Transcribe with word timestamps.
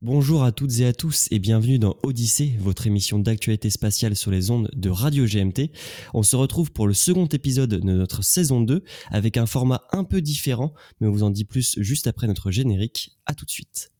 Bonjour 0.00 0.44
à 0.44 0.52
toutes 0.52 0.78
et 0.78 0.86
à 0.86 0.92
tous 0.92 1.26
et 1.32 1.40
bienvenue 1.40 1.80
dans 1.80 1.96
Odyssée, 2.04 2.54
votre 2.60 2.86
émission 2.86 3.18
d'actualité 3.18 3.68
spatiale 3.68 4.14
sur 4.14 4.30
les 4.30 4.52
ondes 4.52 4.70
de 4.72 4.90
Radio 4.90 5.26
GMT. 5.26 5.72
On 6.14 6.22
se 6.22 6.36
retrouve 6.36 6.70
pour 6.70 6.86
le 6.86 6.94
second 6.94 7.26
épisode 7.26 7.70
de 7.70 7.80
notre 7.80 8.22
saison 8.22 8.60
2 8.60 8.84
avec 9.10 9.36
un 9.36 9.46
format 9.46 9.82
un 9.90 10.04
peu 10.04 10.22
différent, 10.22 10.72
mais 11.00 11.08
on 11.08 11.10
vous 11.10 11.24
en 11.24 11.30
dit 11.30 11.44
plus 11.44 11.74
juste 11.80 12.06
après 12.06 12.28
notre 12.28 12.52
générique. 12.52 13.18
À 13.26 13.34
tout 13.34 13.44
de 13.44 13.50
suite. 13.50 13.90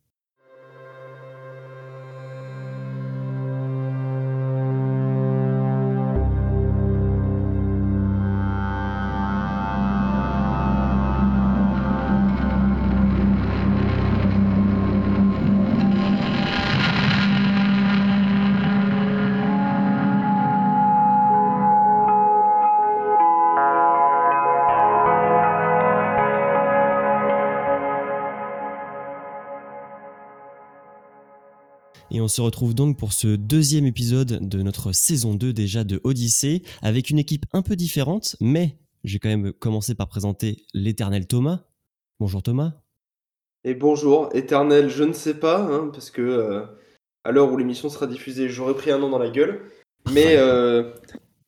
On 32.29 32.31
se 32.31 32.43
retrouve 32.43 32.75
donc 32.75 32.99
pour 32.99 33.15
ce 33.15 33.37
deuxième 33.37 33.87
épisode 33.87 34.47
de 34.47 34.61
notre 34.61 34.93
saison 34.93 35.33
2 35.33 35.55
déjà 35.55 35.83
de 35.83 35.99
Odyssée, 36.05 36.63
avec 36.83 37.09
une 37.09 37.19
équipe 37.19 37.47
un 37.55 37.63
peu 37.63 37.75
différente, 37.75 38.37
mais 38.39 38.77
j'ai 39.03 39.19
quand 39.19 39.31
même 39.31 39.55
commencé 39.55 39.95
par 39.95 40.09
présenter 40.09 40.67
l'éternel 40.75 41.27
Thomas. 41.27 41.61
Bonjour 42.21 42.43
Thomas. 42.43 42.75
Et 43.65 43.73
bonjour, 43.73 44.29
éternel, 44.35 44.91
je 44.91 45.05
ne 45.05 45.15
sais 45.15 45.41
pas, 45.41 45.59
hein, 45.59 45.89
parce 45.91 46.11
que 46.11 46.21
euh, 46.21 46.67
à 47.25 47.33
l'heure 47.33 47.51
où 47.51 47.57
l'émission 47.57 47.89
sera 47.89 48.07
diffusée, 48.07 48.51
j'aurais 48.51 48.75
pris 48.75 48.91
un 48.91 49.03
an 49.03 49.09
dans 49.09 49.19
la 49.19 49.31
gueule. 49.31 49.63
Mais, 50.13 50.37
euh, 50.37 50.93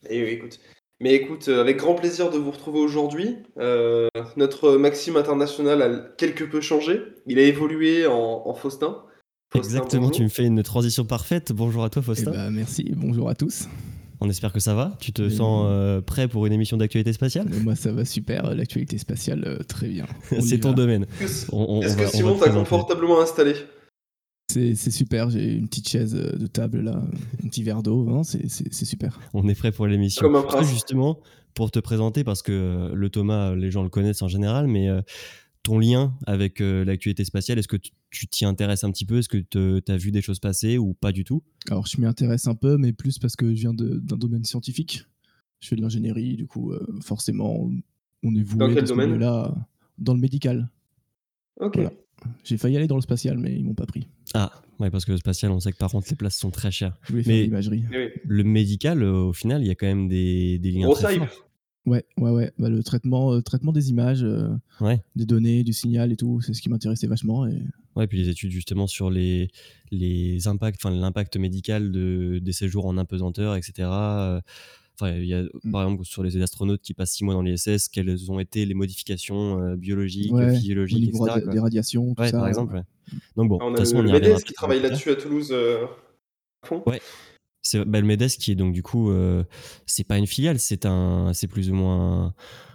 et, 0.08 0.32
écoute, 0.32 0.60
mais 0.98 1.12
écoute, 1.12 1.48
euh, 1.48 1.60
avec 1.60 1.76
grand 1.76 1.94
plaisir 1.94 2.30
de 2.30 2.38
vous 2.38 2.52
retrouver 2.52 2.80
aujourd'hui. 2.80 3.36
notre 4.38 4.78
Maxime 4.78 5.18
international 5.18 5.82
a 5.82 5.98
quelque 6.16 6.44
peu 6.44 6.62
changé. 6.62 7.02
Il 7.26 7.38
a 7.38 7.42
évolué 7.42 8.06
en, 8.06 8.44
en 8.46 8.54
Faustin. 8.54 9.04
Exactement, 9.54 10.10
tu 10.10 10.22
me 10.22 10.28
fais 10.28 10.46
une 10.46 10.62
transition 10.62 11.04
parfaite. 11.04 11.52
Bonjour 11.52 11.82
à 11.82 11.90
toi, 11.90 12.02
Faustin. 12.02 12.30
Eh 12.32 12.36
ben, 12.36 12.50
merci, 12.50 12.92
bonjour 12.96 13.28
à 13.28 13.34
tous. 13.34 13.68
On 14.20 14.28
espère 14.28 14.52
que 14.52 14.60
ça 14.60 14.74
va. 14.74 14.96
Tu 15.00 15.12
te 15.12 15.28
sens 15.28 15.66
euh, 15.66 16.00
prêt 16.00 16.28
pour 16.28 16.46
une 16.46 16.52
émission 16.52 16.76
d'actualité 16.76 17.12
spatiale? 17.12 17.48
Moi, 17.62 17.74
ça 17.74 17.90
va 17.90 18.04
super. 18.04 18.54
L'actualité 18.54 18.98
spatiale, 18.98 19.44
euh, 19.46 19.58
très 19.66 19.88
bien. 19.88 20.06
C'est 20.40 20.60
ton 20.60 20.72
domaine. 20.72 21.06
Est-ce 21.20 21.96
que 21.96 22.06
Simon 22.06 22.38
t'a 22.38 22.50
confortablement 22.50 23.20
installé? 23.20 23.54
C'est 24.52 24.74
super, 24.74 25.30
j'ai 25.30 25.52
une 25.52 25.68
petite 25.68 25.88
chaise 25.88 26.12
de 26.12 26.46
table 26.48 26.80
là, 26.80 27.00
un 27.44 27.48
petit 27.48 27.62
verre 27.62 27.84
d'eau, 27.84 28.20
c'est 28.24 28.84
super. 28.84 29.20
On 29.32 29.48
est 29.48 29.54
prêt 29.54 29.70
pour 29.70 29.86
l'émission. 29.86 30.22
Comme 30.22 30.34
un 30.34 30.62
Justement, 30.64 31.20
pour 31.54 31.70
te 31.70 31.78
présenter, 31.78 32.24
parce 32.24 32.42
que 32.42 32.90
le 32.92 33.10
Thomas, 33.10 33.54
les 33.54 33.70
gens 33.70 33.84
le 33.84 33.88
connaissent 33.88 34.22
en 34.22 34.28
général, 34.28 34.66
mais 34.66 34.88
euh, 34.88 35.02
ton 35.62 35.78
lien 35.78 36.14
avec 36.26 36.60
euh, 36.60 36.84
l'actualité 36.84 37.24
spatiale 37.24 37.58
Est-ce 37.58 37.68
que 37.68 37.76
tu 37.76 37.92
t'y 38.10 38.44
intéresses 38.44 38.84
un 38.84 38.90
petit 38.90 39.04
peu? 39.06 39.18
Est-ce 39.18 39.28
que 39.28 39.38
tu 39.38 39.92
as 39.92 39.96
vu 39.96 40.10
des 40.10 40.22
choses 40.22 40.38
passer 40.40 40.78
ou 40.78 40.94
pas 40.94 41.12
du 41.12 41.24
tout? 41.24 41.42
Alors, 41.70 41.86
je 41.86 42.00
m'y 42.00 42.06
intéresse 42.06 42.46
un 42.46 42.54
peu, 42.54 42.76
mais 42.76 42.92
plus 42.92 43.18
parce 43.18 43.36
que 43.36 43.54
je 43.54 43.60
viens 43.60 43.74
d'un 43.74 44.16
domaine 44.16 44.44
scientifique. 44.44 45.04
Je 45.60 45.68
fais 45.68 45.76
de 45.76 45.82
l'ingénierie, 45.82 46.36
du 46.36 46.46
coup, 46.46 46.72
euh, 46.72 46.86
forcément, 47.02 47.70
on 48.22 48.34
est 48.34 48.42
voué 48.42 48.58
dans 48.58 48.74
quel 48.74 48.84
domaine? 48.84 49.18
là 49.18 49.54
dans 49.98 50.14
le 50.14 50.20
médical. 50.20 50.70
Ok. 51.60 51.78
J'ai 52.44 52.58
failli 52.58 52.76
aller 52.76 52.86
dans 52.86 52.96
le 52.96 53.02
spatial, 53.02 53.38
mais 53.38 53.54
ils 53.54 53.64
m'ont 53.64 53.74
pas 53.74 53.86
pris. 53.86 54.08
Ah, 54.34 54.50
ouais, 54.78 54.90
parce 54.90 55.04
que 55.04 55.12
le 55.12 55.18
spatial, 55.18 55.50
on 55.52 55.60
sait 55.60 55.72
que 55.72 55.78
par 55.78 55.90
contre, 55.90 56.08
les 56.10 56.16
places 56.16 56.36
sont 56.36 56.50
très 56.50 56.70
chères. 56.70 56.96
Je 57.02 57.12
voulais 57.12 57.22
faire 57.22 57.44
l'imagerie. 57.44 57.84
Le 58.24 58.44
médical, 58.44 59.02
euh, 59.02 59.24
au 59.24 59.32
final, 59.32 59.62
il 59.62 59.68
y 59.68 59.70
a 59.70 59.74
quand 59.74 59.86
même 59.86 60.08
des, 60.08 60.58
des 60.58 60.70
liens 60.70 60.90
très 60.90 61.16
forts. 61.18 61.49
Ouais, 61.86 62.04
ouais, 62.18 62.30
ouais. 62.30 62.52
Bah, 62.58 62.68
le 62.68 62.82
traitement, 62.82 63.32
euh, 63.32 63.40
traitement 63.40 63.72
des 63.72 63.90
images, 63.90 64.22
euh, 64.22 64.48
des 65.16 65.24
données, 65.24 65.64
du 65.64 65.72
signal 65.72 66.12
et 66.12 66.16
tout, 66.16 66.40
c'est 66.40 66.52
ce 66.52 66.60
qui 66.60 66.68
m'intéressait 66.68 67.06
vachement. 67.06 67.46
Et... 67.46 67.58
Ouais, 67.96 68.06
puis 68.06 68.18
les 68.18 68.28
études 68.28 68.50
justement 68.50 68.86
sur 68.86 69.10
les, 69.10 69.50
les 69.90 70.46
impacts, 70.46 70.78
enfin 70.84 70.94
l'impact 70.94 71.36
médical 71.36 71.90
de, 71.90 72.38
des 72.38 72.52
séjours 72.52 72.86
en 72.86 72.98
impesanteur, 72.98 73.56
etc. 73.56 73.88
Euh, 73.90 74.40
enfin, 74.94 75.12
il 75.16 75.24
y 75.24 75.34
a 75.34 75.42
mmh. 75.42 75.70
par 75.72 75.82
exemple 75.82 76.04
sur 76.04 76.22
les 76.22 76.40
astronautes 76.42 76.82
qui 76.82 76.92
passent 76.92 77.12
six 77.12 77.24
mois 77.24 77.34
dans 77.34 77.42
l'ISS, 77.42 77.88
quelles 77.88 78.30
ont 78.30 78.38
été 78.40 78.66
les 78.66 78.74
modifications 78.74 79.74
biologiques, 79.74 80.32
physiologiques, 80.52 81.08
etc. 81.08 81.46
Des 81.50 81.60
radiations, 81.60 82.14
tout 82.14 82.20
ouais, 82.20 82.30
ça. 82.30 82.38
par 82.38 82.48
exemple. 82.48 82.82
Donc 83.36 83.48
bon, 83.48 83.56
de 83.56 83.68
toute 83.70 83.78
façon, 83.78 83.96
on 83.96 84.06
y 84.06 84.12
reviendra. 84.12 84.40
qui 84.40 84.52
travaille 84.52 84.82
là-dessus 84.82 85.10
à 85.10 85.16
Toulouse. 85.16 85.52
à 85.52 86.66
fond. 86.66 86.82
Ouais, 86.86 87.00
c'est 87.62 87.84
Belmedes 87.84 88.28
qui 88.28 88.52
est 88.52 88.54
donc 88.54 88.72
du 88.72 88.82
coup, 88.82 89.10
euh, 89.10 89.44
c'est 89.86 90.04
pas 90.04 90.18
une 90.18 90.26
filiale, 90.26 90.58
c'est 90.58 90.86
un, 90.86 91.32
c'est 91.34 91.46
plus 91.46 91.70
ou 91.70 91.74
moins 91.74 92.34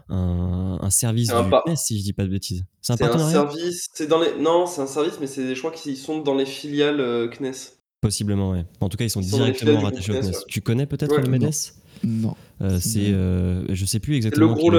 un, 0.09 0.77
un 0.81 0.89
service 0.89 1.29
du 1.29 1.33
CNES, 1.33 1.75
si 1.75 1.99
je 1.99 2.03
dis 2.03 2.13
pas 2.13 2.23
de 2.23 2.29
bêtises. 2.29 2.65
C'est 2.81 2.93
un 2.93 2.97
partenariat. 2.97 3.31
service, 3.31 3.89
c'est 3.93 4.07
dans 4.07 4.19
les, 4.19 4.37
non, 4.39 4.65
c'est 4.67 4.81
un 4.81 4.87
service, 4.87 5.19
mais 5.19 5.27
c'est 5.27 5.45
des 5.45 5.55
choix 5.55 5.71
qui 5.71 5.95
sont 5.95 6.19
dans 6.19 6.35
les 6.35 6.45
filiales 6.45 6.99
euh, 6.99 7.27
CNES. 7.27 7.73
Possiblement, 8.01 8.51
ouais. 8.51 8.65
En 8.81 8.89
tout 8.89 8.97
cas, 8.97 9.05
ils 9.05 9.09
sont 9.09 9.21
directement 9.21 9.81
rattachés 9.81 10.11
au 10.11 10.21
CNES. 10.21 10.37
Tu 10.47 10.61
connais 10.61 10.85
peut-être 10.85 11.17
le 11.17 11.27
MEDES 11.27 11.73
Non. 12.03 12.35
Euh, 12.61 12.79
c'est, 12.79 13.11
je 13.11 13.85
sais 13.85 13.99
plus 13.99 14.15
exactement. 14.15 14.49
Le 14.49 14.53
gros, 14.53 14.71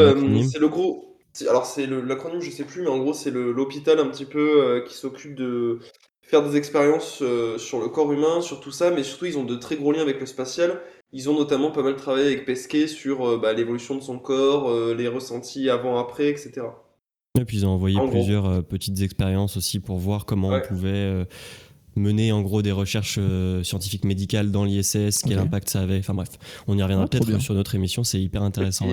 c'est 0.48 0.58
le 0.58 0.68
gros. 0.68 1.02
Alors 1.50 1.66
c'est 1.66 1.86
l'acronyme, 1.86 2.40
je 2.40 2.50
sais 2.50 2.64
plus, 2.64 2.80
mais 2.80 2.88
en 2.88 2.98
gros 2.98 3.12
c'est 3.12 3.30
l'hôpital 3.30 3.98
un 3.98 4.06
petit 4.06 4.24
peu 4.24 4.82
qui 4.88 4.94
s'occupe 4.94 5.34
de 5.34 5.80
faire 6.26 6.42
des 6.48 6.56
expériences 6.56 7.20
euh, 7.22 7.56
sur 7.56 7.80
le 7.80 7.88
corps 7.88 8.12
humain, 8.12 8.40
sur 8.40 8.60
tout 8.60 8.72
ça, 8.72 8.90
mais 8.90 9.02
surtout 9.02 9.26
ils 9.26 9.38
ont 9.38 9.44
de 9.44 9.54
très 9.54 9.76
gros 9.76 9.92
liens 9.92 10.02
avec 10.02 10.20
le 10.20 10.26
spatial. 10.26 10.80
Ils 11.12 11.30
ont 11.30 11.34
notamment 11.34 11.70
pas 11.70 11.82
mal 11.82 11.94
travaillé 11.96 12.26
avec 12.26 12.44
Pesquet 12.44 12.88
sur 12.88 13.26
euh, 13.26 13.38
bah, 13.38 13.52
l'évolution 13.52 13.94
de 13.94 14.00
son 14.00 14.18
corps, 14.18 14.68
euh, 14.68 14.94
les 14.94 15.06
ressentis 15.08 15.70
avant-après, 15.70 16.28
etc. 16.28 16.62
Et 17.40 17.44
puis 17.44 17.58
ils 17.58 17.66
ont 17.66 17.70
envoyé 17.70 17.98
plusieurs 18.10 18.64
petites 18.64 19.00
expériences 19.02 19.56
aussi 19.56 19.78
pour 19.78 19.98
voir 19.98 20.24
comment 20.24 20.48
on 20.48 20.60
pouvait 20.60 21.26
mener 21.94 22.32
en 22.32 22.40
gros 22.40 22.62
des 22.62 22.72
recherches 22.72 23.18
scientifiques 23.62 24.06
médicales 24.06 24.50
dans 24.50 24.64
l'ISS, 24.64 25.22
quel 25.22 25.38
impact 25.38 25.68
ça 25.68 25.82
avait. 25.82 25.98
Enfin 25.98 26.14
bref, 26.14 26.30
on 26.66 26.78
y 26.78 26.82
reviendra 26.82 27.04
ah, 27.04 27.08
peut-être 27.08 27.38
sur 27.38 27.52
notre 27.52 27.74
émission, 27.74 28.04
c'est 28.04 28.18
hyper 28.18 28.42
intéressant. 28.42 28.86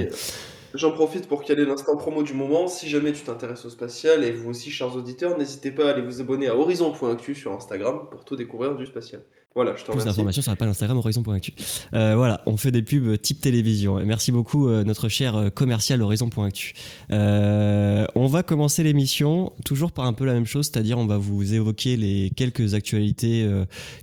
J'en 0.73 0.91
profite 0.91 1.27
pour 1.27 1.43
caler 1.43 1.65
l'instant 1.65 1.95
promo 1.97 2.23
du 2.23 2.33
moment. 2.33 2.67
Si 2.67 2.89
jamais 2.89 3.13
tu 3.13 3.21
t'intéresses 3.23 3.63
au 3.63 3.69
spatial 3.69 4.23
et 4.23 4.31
vous 4.31 4.49
aussi, 4.49 4.71
chers 4.71 4.95
auditeurs, 4.95 5.37
n'hésitez 5.37 5.71
pas 5.71 5.87
à 5.87 5.91
aller 5.91 6.01
vous 6.01 6.19
abonner 6.19 6.47
à 6.47 6.55
horizon.actu 6.55 7.35
sur 7.35 7.53
Instagram 7.53 8.07
pour 8.09 8.25
tout 8.25 8.35
découvrir 8.35 8.75
du 8.75 8.87
spatial. 8.87 9.23
Voilà, 9.55 9.75
je 9.75 9.83
t'en 9.83 9.93
Plus 9.93 10.05
d'informations 10.05 10.41
sur 10.41 10.51
la 10.51 10.55
page 10.55 10.69
Instagram 10.69 10.97
horizon.actu. 10.97 11.53
Euh, 11.93 12.15
voilà, 12.15 12.41
on 12.47 12.57
fait 12.57 12.71
des 12.71 12.81
pubs 12.81 13.21
type 13.21 13.39
télévision. 13.39 14.03
merci 14.03 14.31
beaucoup, 14.31 14.67
euh, 14.67 14.83
notre 14.83 15.09
cher 15.09 15.35
euh, 15.35 15.49
commercial 15.51 16.01
horizon.actu. 16.01 16.73
Euh, 17.11 18.07
on 18.15 18.25
va 18.25 18.41
commencer 18.41 18.81
l'émission 18.81 19.53
toujours 19.63 19.91
par 19.91 20.05
un 20.05 20.13
peu 20.13 20.25
la 20.25 20.33
même 20.33 20.47
chose, 20.47 20.71
c'est-à-dire 20.71 20.97
on 20.97 21.05
va 21.05 21.19
vous 21.19 21.53
évoquer 21.53 21.97
les 21.97 22.31
quelques 22.35 22.73
actualités 22.73 23.47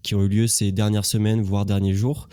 qui 0.03 0.15
ont 0.15 0.23
eu 0.23 0.29
lieu 0.29 0.47
ces 0.47 0.71
dernières 0.71 1.05
semaines, 1.05 1.43
voire 1.43 1.67
derniers 1.67 1.95
jours. 1.95 2.29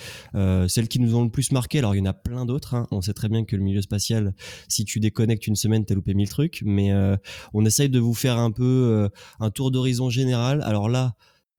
celles 0.67 0.87
qui 0.87 0.99
nous 0.99 1.15
ont 1.15 1.23
le 1.23 1.29
plus 1.29 1.51
marqué, 1.51 1.79
alors 1.79 1.95
il 1.95 1.99
y 1.99 2.01
en 2.01 2.05
a 2.05 2.13
plein 2.13 2.45
d'autres. 2.45 2.75
Hein. 2.75 2.87
On 2.91 3.01
sait 3.01 3.13
très 3.13 3.29
bien 3.29 3.45
que 3.45 3.55
le 3.55 3.63
milieu 3.63 3.81
spatial, 3.81 4.33
si 4.67 4.85
tu 4.85 4.99
déconnectes 4.99 5.47
une 5.47 5.55
semaine, 5.55 5.85
t'as 5.85 5.95
loupé 5.95 6.13
mille 6.13 6.29
trucs. 6.29 6.61
Mais 6.65 6.91
on 7.53 7.65
essaye 7.65 7.89
de 7.89 7.99
vous 7.99 8.13
faire 8.13 8.37
un 8.37 8.51
peu 8.51 9.09
un 9.39 9.49
tour 9.49 9.71
d'horizon 9.71 10.09
général. 10.09 10.61
Alors 10.61 10.89
là, 10.89 11.15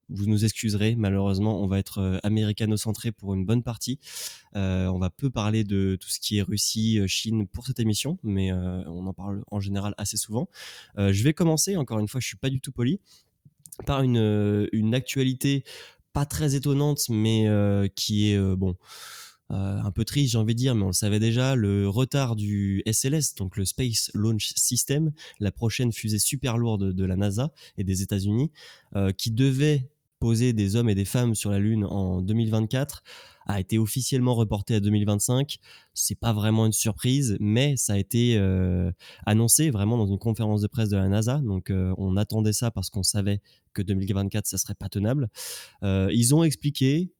vous 0.09 0.25
nous 0.25 0.43
excuserez, 0.43 0.95
malheureusement, 0.95 1.61
on 1.61 1.67
va 1.67 1.79
être 1.79 1.99
euh, 1.99 2.17
américano-centré 2.23 3.11
pour 3.11 3.33
une 3.33 3.45
bonne 3.45 3.63
partie. 3.63 3.99
Euh, 4.55 4.87
on 4.87 4.99
va 4.99 5.09
peu 5.09 5.29
parler 5.29 5.63
de 5.63 5.97
tout 5.99 6.09
ce 6.09 6.19
qui 6.19 6.37
est 6.37 6.41
Russie, 6.41 6.99
euh, 6.99 7.07
Chine 7.07 7.47
pour 7.47 7.67
cette 7.67 7.79
émission, 7.79 8.17
mais 8.23 8.51
on 8.51 9.05
en 9.05 9.13
parle 9.13 9.43
en 9.51 9.59
général 9.59 9.93
assez 9.97 10.17
souvent. 10.17 10.49
je 10.97 11.23
vais 11.23 11.33
commencer, 11.33 11.75
encore 11.77 11.99
une 11.99 12.07
fois, 12.07 12.19
je 12.19 12.27
suis 12.27 12.37
pas 12.37 12.49
du 12.49 12.59
tout 12.61 12.71
poli, 12.71 12.99
par 13.85 14.01
une, 14.01 14.67
une 14.71 14.95
actualité 14.95 15.63
pas 16.13 16.25
très 16.25 16.55
étonnante, 16.55 17.07
mais 17.09 17.47
qui 17.95 18.31
est 18.31 18.39
bon. 18.55 18.75
un 19.49 19.91
peu 19.91 20.05
triste, 20.05 20.31
j'ai 20.33 20.37
envie 20.37 20.55
de 20.55 20.59
dire, 20.59 20.75
mais 20.75 20.83
on 20.83 20.87
le 20.87 20.93
savait 20.93 21.19
déjà, 21.19 21.55
le 21.55 21.87
retard 21.87 22.35
du 22.35 22.83
SLS, 22.91 23.35
donc 23.35 23.57
le 23.57 23.65
Space 23.65 24.11
Launch 24.13 24.53
System, 24.55 25.11
la 25.39 25.51
prochaine 25.51 25.91
fusée 25.91 26.19
super 26.19 26.57
lourde 26.57 26.93
de 26.93 27.05
la 27.05 27.15
NASA 27.15 27.51
et 27.77 27.83
des 27.83 28.01
États-Unis, 28.01 28.51
qui 29.17 29.31
devait 29.31 29.89
poser 30.19 30.53
des 30.53 30.75
hommes 30.75 30.89
et 30.89 30.95
des 30.95 31.05
femmes 31.05 31.35
sur 31.35 31.51
la 31.51 31.59
Lune 31.59 31.85
en 31.85 32.21
2024 32.21 33.03
a 33.47 33.59
été 33.59 33.79
officiellement 33.79 34.35
reporté 34.35 34.75
à 34.75 34.79
2025. 34.79 35.57
C'est 35.93 36.19
pas 36.19 36.33
vraiment 36.33 36.65
une 36.65 36.71
surprise, 36.71 37.35
mais 37.39 37.77
ça 37.77 37.93
a 37.93 37.97
été 37.97 38.37
euh, 38.37 38.91
annoncé 39.25 39.71
vraiment 39.71 39.97
dans 39.97 40.05
une 40.05 40.19
conférence 40.19 40.61
de 40.61 40.67
presse 40.67 40.89
de 40.89 40.97
la 40.97 41.07
NASA. 41.07 41.39
Donc 41.39 41.71
euh, 41.71 41.93
on 41.97 42.15
attendait 42.15 42.53
ça 42.53 42.69
parce 42.69 42.89
qu'on 42.89 43.03
savait 43.03 43.41
que 43.73 43.81
2024 43.81 44.45
ça 44.45 44.57
serait 44.57 44.75
pas 44.75 44.89
tenable. 44.89 45.29
Euh, 45.83 46.09
ils 46.13 46.35
ont 46.35 46.43
expliqué 46.43 47.11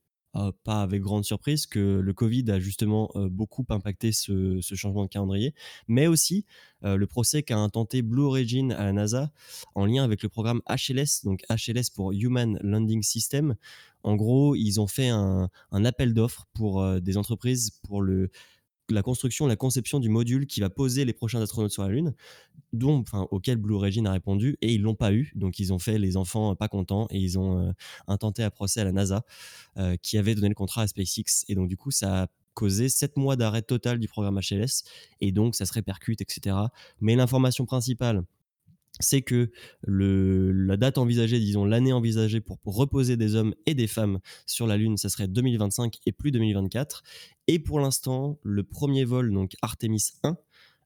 pas 0.63 0.81
avec 0.81 1.01
grande 1.01 1.25
surprise, 1.25 1.65
que 1.65 1.99
le 1.99 2.13
Covid 2.13 2.49
a 2.51 2.59
justement 2.59 3.11
beaucoup 3.15 3.65
impacté 3.69 4.11
ce, 4.11 4.59
changement 4.61 5.03
de 5.03 5.09
calendrier, 5.09 5.53
mais 5.87 6.07
aussi 6.07 6.45
le 6.83 7.05
procès 7.05 7.43
qu'a 7.43 7.57
intenté 7.57 8.01
Blue 8.01 8.23
Origin 8.23 8.71
à 8.71 8.85
la 8.85 8.93
NASA 8.93 9.31
en 9.75 9.85
lien 9.85 10.03
avec 10.03 10.23
le 10.23 10.29
programme 10.29 10.61
HLS, 10.69 11.23
donc 11.23 11.43
HLS 11.49 11.89
pour 11.93 12.11
Human 12.11 12.59
Landing 12.61 13.01
System. 13.01 13.55
En 14.03 14.15
gros, 14.15 14.55
ils 14.55 14.79
ont 14.79 14.87
fait 14.87 15.09
un, 15.09 15.49
un 15.71 15.85
appel 15.85 16.13
d'offres 16.13 16.45
pour 16.53 17.01
des 17.01 17.17
entreprises 17.17 17.71
pour 17.83 18.01
le, 18.01 18.29
la 18.91 19.01
construction, 19.01 19.47
la 19.47 19.55
conception 19.55 19.99
du 19.99 20.09
module 20.09 20.47
qui 20.47 20.59
va 20.59 20.69
poser 20.69 21.05
les 21.05 21.13
prochains 21.13 21.41
astronautes 21.41 21.71
sur 21.71 21.83
la 21.83 21.89
Lune, 21.89 22.13
dont, 22.73 22.99
enfin, 22.99 23.27
auquel 23.31 23.57
Blue 23.57 23.75
Origin 23.75 24.05
a 24.07 24.11
répondu, 24.11 24.57
et 24.61 24.73
ils 24.73 24.81
l'ont 24.81 24.95
pas 24.95 25.13
eu. 25.13 25.31
Donc 25.35 25.59
ils 25.59 25.73
ont 25.73 25.79
fait 25.79 25.97
les 25.97 26.17
enfants 26.17 26.55
pas 26.55 26.67
contents 26.67 27.07
et 27.09 27.19
ils 27.19 27.39
ont 27.39 27.59
euh, 27.59 27.71
intenté 28.07 28.43
à 28.43 28.51
procès 28.51 28.81
à 28.81 28.83
la 28.83 28.91
NASA 28.91 29.23
euh, 29.77 29.95
qui 30.01 30.17
avait 30.17 30.35
donné 30.35 30.49
le 30.49 30.55
contrat 30.55 30.83
à 30.83 30.87
SpaceX. 30.87 31.45
Et 31.47 31.55
donc 31.55 31.67
du 31.67 31.77
coup, 31.77 31.91
ça 31.91 32.23
a 32.23 32.27
causé 32.53 32.89
7 32.89 33.17
mois 33.17 33.35
d'arrêt 33.35 33.61
total 33.61 33.99
du 33.99 34.07
programme 34.07 34.39
HLS 34.39 34.83
et 35.21 35.31
donc 35.31 35.55
ça 35.55 35.65
se 35.65 35.73
répercute, 35.73 36.21
etc. 36.21 36.55
Mais 36.99 37.15
l'information 37.15 37.65
principale, 37.65 38.23
c'est 38.99 39.21
que 39.21 39.51
la 39.87 40.77
date 40.77 40.97
envisagée, 40.97 41.39
disons 41.39 41.65
l'année 41.65 41.93
envisagée 41.93 42.41
pour, 42.41 42.59
reposer 42.65 43.17
des 43.17 43.35
hommes 43.35 43.55
et 43.65 43.73
des 43.73 43.87
femmes 43.87 44.19
sur 44.45 44.67
la 44.67 44.77
Lune, 44.77 44.97
ça 44.97 45.09
serait 45.09 45.27
2025 45.27 45.97
et 46.05 46.11
plus 46.11 46.31
2024. 46.31 47.03
Et 47.47 47.59
pour 47.59 47.79
l'instant, 47.79 48.39
le 48.43 48.63
premier 48.63 49.05
vol, 49.05 49.33
donc 49.33 49.55
Artemis 49.61 50.11
1, 50.23 50.37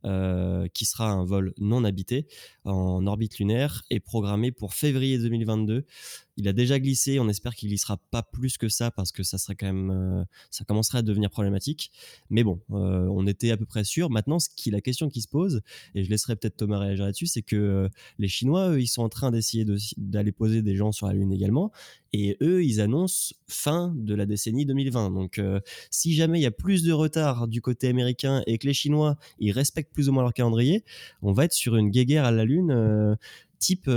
euh, 0.05 0.67
qui 0.73 0.85
sera 0.85 1.09
un 1.11 1.23
vol 1.23 1.53
non 1.57 1.85
habité 1.85 2.27
en 2.65 3.07
orbite 3.07 3.39
lunaire, 3.39 3.83
est 3.89 3.99
programmé 3.99 4.51
pour 4.51 4.73
février 4.73 5.17
2022. 5.17 5.85
Il 6.35 6.47
a 6.47 6.53
déjà 6.53 6.79
glissé, 6.79 7.19
on 7.19 7.29
espère 7.29 7.53
qu'il 7.53 7.69
glissera 7.69 7.97
pas 8.09 8.23
plus 8.23 8.57
que 8.57 8.67
ça 8.67 8.89
parce 8.89 9.11
que 9.11 9.21
ça 9.21 9.37
serait 9.37 9.55
quand 9.55 9.67
même, 9.67 9.91
euh, 9.91 10.23
ça 10.49 10.65
commencerait 10.65 10.99
à 10.99 11.01
devenir 11.03 11.29
problématique. 11.29 11.91
Mais 12.31 12.43
bon, 12.43 12.59
euh, 12.71 13.07
on 13.11 13.27
était 13.27 13.51
à 13.51 13.57
peu 13.57 13.65
près 13.65 13.83
sûr. 13.83 14.09
Maintenant, 14.09 14.39
ce 14.39 14.49
qui, 14.55 14.71
la 14.71 14.81
question 14.81 15.09
qui 15.09 15.21
se 15.21 15.27
pose, 15.27 15.61
et 15.93 16.03
je 16.03 16.09
laisserai 16.09 16.35
peut-être 16.35 16.57
Thomas 16.57 16.79
réagir 16.79 17.05
là-dessus, 17.05 17.27
c'est 17.27 17.43
que 17.43 17.55
euh, 17.55 17.89
les 18.17 18.27
Chinois, 18.27 18.71
eux, 18.71 18.81
ils 18.81 18.87
sont 18.87 19.03
en 19.03 19.09
train 19.09 19.29
d'essayer 19.29 19.63
d'aller 19.97 20.31
poser 20.31 20.63
des 20.63 20.75
gens 20.75 20.91
sur 20.91 21.05
la 21.05 21.13
Lune 21.13 21.31
également, 21.31 21.71
et 22.13 22.35
eux, 22.41 22.63
ils 22.63 22.81
annoncent 22.81 23.35
fin 23.47 23.93
de 23.95 24.15
la 24.15 24.25
décennie 24.25 24.65
2020. 24.65 25.11
Donc, 25.11 25.41
si 25.89 26.13
jamais 26.13 26.39
il 26.39 26.43
y 26.43 26.47
a 26.47 26.51
plus 26.51 26.83
de 26.83 26.91
retard 26.91 27.47
du 27.47 27.59
côté 27.59 27.87
américain 27.87 28.43
et 28.45 28.59
que 28.59 28.67
les 28.67 28.73
Chinois, 28.73 29.17
ils 29.39 29.51
respectent 29.51 29.91
plus 29.93 30.09
ou 30.09 30.13
moins 30.13 30.21
leur 30.21 30.33
calendrier, 30.33 30.83
on 31.23 31.33
va 31.33 31.45
être 31.45 31.53
sur 31.53 31.75
une 31.75 31.89
guéguerre 31.89 32.25
à 32.25 32.31
la 32.31 32.45
Lune. 32.45 33.17
type, 33.57 33.89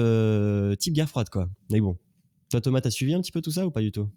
type 0.79 0.95
guerre 0.95 1.11
froide 1.11 1.29
quoi. 1.29 1.51
Mais 1.71 1.81
bon, 1.81 1.99
toi, 2.51 2.61
Thomas, 2.61 2.81
t'as 2.81 2.91
suivi 2.91 3.15
un 3.15 3.21
petit 3.21 3.33
peu 3.33 3.41
tout 3.41 3.51
ça 3.51 3.67
ou 3.67 3.71
pas 3.71 3.81
du 3.81 3.93
tout? 3.93 4.09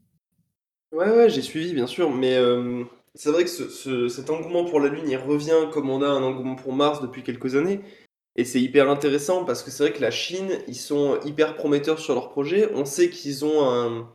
Ouais, 0.91 1.09
ouais, 1.09 1.29
j'ai 1.29 1.41
suivi, 1.41 1.73
bien 1.73 1.87
sûr, 1.87 2.09
mais 2.09 2.35
euh, 2.35 2.83
c'est 3.13 3.31
vrai 3.31 3.43
que 3.43 3.49
ce, 3.49 4.07
cet 4.09 4.29
engouement 4.29 4.65
pour 4.65 4.79
la 4.79 4.89
Lune, 4.89 5.07
il 5.07 5.17
revient 5.17 5.69
comme 5.71 5.89
on 5.89 6.01
a 6.01 6.07
un 6.07 6.23
engouement 6.23 6.55
pour 6.55 6.73
Mars 6.73 7.01
depuis 7.01 7.23
quelques 7.23 7.55
années. 7.55 7.81
Et 8.35 8.45
c'est 8.45 8.61
hyper 8.61 8.89
intéressant 8.89 9.43
parce 9.45 9.63
que 9.63 9.71
c'est 9.71 9.83
vrai 9.83 9.93
que 9.93 10.01
la 10.01 10.11
Chine, 10.11 10.59
ils 10.67 10.75
sont 10.75 11.19
hyper 11.25 11.55
prometteurs 11.55 11.99
sur 11.99 12.13
leur 12.13 12.29
projet. 12.29 12.71
On 12.73 12.85
sait 12.85 13.09
qu'ils 13.09 13.43
ont 13.45 13.69
un, 13.69 14.09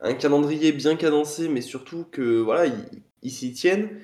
un 0.00 0.14
calendrier 0.14 0.72
bien 0.72 0.96
cadencé, 0.96 1.48
mais 1.48 1.60
surtout 1.60 2.04
que 2.04 2.40
voilà, 2.40 2.72
ils 3.22 3.30
s'y 3.30 3.52
tiennent. 3.52 4.00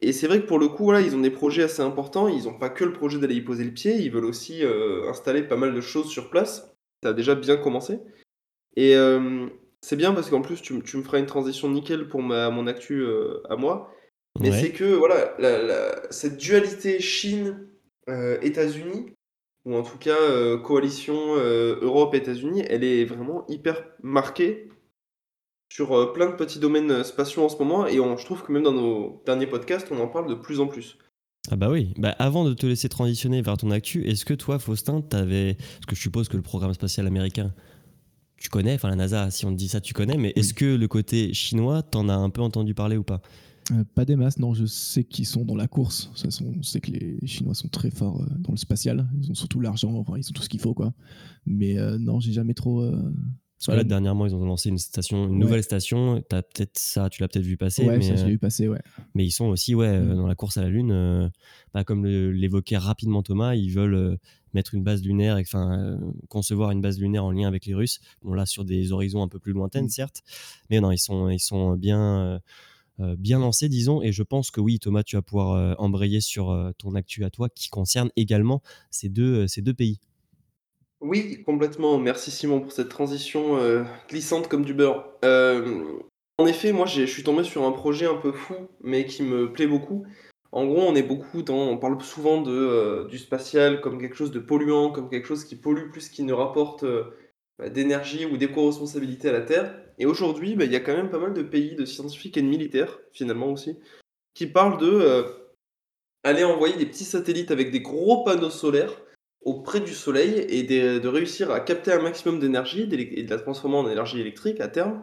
Et 0.00 0.12
c'est 0.12 0.26
vrai 0.26 0.40
que 0.40 0.46
pour 0.46 0.58
le 0.58 0.68
coup, 0.68 0.84
voilà, 0.84 1.00
ils 1.00 1.14
ont 1.14 1.20
des 1.20 1.30
projets 1.30 1.62
assez 1.62 1.82
importants. 1.82 2.28
Ils 2.28 2.44
n'ont 2.44 2.58
pas 2.58 2.70
que 2.70 2.84
le 2.84 2.92
projet 2.92 3.18
d'aller 3.18 3.36
y 3.36 3.40
poser 3.40 3.64
le 3.64 3.72
pied, 3.72 3.96
ils 3.96 4.10
veulent 4.10 4.24
aussi 4.24 4.64
euh, 4.64 5.08
installer 5.08 5.42
pas 5.42 5.56
mal 5.56 5.74
de 5.74 5.80
choses 5.80 6.08
sur 6.08 6.30
place. 6.30 6.74
Ça 7.02 7.10
a 7.10 7.12
déjà 7.12 7.34
bien 7.34 7.56
commencé. 7.56 8.00
Et 8.76 8.96
euh, 8.96 9.46
c'est 9.80 9.96
bien 9.96 10.12
parce 10.12 10.30
qu'en 10.30 10.42
plus, 10.42 10.62
tu, 10.62 10.80
tu, 10.82 10.96
me 10.96 11.02
feras 11.02 11.18
une 11.18 11.26
transition 11.26 11.68
nickel 11.70 12.08
pour 12.08 12.22
ma, 12.22 12.50
mon 12.50 12.66
actu 12.66 13.00
euh, 13.00 13.40
à 13.48 13.56
moi. 13.56 13.90
Mais 14.40 14.50
c'est 14.50 14.72
que, 14.72 14.84
voilà, 14.84 15.36
la, 15.38 16.10
cette 16.10 16.38
dualité 16.38 16.98
Chine-États-Unis, 16.98 19.14
ou 19.64 19.76
en 19.76 19.84
tout 19.84 19.98
cas 19.98 20.16
coalition 20.64 21.36
Europe-États-Unis, 21.36 22.64
elle 22.68 22.82
est 22.82 23.04
vraiment 23.04 23.46
hyper 23.46 23.84
marquée 24.02 24.68
sur 25.72 26.12
plein 26.12 26.30
de 26.30 26.34
petits 26.34 26.58
domaines 26.58 27.04
spatiaux 27.04 27.44
en 27.44 27.48
ce 27.48 27.58
moment. 27.58 27.86
Et 27.86 28.00
on, 28.00 28.16
je 28.16 28.24
trouve 28.24 28.42
que 28.42 28.50
même 28.50 28.64
dans 28.64 28.72
nos 28.72 29.22
derniers 29.24 29.46
podcasts, 29.46 29.86
on 29.92 30.00
en 30.00 30.08
parle 30.08 30.28
de 30.28 30.34
plus 30.34 30.58
en 30.58 30.66
plus. 30.66 30.98
Ah 31.50 31.56
bah 31.56 31.68
oui, 31.70 31.92
bah 31.98 32.14
avant 32.18 32.44
de 32.44 32.54
te 32.54 32.64
laisser 32.64 32.88
transitionner 32.88 33.42
vers 33.42 33.58
ton 33.58 33.70
actu, 33.70 34.08
est-ce 34.08 34.24
que 34.24 34.32
toi, 34.32 34.58
Faustin, 34.58 35.02
t'avais... 35.02 35.54
Parce 35.54 35.86
que 35.86 35.94
je 35.94 36.00
suppose 36.00 36.28
que 36.28 36.36
le 36.36 36.42
programme 36.42 36.72
spatial 36.72 37.06
américain, 37.06 37.52
tu 38.44 38.50
connais, 38.50 38.74
enfin 38.74 38.90
la 38.90 38.96
NASA, 38.96 39.30
si 39.30 39.46
on 39.46 39.52
te 39.52 39.56
dit 39.56 39.68
ça, 39.68 39.80
tu 39.80 39.94
connais, 39.94 40.18
mais 40.18 40.34
est-ce 40.36 40.52
que 40.52 40.66
le 40.66 40.86
côté 40.86 41.32
chinois, 41.32 41.82
t'en 41.82 42.10
as 42.10 42.14
un 42.14 42.28
peu 42.28 42.42
entendu 42.42 42.74
parler 42.74 42.98
ou 42.98 43.02
pas 43.02 43.22
euh, 43.72 43.84
Pas 43.94 44.04
des 44.04 44.16
masses, 44.16 44.38
non, 44.38 44.52
je 44.52 44.66
sais 44.66 45.02
qu'ils 45.02 45.24
sont 45.24 45.46
dans 45.46 45.56
la 45.56 45.66
course. 45.66 46.10
De 46.22 46.58
on 46.58 46.62
sait 46.62 46.82
que 46.82 46.90
les 46.90 47.26
Chinois 47.26 47.54
sont 47.54 47.68
très 47.68 47.90
forts 47.90 48.20
euh, 48.20 48.26
dans 48.40 48.52
le 48.52 48.58
spatial. 48.58 49.08
Ils 49.18 49.30
ont 49.30 49.34
surtout 49.34 49.60
l'argent, 49.60 49.94
enfin, 49.94 50.18
ils 50.18 50.28
ont 50.28 50.32
tout 50.34 50.42
ce 50.42 50.50
qu'il 50.50 50.60
faut, 50.60 50.74
quoi. 50.74 50.92
Mais 51.46 51.78
euh, 51.78 51.96
non, 51.98 52.20
j'ai 52.20 52.32
jamais 52.32 52.52
trop. 52.52 52.84
Voilà, 53.66 53.84
dernièrement, 53.84 54.26
ils 54.26 54.34
ont 54.34 54.44
lancé 54.44 54.68
une 54.68 54.78
station, 54.78 55.28
une 55.28 55.38
nouvelle 55.38 55.62
station. 55.62 56.22
As 56.32 56.42
peut-être 56.42 56.78
ça, 56.78 57.08
tu 57.10 57.22
l'as 57.22 57.28
peut-être 57.28 57.44
vu 57.44 57.56
passer. 57.56 57.86
Ouais, 57.86 57.98
mais, 57.98 58.02
ça, 58.02 58.16
je 58.16 58.24
l'ai 58.24 58.32
vu 58.32 58.38
passer, 58.38 58.68
ouais. 58.68 58.80
Mais 59.14 59.24
ils 59.24 59.30
sont 59.30 59.46
aussi, 59.46 59.74
ouais, 59.74 60.00
mm. 60.00 60.16
dans 60.16 60.26
la 60.26 60.34
course 60.34 60.56
à 60.56 60.62
la 60.62 60.68
Lune. 60.68 61.30
Bah, 61.72 61.84
comme 61.84 62.06
l'évoquait 62.06 62.76
rapidement 62.76 63.22
Thomas, 63.22 63.54
ils 63.54 63.70
veulent 63.70 64.18
mettre 64.54 64.74
une 64.74 64.82
base 64.82 65.02
lunaire, 65.02 65.36
enfin 65.36 65.78
euh, 65.78 65.98
concevoir 66.28 66.70
une 66.70 66.80
base 66.80 66.98
lunaire 66.98 67.24
en 67.24 67.32
lien 67.32 67.48
avec 67.48 67.66
les 67.66 67.74
Russes. 67.74 68.00
Bon 68.22 68.32
là 68.32 68.46
sur 68.46 68.64
des 68.64 68.92
horizons 68.92 69.22
un 69.22 69.28
peu 69.28 69.38
plus 69.38 69.52
lointaines 69.52 69.86
mmh. 69.86 69.90
certes, 69.90 70.22
mais 70.70 70.80
non 70.80 70.90
ils 70.90 70.98
sont 70.98 71.28
ils 71.28 71.40
sont 71.40 71.74
bien 71.74 72.00
euh, 72.00 72.38
euh, 73.00 73.16
bien 73.18 73.40
lancés 73.40 73.68
disons 73.68 74.00
et 74.02 74.12
je 74.12 74.22
pense 74.22 74.50
que 74.50 74.60
oui 74.60 74.78
Thomas 74.78 75.02
tu 75.02 75.16
vas 75.16 75.22
pouvoir 75.22 75.78
embrayer 75.80 76.20
sur 76.20 76.72
ton 76.78 76.94
actu 76.94 77.24
à 77.24 77.30
toi 77.30 77.48
qui 77.48 77.68
concerne 77.68 78.10
également 78.16 78.62
ces 78.90 79.08
deux 79.08 79.46
ces 79.48 79.60
deux 79.60 79.74
pays. 79.74 80.00
Oui, 81.00 81.42
complètement. 81.44 81.98
Merci 81.98 82.30
Simon 82.30 82.60
pour 82.60 82.72
cette 82.72 82.88
transition 82.88 83.58
glissante 84.08 84.48
comme 84.48 84.64
du 84.64 84.74
beurre. 84.74 85.06
en 85.22 86.46
effet, 86.46 86.72
moi 86.72 86.86
je 86.86 87.04
suis 87.04 87.22
tombé 87.22 87.44
sur 87.44 87.64
un 87.64 87.72
projet 87.72 88.06
un 88.06 88.16
peu 88.16 88.32
fou, 88.32 88.54
mais 88.80 89.04
qui 89.04 89.22
me 89.22 89.52
plaît 89.52 89.66
beaucoup. 89.66 90.06
En 90.54 90.66
gros, 90.66 90.82
on 90.82 90.94
est 90.94 91.02
beaucoup 91.02 91.42
dans, 91.42 91.68
on 91.68 91.78
parle 91.78 92.00
souvent 92.00 92.40
de, 92.40 92.52
euh, 92.52 93.08
du 93.08 93.18
spatial 93.18 93.80
comme 93.80 94.00
quelque 94.00 94.14
chose 94.14 94.30
de 94.30 94.38
polluant, 94.38 94.92
comme 94.92 95.10
quelque 95.10 95.26
chose 95.26 95.44
qui 95.44 95.56
pollue 95.56 95.90
plus 95.90 96.08
qu'il 96.08 96.26
ne 96.26 96.32
rapporte 96.32 96.84
euh, 96.84 97.10
bah, 97.58 97.68
d'énergie 97.70 98.24
ou 98.24 98.36
d'éco-responsabilité 98.36 99.30
à 99.30 99.32
la 99.32 99.40
Terre. 99.40 99.74
Et 99.98 100.06
aujourd'hui, 100.06 100.54
bah, 100.54 100.64
il 100.64 100.70
y 100.70 100.76
a 100.76 100.80
quand 100.80 100.96
même 100.96 101.10
pas 101.10 101.18
mal 101.18 101.34
de 101.34 101.42
pays, 101.42 101.74
de 101.74 101.84
scientifiques 101.84 102.36
et 102.36 102.42
de 102.42 102.46
militaires, 102.46 103.00
finalement 103.12 103.50
aussi, 103.50 103.80
qui 104.34 104.46
parlent 104.46 104.78
de 104.78 104.86
euh, 104.92 105.24
aller 106.22 106.44
envoyer 106.44 106.76
des 106.76 106.86
petits 106.86 107.02
satellites 107.02 107.50
avec 107.50 107.72
des 107.72 107.80
gros 107.80 108.22
panneaux 108.22 108.48
solaires 108.48 109.02
auprès 109.44 109.80
du 109.80 109.92
Soleil 109.94 110.46
et 110.48 110.62
de, 110.62 111.08
réussir 111.08 111.50
à 111.50 111.60
capter 111.60 111.92
un 111.92 112.00
maximum 112.00 112.40
d'énergie 112.40 112.88
et 112.90 113.22
de 113.22 113.30
la 113.30 113.38
transformer 113.38 113.76
en 113.76 113.88
énergie 113.88 114.20
électrique 114.20 114.60
à 114.60 114.68
terme 114.68 115.02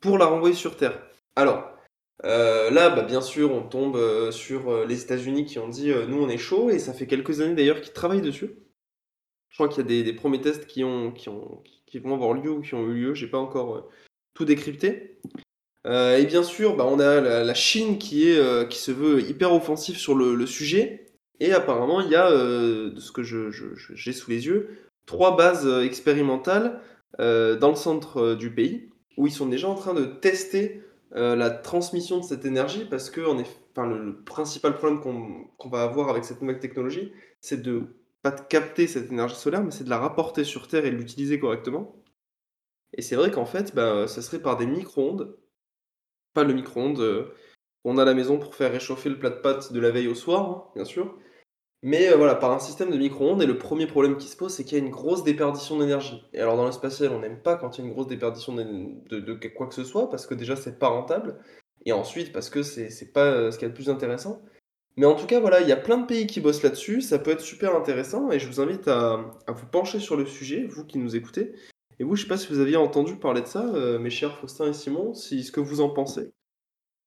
pour 0.00 0.18
la 0.18 0.26
renvoyer 0.26 0.54
sur 0.54 0.76
Terre. 0.76 1.00
Alors, 1.36 1.76
euh, 2.24 2.70
là, 2.70 2.90
bah, 2.90 3.02
bien 3.02 3.20
sûr, 3.20 3.52
on 3.52 3.62
tombe 3.62 3.96
euh, 3.96 4.30
sur 4.32 4.70
euh, 4.70 4.86
les 4.86 5.02
États-Unis 5.02 5.44
qui 5.44 5.58
ont 5.58 5.68
dit 5.68 5.92
nous 6.08 6.22
on 6.22 6.28
est 6.28 6.38
chaud 6.38 6.70
et 6.70 6.78
ça 6.78 6.92
fait 6.92 7.06
quelques 7.06 7.40
années 7.40 7.54
d'ailleurs 7.54 7.80
qu'ils 7.80 7.92
travaillent 7.92 8.22
dessus. 8.22 8.50
Je 9.50 9.56
crois 9.56 9.68
qu'il 9.68 9.90
y 9.90 10.00
a 10.00 10.02
des, 10.02 10.12
premiers 10.12 10.40
tests 10.40 10.66
qui, 10.66 10.84
ont, 10.84 11.12
qui, 11.12 11.28
ont, 11.28 11.62
qui 11.86 11.98
vont 11.98 12.14
avoir 12.14 12.34
lieu 12.34 12.50
ou 12.50 12.60
qui 12.60 12.74
ont 12.74 12.86
eu 12.88 12.94
lieu, 12.94 13.14
j'ai 13.14 13.28
pas 13.28 13.38
encore 13.38 13.88
tout 14.34 14.44
décrypté. 14.44 15.18
et 15.86 16.24
bien 16.26 16.42
sûr, 16.42 16.76
bah, 16.76 16.84
on 16.86 16.98
a 17.00 17.20
la, 17.22 17.54
Chine 17.54 17.96
qui, 17.98 18.34
se 18.34 18.90
veut 18.90 19.22
hyper 19.22 19.54
offensif 19.54 19.96
sur 19.96 20.14
le, 20.14 20.46
sujet. 20.46 21.05
Et 21.40 21.52
apparemment, 21.52 22.00
il 22.00 22.10
y 22.10 22.16
a, 22.16 22.30
de 22.30 22.98
ce 22.98 23.12
que 23.12 23.22
j'ai 23.22 24.12
sous 24.12 24.30
les 24.30 24.46
yeux, 24.46 24.70
trois 25.04 25.36
bases 25.36 25.66
expérimentales 25.84 26.80
dans 27.18 27.70
le 27.70 27.76
centre 27.76 28.34
du 28.34 28.52
pays 28.54 28.90
où 29.16 29.26
ils 29.26 29.32
sont 29.32 29.46
déjà 29.46 29.68
en 29.68 29.74
train 29.74 29.94
de 29.94 30.04
tester 30.04 30.82
euh, 31.14 31.36
la 31.36 31.50
transmission 31.50 32.18
de 32.18 32.24
cette 32.24 32.44
énergie 32.44 32.84
parce 32.84 33.10
que 33.10 33.20
en 33.20 33.38
enfin, 33.38 33.86
le, 33.86 34.22
principal 34.24 34.74
problème 34.74 35.00
qu'on 35.00 35.68
va 35.68 35.82
avoir 35.82 36.08
avec 36.08 36.24
cette 36.24 36.40
nouvelle 36.40 36.58
technologie, 36.58 37.12
c'est 37.40 37.62
de 37.62 37.84
pas 38.22 38.32
de 38.32 38.40
capter 38.40 38.86
cette 38.86 39.12
énergie 39.12 39.36
solaire, 39.36 39.62
mais 39.62 39.70
c'est 39.70 39.84
de 39.84 39.90
la 39.90 39.98
rapporter 39.98 40.42
sur 40.42 40.66
Terre 40.66 40.84
et 40.84 40.90
de 40.90 40.96
l'utiliser 40.96 41.38
correctement. 41.38 42.02
Et 42.94 43.02
c'est 43.02 43.16
vrai 43.16 43.30
qu'en 43.30 43.44
fait, 43.46 43.74
bah, 43.74 44.08
ça 44.08 44.20
serait 44.20 44.40
par 44.40 44.56
des 44.56 44.66
micro-ondes, 44.66 45.36
pas 46.34 46.44
le 46.44 46.54
micro-ondes 46.54 47.00
euh, 47.00 47.32
qu'on 47.84 47.98
a 47.98 48.02
à 48.02 48.04
la 48.04 48.14
maison 48.14 48.38
pour 48.38 48.54
faire 48.54 48.72
réchauffer 48.72 49.08
le 49.08 49.18
plat 49.18 49.30
de 49.30 49.36
pâtes 49.36 49.72
de 49.72 49.80
la 49.80 49.90
veille 49.90 50.08
au 50.08 50.14
soir, 50.14 50.50
hein, 50.50 50.64
bien 50.74 50.84
sûr, 50.84 51.16
mais 51.86 52.10
euh, 52.10 52.16
voilà, 52.16 52.34
par 52.34 52.50
un 52.50 52.58
système 52.58 52.90
de 52.90 52.98
micro-ondes, 52.98 53.40
et 53.40 53.46
le 53.46 53.58
premier 53.58 53.86
problème 53.86 54.16
qui 54.16 54.26
se 54.26 54.36
pose, 54.36 54.52
c'est 54.52 54.64
qu'il 54.64 54.76
y 54.76 54.80
a 54.80 54.84
une 54.84 54.90
grosse 54.90 55.22
déperdition 55.22 55.78
d'énergie. 55.78 56.20
Et 56.32 56.40
alors 56.40 56.56
dans 56.56 56.66
le 56.66 56.72
spatial, 56.72 57.12
on 57.12 57.20
n'aime 57.20 57.38
pas 57.38 57.54
quand 57.54 57.78
il 57.78 57.80
y 57.80 57.84
a 57.84 57.86
une 57.86 57.92
grosse 57.92 58.08
déperdition 58.08 58.56
de, 58.56 59.48
quoi 59.54 59.68
que 59.68 59.74
ce 59.74 59.84
soit, 59.84 60.10
parce 60.10 60.26
que 60.26 60.34
déjà 60.34 60.56
c'est 60.56 60.80
pas 60.80 60.88
rentable, 60.88 61.38
et 61.84 61.92
ensuite 61.92 62.32
parce 62.32 62.50
que 62.50 62.64
c'est 62.64 63.12
pas 63.12 63.26
euh, 63.26 63.52
ce 63.52 63.58
qui 63.58 63.66
est 63.66 63.68
le 63.68 63.74
plus 63.74 63.88
intéressant. 63.88 64.42
Mais 64.96 65.06
en 65.06 65.14
tout 65.14 65.26
cas, 65.26 65.38
voilà, 65.38 65.60
il 65.60 65.68
y 65.68 65.72
a 65.72 65.76
plein 65.76 65.98
de 65.98 66.06
pays 66.06 66.26
qui 66.26 66.40
bossent 66.40 66.64
là-dessus, 66.64 67.02
ça 67.02 67.20
peut 67.20 67.30
être 67.30 67.40
super 67.40 67.76
intéressant, 67.76 68.32
et 68.32 68.40
je 68.40 68.48
vous 68.48 68.60
invite 68.60 68.88
à, 68.88 69.24
vous 69.46 69.66
pencher 69.66 70.00
sur 70.00 70.16
le 70.16 70.26
sujet, 70.26 70.66
vous 70.66 70.84
qui 70.84 70.98
nous 70.98 71.14
écoutez, 71.14 71.52
Et 72.00 72.04
vous, 72.04 72.16
je 72.16 72.22
sais 72.22 72.28
pas 72.28 72.36
si 72.36 72.48
vous 72.48 72.58
aviez 72.58 72.76
entendu 72.76 73.14
parler 73.14 73.42
de 73.42 73.46
ça, 73.46 73.64
euh, 73.64 74.00
mes 74.00 74.10
chers 74.10 74.36
Faustin 74.38 74.66
et 74.66 74.72
Simon, 74.72 75.14
si 75.14 75.44
ce 75.44 75.52
que 75.52 75.60
vous 75.60 75.80
en 75.80 75.90
pensez. 75.90 76.32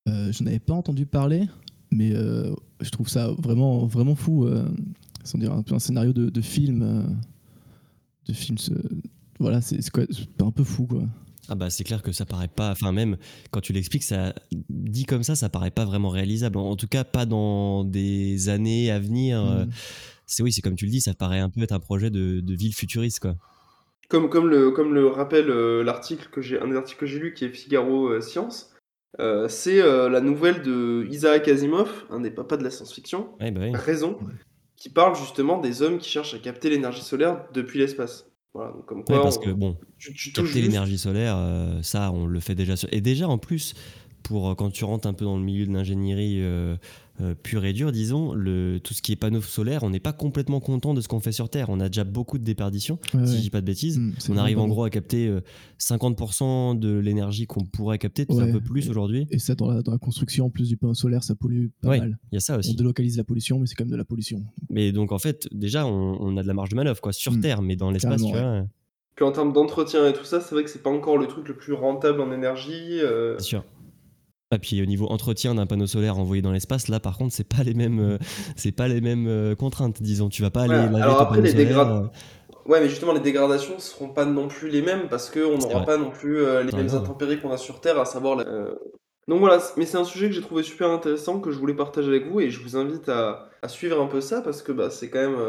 Euh, 0.08 0.32
je 0.32 0.42
n'avais 0.46 0.60
pas 0.60 0.74
entendu 0.74 1.06
parler, 1.06 1.50
mais 1.92 2.12
euh, 2.16 2.54
je 2.82 2.90
trouve 2.90 3.08
ça 3.10 3.32
vraiment, 3.38 3.86
vraiment 3.86 4.16
fou. 4.16 4.46
Euh, 4.46 4.68
sans 5.24 5.38
dire 5.38 5.52
un 5.52 5.62
peu 5.64 5.76
un 5.76 5.80
scénario 5.80 6.14
de, 6.14 6.30
de 6.30 6.42
film. 6.42 6.82
euh, 6.82 7.04
de 8.28 8.34
film 8.34 8.58
ce- 8.58 8.74
voilà, 9.40 9.62
c'est 9.62 9.80
un 10.42 10.52
peu 10.52 10.64
fou, 10.64 10.86
quoi. 10.88 11.04
Ah 11.52 11.56
bah 11.56 11.70
c'est 11.72 11.84
clair 11.84 12.04
que 12.04 12.12
ça 12.12 12.26
paraît 12.26 12.48
pas, 12.48 12.70
enfin 12.72 12.92
même 12.92 13.18
quand 13.50 13.60
tu 13.62 13.74
l'expliques, 13.74 14.04
ça 14.04 14.36
dit 14.70 15.06
comme 15.06 15.24
ça, 15.24 15.36
ça 15.36 15.50
paraît 15.50 15.72
pas 15.72 15.84
vraiment 15.86 16.10
réalisable. 16.10 16.58
En 16.60 16.76
tout 16.76 16.88
cas, 16.88 17.04
pas 17.04 17.26
dans 17.26 17.84
des 17.84 18.50
années 18.50 18.92
à 18.92 19.00
venir. 19.00 19.44
Euh, 19.44 19.66
Mm. 19.66 19.70
C'est 20.28 20.44
oui, 20.44 20.52
c'est 20.54 20.62
comme 20.62 20.76
tu 20.76 20.86
le 20.86 20.92
dis, 20.92 21.02
ça 21.02 21.16
paraît 21.16 21.40
un 21.40 21.50
peu 21.50 21.60
être 21.64 21.72
un 21.72 21.80
projet 21.80 22.12
de, 22.12 22.40
de 22.40 22.54
ville 22.54 22.76
futuriste 22.76 23.20
quoi. 23.20 23.36
Comme, 24.10 24.30
comme, 24.30 24.48
le, 24.48 24.70
comme 24.70 24.94
le 24.94 25.08
rappelle 25.08 25.50
euh, 25.50 25.84
l'article 25.84 26.28
que 26.32 26.40
j'ai, 26.42 26.60
un 26.60 26.68
des 26.68 26.76
articles 26.76 27.00
que 27.00 27.08
j'ai 27.08 27.18
lu 27.18 27.34
qui 27.34 27.46
est 27.46 27.50
Figaro 27.50 28.10
euh, 28.10 28.22
Science, 28.22 28.70
euh, 29.20 29.48
c'est 29.48 29.82
euh, 29.82 30.10
la 30.10 30.22
nouvelle 30.22 30.62
de 30.62 31.08
Isaac 31.10 31.48
Asimov, 31.48 31.90
un 32.10 32.20
des 32.20 32.32
papas 32.32 32.58
de 32.58 32.64
la 32.64 32.70
science-fiction, 32.70 33.30
bah 33.40 33.46
oui. 33.60 33.72
Raison, 33.74 34.18
qui 34.78 34.90
parle 34.90 35.16
justement 35.16 35.60
des 35.60 35.82
hommes 35.82 35.98
qui 35.98 36.10
cherchent 36.10 36.34
à 36.36 36.40
capter 36.40 36.70
l'énergie 36.70 37.02
solaire 37.02 37.46
depuis 37.54 37.80
l'espace. 37.80 38.28
Voilà, 38.54 38.72
donc 38.72 38.86
comme 38.86 39.04
quoi, 39.04 39.18
Ouais, 39.18 39.24
parce 39.24 39.38
on- 39.38 39.42
que 39.42 39.50
bon, 39.52 39.78
tu, 39.98 40.14
tu 40.14 40.32
touches 40.34 40.46
capter 40.54 40.62
l'énergie 40.62 40.98
solaire, 40.98 41.36
euh, 41.38 41.82
ça, 41.84 42.12
on 42.12 42.26
le 42.28 42.40
fait 42.40 42.56
déjà. 42.56 42.76
sur- 42.76 42.90
Et 42.92 43.02
déjà, 43.02 43.28
en 43.28 43.38
plus, 43.38 43.74
pour 44.30 44.50
euh, 44.50 44.56
quand 44.56 44.70
tu 44.70 44.86
rentres 44.86 45.08
un 45.08 45.14
peu 45.14 45.26
dans 45.26 45.38
le 45.38 45.44
milieu 45.44 45.66
de 45.66 45.74
l'ingénierie 45.74 46.38
euh, 46.40 46.76
euh, 47.20 47.34
pure 47.36 47.66
et 47.66 47.74
dure, 47.74 47.92
disons, 47.92 48.32
le, 48.34 48.80
tout 48.82 48.94
ce 48.94 49.02
qui 49.02 49.12
est 49.12 49.16
panneaux 49.18 49.42
solaires, 49.42 49.84
on 49.84 49.90
n'est 49.90 50.00
pas 50.00 50.14
complètement 50.14 50.60
content 50.62 50.94
de 50.94 51.02
ce 51.02 51.08
qu'on 51.10 51.20
fait 51.20 51.32
sur 51.34 51.50
Terre. 51.50 51.70
On 51.70 51.80
a 51.82 51.90
déjà 51.90 52.04
beaucoup 52.06 52.38
de 52.38 52.44
déperditions, 52.46 52.98
Ouais, 53.14 53.26
si 53.26 53.32
ouais. 53.32 53.38
je 53.38 53.42
dis 53.42 53.50
pas 53.50 53.60
de 53.60 53.66
bêtises. 53.66 53.98
Mm, 54.00 54.14
c'est 54.20 54.32
on 54.32 54.38
arrive 54.38 54.60
en 54.60 54.68
gros 54.70 54.84
à 54.86 54.90
capter 54.90 55.28
euh, 55.28 55.42
50% 55.80 56.78
de 56.80 56.98
l'énergie 57.00 57.46
qu'on 57.48 57.66
pourrait 57.66 57.98
capter, 57.98 58.26
peut-être 58.26 58.42
un 58.42 58.52
peu 58.52 58.62
plus 58.62 58.90
aujourd'hui. 58.90 59.28
Et 59.32 59.40
ça, 59.40 59.56
dans 59.56 59.70
la, 59.70 59.82
dans 59.82 59.92
la 59.92 59.98
construction, 59.98 60.46
en 60.46 60.50
plus 60.50 60.70
du 60.70 60.78
panneau 60.78 60.94
solaire, 60.94 61.24
ça 61.24 61.36
pollue 61.36 61.68
pas 61.82 61.90
Ouais, 61.90 62.00
mal. 62.00 62.18
il 62.32 62.36
y 62.36 62.38
a 62.38 62.40
ça 62.40 62.56
On 62.56 62.60
aussi. 62.60 62.76
délocalise 62.76 63.18
la 63.18 63.24
pollution, 63.24 63.60
mais 63.60 63.66
c'est 63.66 63.76
quand 63.76 63.84
même 63.86 63.92
de 63.92 63.98
la 63.98 64.06
pollution. 64.06 64.44
Mais 64.70 64.92
donc 64.92 65.12
en 65.12 65.20
fait, 65.20 65.48
déjà, 65.52 65.86
on, 65.88 66.18
on 66.22 66.38
a 66.38 66.44
de 66.44 66.48
la 66.48 66.54
marge 66.54 66.70
de 66.70 66.76
manœuvre 66.76 67.02
quoi, 67.02 67.12
sur 67.12 67.34
Mm. 67.34 67.42
Terre, 67.42 67.62
mais 67.62 67.76
dans 67.76 67.92
l'espace, 67.92 68.22
tu 68.24 68.32
Carrément, 68.32 68.60
vois, 68.60 68.68
Puis 69.16 69.26
en 69.26 69.32
termes 69.32 69.52
d'entretien 69.54 70.08
et 70.08 70.14
tout 70.14 70.24
ça, 70.24 70.40
c'est 70.42 70.56
vrai 70.56 70.64
que 70.64 70.70
c'est 70.70 70.82
pas 70.84 70.90
encore 70.90 71.18
le 71.18 71.28
truc 71.28 71.48
le 71.48 71.56
plus 71.56 71.74
rentable 71.74 72.22
en 72.22 72.32
énergie. 72.32 73.00
euh, 73.02 73.36
c'est 73.40 73.46
sûr. 73.46 73.64
Et 74.52 74.58
puis 74.58 74.82
au 74.82 74.86
niveau 74.88 75.06
entretien 75.08 75.54
d'un 75.54 75.68
panneau 75.68 75.86
solaire 75.86 76.18
envoyé 76.18 76.42
dans 76.42 76.52
l'espace, 76.52 76.88
là 76.88 77.00
par 77.00 77.18
contre, 77.20 77.34
c'est 77.36 77.48
pas 77.48 77.62
les 77.64 77.76
mêmes, 77.76 78.00
euh, 78.00 78.18
c'est 78.56 78.72
pas 78.72 78.88
les 78.88 79.00
mêmes 79.00 79.28
euh, 79.28 79.54
contraintes, 79.56 80.02
disons. 80.02 80.28
Tu 80.30 80.42
vas 80.42 80.50
pas 80.50 80.62
aller 80.64 80.74
Ouais, 80.74 80.86
laver 80.86 81.02
alors 81.04 81.22
après, 81.22 81.42
les 81.42 81.52
solaire, 81.52 81.68
dégrad- 81.70 82.04
euh, 82.04 82.08
Ouais, 82.66 82.82
mais 82.82 82.90
justement, 82.90 83.14
les 83.14 83.20
dégradations 83.20 83.78
seront 83.78 84.10
pas 84.10 84.26
non 84.26 84.48
plus 84.48 84.70
les 84.70 84.82
mêmes 84.82 85.08
parce 85.08 85.30
qu'on 85.30 85.58
n'aura 85.58 85.86
pas 85.86 85.98
non 85.98 86.10
plus 86.10 86.38
euh, 86.42 86.64
les 86.64 86.72
mêmes 86.72 86.90
intempéries 86.90 87.40
qu'on 87.40 87.52
a 87.52 87.58
sur 87.58 87.80
Terre, 87.80 88.00
à 88.00 88.06
savoir. 88.06 88.36
la- 88.38 88.46
Donc 89.28 89.40
voilà, 89.40 89.60
mais 89.78 89.86
c'est 89.86 89.98
un 89.98 90.04
sujet 90.04 90.30
que 90.30 90.34
j'ai 90.36 90.42
trouvé 90.42 90.64
super 90.64 90.90
intéressant, 90.90 91.40
que 91.40 91.52
je 91.52 91.60
voulais 91.60 91.76
partager 91.76 92.08
avec 92.10 92.26
vous 92.28 92.40
et 92.42 92.50
je 92.50 92.60
vous 92.60 92.76
invite 92.76 93.08
à, 93.08 93.50
à 93.62 93.68
suivre 93.68 94.02
un 94.02 94.08
peu 94.08 94.20
ça 94.22 94.42
parce 94.42 94.64
que 94.64 94.72
bah, 94.72 94.90
c'est 94.90 95.12
quand 95.12 95.20
même 95.20 95.40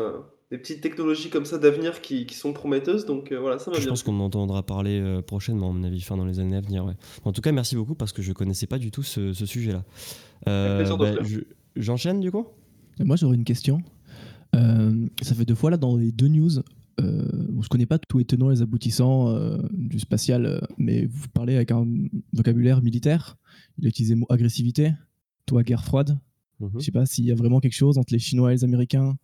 des 0.51 0.59
petites 0.59 0.81
technologies 0.81 1.31
comme 1.31 1.45
ça 1.45 1.59
d'avenir 1.59 2.01
qui, 2.01 2.27
qui 2.27 2.35
sont 2.35 2.53
prometteuses. 2.53 3.07
Donc 3.07 3.31
euh, 3.33 3.39
voilà, 3.39 3.59
ça 3.59 3.71
Je 3.73 3.79
bien 3.81 3.89
pense 3.89 4.03
qu'on 4.03 4.19
en 4.21 4.25
entendra 4.25 4.65
parler 4.65 4.99
euh, 5.01 5.23
prochainement, 5.23 5.71
à 5.71 5.73
mon 5.73 5.85
avis, 5.85 5.99
enfin 5.99 6.17
dans 6.17 6.25
les 6.25 6.41
années 6.41 6.57
à 6.57 6.61
venir. 6.61 6.85
Ouais. 6.85 6.95
En 7.25 7.33
tout 7.33 7.41
cas, 7.41 7.53
merci 7.53 7.77
beaucoup 7.77 7.95
parce 7.95 8.13
que 8.13 8.21
je 8.23 8.33
connaissais 8.33 8.67
pas 8.67 8.79
du 8.79 8.91
tout 8.91 9.03
ce, 9.03 9.33
ce 9.33 9.47
sujet-là. 9.47 9.85
Euh, 10.49 10.97
bah, 10.97 11.15
je- 11.23 11.41
J'enchaîne 11.77 12.19
du 12.21 12.31
coup? 12.33 12.47
Et 12.99 13.05
moi, 13.05 13.15
j'aurais 13.17 13.37
une 13.37 13.45
question. 13.45 13.81
Euh, 14.57 15.07
ça 15.23 15.35
fait 15.37 15.45
deux 15.45 15.55
fois 15.55 15.71
là 15.71 15.77
dans 15.77 15.97
les 15.97 16.11
deux 16.11 16.27
news. 16.29 16.59
Euh, 17.01 17.29
bon, 17.49 17.63
je 17.63 17.69
connais 17.69 17.87
pas 17.87 17.99
tous 17.99 18.19
les 18.19 18.25
tenants 18.25 18.51
et 18.51 18.55
les 18.55 18.63
aboutissants 18.63 19.29
euh, 19.29 19.59
du 19.73 20.01
spatial, 20.01 20.45
euh, 20.47 20.59
mais 20.77 21.07
vous 21.07 21.29
parlez 21.29 21.55
avec 21.55 21.71
un 21.71 21.87
vocabulaire 22.33 22.83
militaire. 22.83 23.37
Il 23.79 23.87
a 23.87 23.89
utilisé 23.89 24.15
le 24.15 24.21
mot 24.21 24.27
agressivité, 24.29 24.93
toi 25.47 25.63
guerre 25.63 25.85
froide. 25.85 26.19
Mhm. 26.59 26.73
Je 26.79 26.85
sais 26.85 26.91
pas 26.93 27.07
s'il 27.07 27.25
y 27.25 27.31
a 27.31 27.35
vraiment 27.37 27.61
quelque 27.61 27.75
chose 27.77 27.97
entre 27.97 28.13
les 28.13 28.19
Chinois 28.19 28.51
et 28.51 28.57
les 28.57 28.65
Américains. 28.65 29.17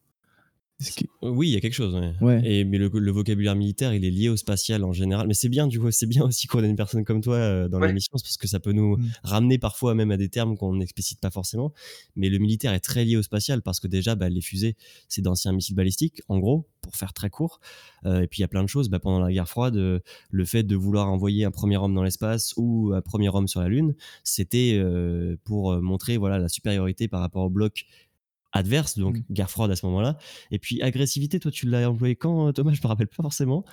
Oui, 1.23 1.49
il 1.49 1.53
y 1.53 1.57
a 1.57 1.61
quelque 1.61 1.73
chose. 1.73 1.95
Ouais. 1.95 2.13
Ouais. 2.21 2.43
Et, 2.45 2.65
mais 2.65 2.77
le, 2.77 2.89
le 2.93 3.11
vocabulaire 3.11 3.57
militaire, 3.57 3.95
il 3.95 4.05
est 4.05 4.11
lié 4.11 4.29
au 4.29 4.37
spatial 4.37 4.85
en 4.85 4.93
général. 4.93 5.27
Mais 5.27 5.33
c'est 5.35 5.49
bien, 5.49 5.67
du 5.67 5.81
coup, 5.81 5.91
c'est 5.91 6.07
bien 6.07 6.23
aussi 6.27 6.47
qu'on 6.47 6.63
ait 6.63 6.69
une 6.69 6.77
personne 6.77 7.05
comme 7.05 7.23
toi 7.23 7.37
euh, 7.37 7.69
dans 7.69 7.81
Ouais. 7.81 7.89
l'émission, 7.89 8.11
parce 8.13 8.37
que 8.37 8.47
ça 8.47 8.61
peut 8.61 8.73
nous 8.73 8.97
Mm. 8.99 9.07
ramener 9.25 9.59
parfois 9.59 9.95
même 9.95 10.11
à 10.11 10.17
des 10.19 10.29
termes 10.29 10.57
qu'on 10.57 10.75
n'explicite 10.77 11.19
pas 11.21 11.31
forcément. 11.31 11.73
Mais 12.15 12.29
le 12.29 12.39
militaire 12.39 12.73
est 12.75 12.81
très 12.81 13.05
lié 13.07 13.17
au 13.17 13.23
spatial 13.23 13.63
parce 13.63 13.81
que 13.81 13.87
déjà, 13.89 14.15
bah, 14.17 14.29
les 14.29 14.41
fusées, 14.43 14.77
c'est 15.09 15.23
d'anciens 15.23 15.53
missiles 15.53 15.77
balistiques, 15.77 16.21
en 16.29 16.39
gros, 16.39 16.69
pour 16.83 16.95
faire 16.95 17.13
très 17.15 17.31
court. 17.31 17.61
Euh, 18.05 18.21
et 18.23 18.27
puis 18.27 18.41
il 18.41 18.43
y 18.43 18.45
a 18.45 18.49
plein 18.49 18.63
de 18.63 18.69
choses. 18.69 18.89
Bah, 18.91 18.99
pendant 18.99 19.21
la 19.21 19.33
guerre 19.33 19.49
froide, 19.49 19.77
euh, 19.77 19.99
le 20.31 20.45
fait 20.45 20.63
de 20.63 20.77
vouloir 20.77 21.09
envoyer 21.11 21.45
un 21.47 21.51
premier 21.51 21.79
homme 21.79 21.95
dans 21.95 22.03
l'espace 22.05 22.53
ou 22.59 22.93
un 22.95 23.01
premier 23.01 23.29
homme 23.31 23.49
sur 23.49 23.61
la 23.61 23.69
Lune, 23.69 23.95
c'était 24.25 24.75
euh, 24.77 25.37
pour 25.45 25.75
montrer 25.81 26.17
voilà 26.19 26.39
la 26.39 26.49
supériorité 26.49 27.09
par 27.09 27.21
rapport 27.21 27.45
au 27.45 27.51
bloc 27.51 27.87
adverse, 28.53 28.99
donc 28.99 29.19
Mm. 29.19 29.23
guerre 29.33 29.51
froide 29.51 29.71
à 29.71 29.77
ce 29.77 29.85
moment-là. 29.87 30.17
Et 30.51 30.59
puis 30.59 30.81
agressivité, 30.83 31.39
toi 31.41 31.51
tu 31.51 31.67
l'as 31.67 31.91
employé 31.91 32.17
quand, 32.17 32.53
Thomas? 32.53 32.73
Je 32.73 32.81
me 32.83 32.87
rappelle 32.89 33.09
pas 33.09 33.23
forcément. 33.23 33.65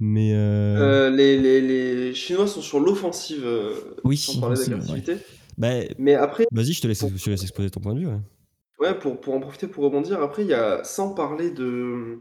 Mais 0.00 0.32
euh, 0.34 1.08
Euh, 1.08 1.10
les, 1.10 1.38
les, 1.38 1.60
les 1.60 2.14
Chinois 2.14 2.46
sont 2.46 2.62
sur 2.62 2.80
l'offensive, 2.80 3.42
euh, 3.44 3.74
Oui, 4.04 4.16
sans 4.16 4.40
parler 4.40 4.54
offensive, 4.54 4.70
d'agressivité. 4.74 5.16
bah, 5.58 5.70
Mais 5.98 6.14
après, 6.14 6.46
vas-y, 6.50 6.72
je 6.72 6.80
te 6.80 6.86
laisse, 6.88 7.00
Pour- 7.00 7.10
je 7.14 7.22
te 7.24 7.30
laisse 7.30 7.42
exposer 7.42 7.70
ton 7.70 7.80
point 7.80 7.94
de 7.94 8.00
vue. 8.00 8.06
ouais. 8.08 8.20
Ouais, 8.80 8.98
pour, 8.98 9.20
pour 9.20 9.34
en 9.34 9.40
profiter 9.40 9.68
pour 9.68 9.84
rebondir, 9.84 10.20
après, 10.20 10.42
il 10.42 10.48
y 10.48 10.54
a, 10.54 10.82
sans 10.82 11.14
parler 11.14 11.50
de, 11.52 12.18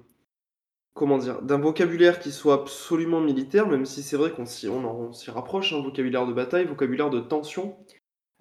comment 0.94 1.18
dire, 1.18 1.42
d'un 1.42 1.58
vocabulaire 1.58 2.20
qui 2.20 2.32
soit 2.32 2.54
absolument 2.54 3.20
militaire, 3.20 3.68
même 3.68 3.86
si 3.86 4.04
c'est 4.04 4.18
vrai 4.18 4.32
qu'on 4.32 4.46
s'y, 4.46 4.68
on, 4.68 4.86
on 4.86 5.12
s'y 5.14 5.32
rapproche, 5.32 5.74
un 5.74 5.82
vocabulaire 5.82 6.28
de 6.28 6.34
bataille, 6.34 6.66
vocabulaire 6.66 7.10
de 7.10 7.20
tension, 7.20 7.78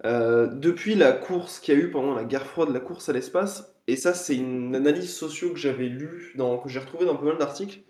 euh, 0.05 0.47
depuis 0.47 0.95
la 0.95 1.11
course 1.11 1.59
qu'il 1.59 1.75
y 1.75 1.77
a 1.77 1.79
eu 1.79 1.91
pendant 1.91 2.15
la 2.15 2.23
guerre 2.23 2.47
froide, 2.47 2.69
la 2.69 2.79
course 2.79 3.09
à 3.09 3.13
l'espace, 3.13 3.75
et 3.87 3.95
ça 3.95 4.13
c'est 4.13 4.35
une 4.35 4.75
analyse 4.75 5.13
socio 5.13 5.51
que 5.51 5.59
j'avais 5.59 5.87
lue, 5.87 6.33
que 6.35 6.69
j'ai 6.69 6.79
retrouvée 6.79 7.05
dans 7.05 7.15
pas 7.15 7.25
mal 7.25 7.37
d'articles, 7.37 7.81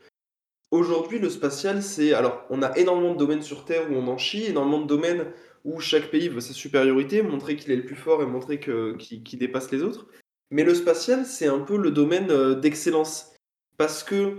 aujourd'hui 0.72 1.20
le 1.20 1.30
spatial 1.30 1.82
c'est, 1.82 2.13
alors 2.13 2.46
on 2.50 2.63
a 2.63 2.77
énormément 2.77 3.13
de 3.13 3.20
domaines 3.20 3.41
sur 3.41 3.63
Terre 3.63 3.89
où 3.89 3.96
on 3.96 4.08
en 4.08 4.18
chie, 4.18 4.46
énormément 4.46 4.82
de 4.82 4.88
domaines 4.88 5.27
où 5.63 5.80
chaque 5.80 6.10
pays 6.12 6.27
veut 6.27 6.41
sa 6.41 6.53
supériorité, 6.53 7.22
montrer 7.22 7.56
qu'il 7.56 7.72
est 7.72 7.77
le 7.77 7.86
plus 7.86 7.96
fort 7.96 8.22
et 8.22 8.25
montrer 8.25 8.60
que, 8.60 8.96
qu'il, 8.98 9.39
dépasse 9.39 9.72
les 9.72 9.82
autres, 9.82 10.08
mais 10.50 10.63
le 10.63 10.75
spatial 10.75 11.25
c'est 11.25 11.48
un 11.48 11.60
peu 11.60 11.77
le 11.77 11.91
domaine 11.91 12.30
euh, 12.30 12.56
d'excellence, 12.56 13.34
parce 13.77 14.03
que 14.03 14.38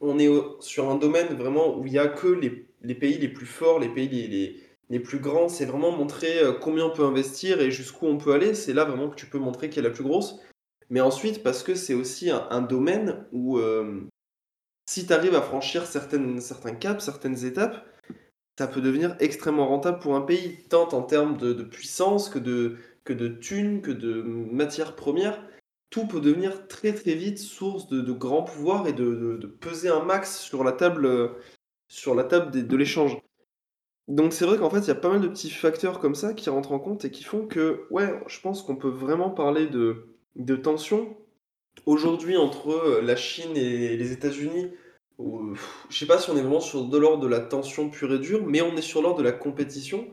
on 0.00 0.18
est 0.18 0.28
sur 0.60 0.90
un 0.90 0.96
domaine 0.96 1.36
vraiment 1.36 1.78
où 1.78 1.86
il 1.86 1.92
n'y 1.92 1.98
a 1.98 2.08
que 2.08 2.26
les, 2.26 2.94
pays 2.94 3.18
les 3.18 3.28
plus 3.28 3.46
forts, 3.46 3.78
les 3.78 3.90
pays 3.90 4.08
les, 4.08 4.56
les 4.90 5.00
plus 5.00 5.18
grands. 5.18 5.48
C'est 5.48 5.64
vraiment 5.64 5.92
montrer 5.92 6.40
euh, 6.40 6.52
combien 6.52 6.84
on 6.86 6.90
peut 6.90 7.04
investir 7.04 7.60
et 7.60 7.70
jusqu'où 7.70 8.06
on 8.06 8.18
peut 8.18 8.34
aller. 8.34 8.54
C'est 8.54 8.74
là 8.74 8.84
vraiment 8.84 9.08
que 9.08 9.16
tu 9.16 9.26
peux 9.26 9.38
montrer 9.38 9.70
qui 9.70 9.78
est 9.78 9.82
la 9.82 9.90
plus 9.90 10.04
grosse. 10.04 10.38
Mais 10.90 11.00
ensuite, 11.00 11.42
parce 11.42 11.62
que 11.62 11.74
c'est 11.74 11.94
aussi 11.94 12.30
un, 12.30 12.60
domaine 12.62 13.24
où 13.32 13.58
euh, 13.58 14.02
si 14.86 15.06
tu 15.06 15.12
arrives 15.12 15.36
à 15.36 15.42
franchir 15.42 15.86
certains 15.86 16.74
caps, 16.74 17.04
certaines 17.04 17.44
étapes, 17.44 17.86
ça 18.58 18.66
peut 18.66 18.80
devenir 18.80 19.16
extrêmement 19.20 19.68
rentable 19.68 20.00
pour 20.00 20.16
un 20.16 20.20
pays, 20.20 20.58
tant 20.68 20.88
en 20.88 21.02
termes 21.02 21.36
de, 21.38 21.62
puissance 21.62 22.28
que 22.28 22.40
de, 22.40 22.76
que 23.04 23.12
de 23.12 23.28
thunes, 23.28 23.82
que 23.82 23.92
de 23.92 24.20
matières 24.22 24.96
premières 24.96 25.40
tout 25.90 26.06
peut 26.06 26.20
devenir 26.20 26.68
très 26.68 26.94
très 26.94 27.14
vite 27.14 27.38
source 27.38 27.88
de, 27.88 28.12
grands 28.12 28.44
pouvoirs 28.44 28.86
et 28.86 28.92
de, 28.92 29.38
peser 29.60 29.88
un 29.88 30.04
max 30.04 30.38
sur 30.38 30.64
la 30.64 30.72
table, 30.72 31.04
euh, 31.04 31.28
sur 31.88 32.14
la 32.14 32.24
table 32.24 32.66
de 32.66 32.76
l'échange. 32.76 33.18
Donc 34.10 34.32
c'est 34.32 34.44
vrai 34.44 34.58
qu'en 34.58 34.68
fait 34.70 34.80
il 34.80 34.88
y 34.88 34.90
a 34.90 34.96
pas 34.96 35.08
mal 35.08 35.20
de 35.20 35.28
petits 35.28 35.50
facteurs 35.50 36.00
comme 36.00 36.16
ça 36.16 36.34
qui 36.34 36.50
rentrent 36.50 36.72
en 36.72 36.80
compte 36.80 37.04
et 37.04 37.10
qui 37.12 37.22
font 37.22 37.46
que 37.46 37.84
ouais 37.90 38.12
je 38.26 38.40
pense 38.40 38.62
qu'on 38.62 38.74
peut 38.74 38.88
vraiment 38.88 39.30
parler 39.30 39.66
de, 39.68 40.08
de 40.34 40.56
tension 40.56 41.16
aujourd'hui 41.86 42.36
entre 42.36 42.70
euh, 42.70 43.00
la 43.02 43.14
Chine 43.14 43.56
et 43.56 43.96
les 43.96 44.12
États-Unis. 44.12 44.72
pff, 45.18 45.86
Je 45.88 45.96
sais 45.96 46.06
pas 46.06 46.18
si 46.18 46.28
on 46.30 46.36
est 46.36 46.42
vraiment 46.42 46.60
sur 46.60 46.84
de 46.86 46.98
l'ordre 46.98 47.22
de 47.22 47.28
la 47.28 47.38
tension 47.40 47.88
pure 47.88 48.12
et 48.12 48.18
dure, 48.18 48.44
mais 48.44 48.60
on 48.62 48.76
est 48.76 48.82
sur 48.82 49.00
l'ordre 49.00 49.18
de 49.18 49.22
la 49.22 49.32
compétition 49.32 50.08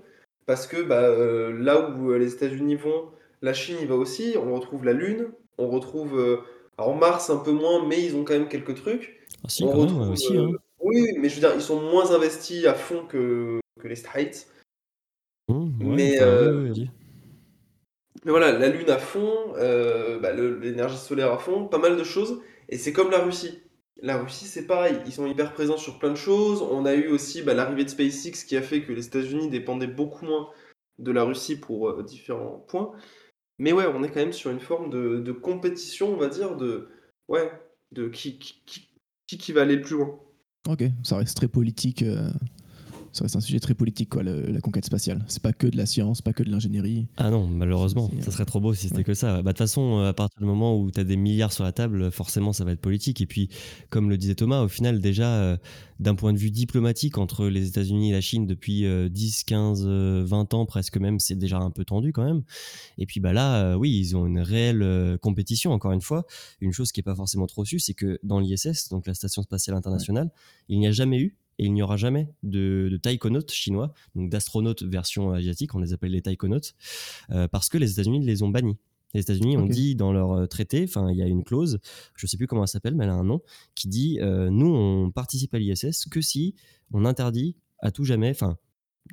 parce 0.46 0.68
que 0.68 0.82
bah, 0.82 1.02
euh, 1.02 1.52
là 1.58 1.90
où 1.90 2.12
euh, 2.12 2.18
les 2.20 2.34
États-Unis 2.34 2.76
vont, 2.76 3.10
la 3.42 3.54
Chine 3.54 3.78
y 3.82 3.86
va 3.86 3.96
aussi. 3.96 4.36
On 4.42 4.54
retrouve 4.54 4.86
la 4.86 4.94
Lune, 4.94 5.32
on 5.58 5.70
retrouve 5.70 6.20
euh, 6.20 6.38
alors 6.78 6.96
Mars 6.96 7.32
un 7.32 7.38
peu 7.38 7.52
moins, 7.52 7.84
mais 7.86 8.02
ils 8.04 8.16
ont 8.16 8.24
quand 8.24 8.34
même 8.34 8.48
quelques 8.48 8.76
trucs. 8.76 9.26
Ah, 9.44 9.50
si, 9.50 9.64
on 9.64 9.70
même, 9.72 9.78
retrouve, 9.80 10.02
ouais, 10.04 10.14
aussi. 10.14 10.38
euh, 10.38 10.50
hein. 10.50 10.58
Oui, 10.80 11.04
mais 11.20 11.30
je 11.30 11.36
veux 11.36 11.42
dire, 11.42 11.54
ils 11.56 11.62
sont 11.62 11.82
moins 11.82 12.12
investis 12.12 12.66
à 12.66 12.76
fond 12.76 13.04
que, 13.10 13.60
que 13.78 13.88
les 13.88 13.96
Straits. 13.96 14.48
Mmh, 15.50 15.54
ouais, 15.54 15.96
mais, 15.96 16.18
enfin, 16.18 16.28
euh. 16.28 16.74
Mais 18.26 18.32
voilà, 18.32 18.58
la 18.58 18.70
Lune 18.70 18.90
à 18.90 18.98
fond, 18.98 19.54
euh, 19.56 20.20
bah, 20.20 20.34
l'énergie 20.34 20.98
solaire 20.98 21.32
à 21.32 21.38
fond, 21.38 21.68
pas 21.68 21.78
mal 21.78 21.98
de 21.98 22.04
choses. 22.04 22.42
Et 22.70 22.78
c'est 22.78 22.92
comme 22.92 23.12
la 23.12 23.24
Russie. 23.24 23.62
La 24.02 24.18
Russie, 24.18 24.46
c'est 24.46 24.68
pareil, 24.68 25.00
ils 25.06 25.12
sont 25.12 25.26
hyper 25.26 25.54
présents 25.54 25.78
sur 25.78 25.98
plein 25.98 26.12
de 26.12 26.16
choses. 26.16 26.62
On 26.62 26.86
a 26.86 26.94
eu 26.94 27.08
aussi 27.08 27.42
bah, 27.42 27.54
l'arrivée 27.54 27.84
de 27.84 27.90
SpaceX 27.90 28.44
qui 28.46 28.56
a 28.58 28.62
fait 28.62 28.84
que 28.84 28.92
les 28.92 29.08
États-Unis 29.08 29.50
dépendaient 29.50 29.88
beaucoup 29.88 30.26
moins 30.26 30.50
de 31.00 31.12
la 31.12 31.24
Russie 31.24 31.60
pour 31.60 31.90
euh, 31.90 32.04
différents 32.04 32.64
points. 32.68 32.92
Mais 33.60 33.72
ouais, 33.72 33.86
on 33.88 34.04
est 34.04 34.10
quand 34.10 34.20
même 34.20 34.34
sur 34.34 34.52
une 34.52 34.60
forme 34.60 34.90
de, 34.90 35.20
de 35.20 35.32
compétition, 35.32 36.14
on 36.14 36.18
va 36.18 36.28
dire, 36.28 36.56
de 36.56 36.90
ouais, 37.28 37.52
de 37.92 38.08
qui 38.08 38.38
qui, 38.38 38.62
qui, 38.66 38.88
qui 39.26 39.38
qui 39.38 39.52
va 39.52 39.62
aller 39.62 39.78
le 39.78 39.82
plus 39.82 39.96
loin. 39.96 40.20
Ok, 40.70 40.84
ça 41.04 41.18
reste 41.18 41.38
très 41.38 41.48
politique. 41.48 42.04
Euh, 43.18 43.20
ça 43.20 43.24
reste 43.24 43.36
un 43.36 43.42
sujet 43.42 43.60
très 43.60 43.74
politique, 43.74 44.10
quoi, 44.10 44.24
le- 44.24 44.46
la 44.48 44.62
conquête 44.62 44.86
spatiale. 44.86 45.24
C'est 45.28 45.42
pas 45.42 45.54
que 45.54 45.68
de 45.68 45.78
la 45.78 45.86
science, 45.86 46.22
pas 46.22 46.34
que 46.34 46.44
de 46.44 46.50
l'ingénierie. 46.50 47.08
Ah 47.18 47.30
non, 47.30 47.48
malheureusement, 47.48 48.10
ça 48.22 48.32
serait 48.32 48.46
trop 48.46 48.60
beau 48.60 48.74
si 48.74 48.84
c'était 48.88 48.98
ouais. 48.98 49.04
que 49.04 49.14
ça. 49.14 49.38
Bah, 49.38 49.44
De 49.44 49.48
toute 49.50 49.58
façon, 49.60 50.00
euh, 50.00 50.10
à 50.10 50.14
partir 50.14 50.40
du 50.40 50.46
moment 50.46 50.78
où 50.80 50.92
tu 50.92 51.00
as 51.00 51.04
des 51.04 51.18
milliards 51.18 51.54
sur 51.54 51.64
la 51.64 51.72
table, 51.72 52.12
forcément, 52.12 52.54
ça 52.54 52.64
va 52.66 52.72
être 52.72 52.82
politique. 52.82 53.22
Et 53.22 53.26
puis, 53.26 53.50
comme 53.90 54.10
le 54.10 54.18
disait 54.18 54.36
Thomas, 54.36 54.62
au 54.62 54.68
final, 54.68 55.00
déjà, 55.02 55.34
euh, 55.36 55.58
d'un 56.00 56.14
point 56.14 56.32
de 56.32 56.38
vue 56.38 56.52
diplomatique, 56.52 57.18
entre 57.18 57.48
les 57.48 57.68
États-Unis 57.68 58.10
et 58.12 58.14
la 58.14 58.22
Chine, 58.22 58.46
depuis 58.46 58.86
euh, 58.86 59.10
10, 59.10 59.44
15, 59.46 59.84
euh, 59.86 60.24
20 60.26 60.54
ans 60.54 60.66
presque 60.68 60.98
même, 60.98 61.20
c'est 61.20 61.36
déjà 61.36 61.58
un 61.58 61.72
peu 61.72 61.86
tendu 61.86 62.12
quand 62.14 62.24
même. 62.24 62.44
Et 63.00 63.06
puis 63.08 63.20
bah 63.20 63.34
là, 63.34 63.64
euh, 63.64 63.76
oui, 63.76 63.92
ils 63.98 64.16
ont 64.16 64.28
une 64.28 64.40
réelle 64.40 64.84
euh, 64.84 65.18
compétition, 65.18 65.72
encore 65.72 65.92
une 65.92 66.02
fois. 66.02 66.26
Une 66.62 66.72
chose 66.72 66.92
qui 66.92 67.00
n'est 67.00 67.04
pas 67.04 67.16
forcément 67.16 67.48
trop 67.48 67.66
su, 67.66 67.80
c'est 67.80 67.94
que 67.96 68.20
dans 68.24 68.40
l'ISS, 68.40 68.90
donc 68.90 69.08
la 69.08 69.14
Station 69.16 69.42
Spatiale 69.42 69.76
Internationale, 69.76 70.30
il 70.70 70.80
n'y 70.80 70.88
a 70.88 70.92
jamais 70.92 71.20
eu 71.20 71.36
et 71.60 71.66
il 71.66 71.74
n'y 71.74 71.82
aura 71.82 71.98
jamais 71.98 72.30
de, 72.44 72.88
de 72.92 72.98
taïkonautes 72.98 73.52
chinois, 73.52 73.94
donc 74.16 74.30
d'astronautes 74.30 74.84
version 74.84 75.32
asiatique, 75.32 75.74
on 75.76 75.80
les 75.80 75.94
appelle 75.94 76.12
les 76.12 76.22
taïkonautes, 76.22 76.76
euh, 77.32 77.48
parce 77.48 77.70
que 77.70 77.78
les 77.78 77.92
États-Unis 77.92 78.24
les 78.26 78.44
ont 78.44 78.50
bannis. 78.50 78.78
Les 79.14 79.22
États-Unis 79.22 79.58
ont 79.58 79.66
dit 79.66 79.96
dans 79.96 80.12
leur 80.12 80.32
euh, 80.34 80.46
traité, 80.48 80.84
enfin 80.88 81.10
il 81.10 81.18
y 81.18 81.22
a 81.22 81.28
une 81.28 81.44
clause, 81.44 81.80
je 82.16 82.28
sais 82.28 82.38
plus 82.38 82.46
comment 82.46 82.64
elle 82.64 82.68
s'appelle, 82.68 82.96
mais 82.96 83.06
elle 83.06 83.12
a 83.12 83.16
un 83.16 83.24
nom, 83.24 83.42
qui 83.74 83.88
dit 83.88 84.20
euh, 84.22 84.50
nous 84.50 84.68
on 84.68 85.12
participe 85.12 85.54
à 85.54 85.60
l'ISS 85.60 86.06
que 86.12 86.22
si 86.22 86.56
on 86.92 87.06
interdit 87.06 87.56
à 87.80 87.92
tout 87.92 88.04
jamais, 88.04 88.30
enfin 88.30 88.58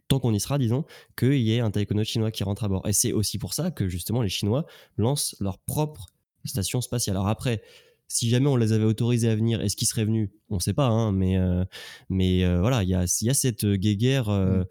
tant 0.08 0.18
qu'on 0.18 0.34
y 0.34 0.40
sera, 0.40 0.58
disons, 0.58 0.84
qu'il 1.16 1.40
y 1.40 1.52
ait 1.52 1.60
un 1.60 1.70
taïkonaute 1.70 2.06
chinois 2.06 2.32
qui 2.32 2.42
rentre 2.42 2.64
à 2.64 2.68
bord. 2.68 2.86
Et 2.88 2.92
c'est 2.92 3.12
aussi 3.12 3.38
pour 3.38 3.54
ça 3.54 3.70
que 3.70 3.88
justement 3.88 4.22
les 4.22 4.28
Chinois 4.28 4.66
lancent 4.96 5.36
leur 5.38 5.58
propre 5.58 6.06
station 6.44 6.80
spatiale. 6.80 7.16
Alors 7.16 7.28
après, 7.28 7.62
si 8.08 8.28
jamais 8.28 8.48
on 8.48 8.56
les 8.56 8.72
avait 8.72 8.84
autorisés 8.84 9.28
à 9.28 9.36
venir, 9.36 9.60
est-ce 9.60 9.76
qu'ils 9.76 9.88
seraient 9.88 10.04
venus? 10.04 10.30
On 10.50 10.56
ne 10.56 10.60
sait 10.60 10.72
pas, 10.72 10.86
hein, 10.86 11.12
mais, 11.12 11.36
euh, 11.36 11.64
mais 12.08 12.44
euh, 12.44 12.60
voilà, 12.60 12.82
il 12.82 12.88
y 12.88 12.94
a, 12.94 13.04
y 13.22 13.30
a 13.30 13.34
cette 13.34 13.66
guéguerre 13.66 14.28
euh, 14.28 14.62
Mm. 14.62 14.66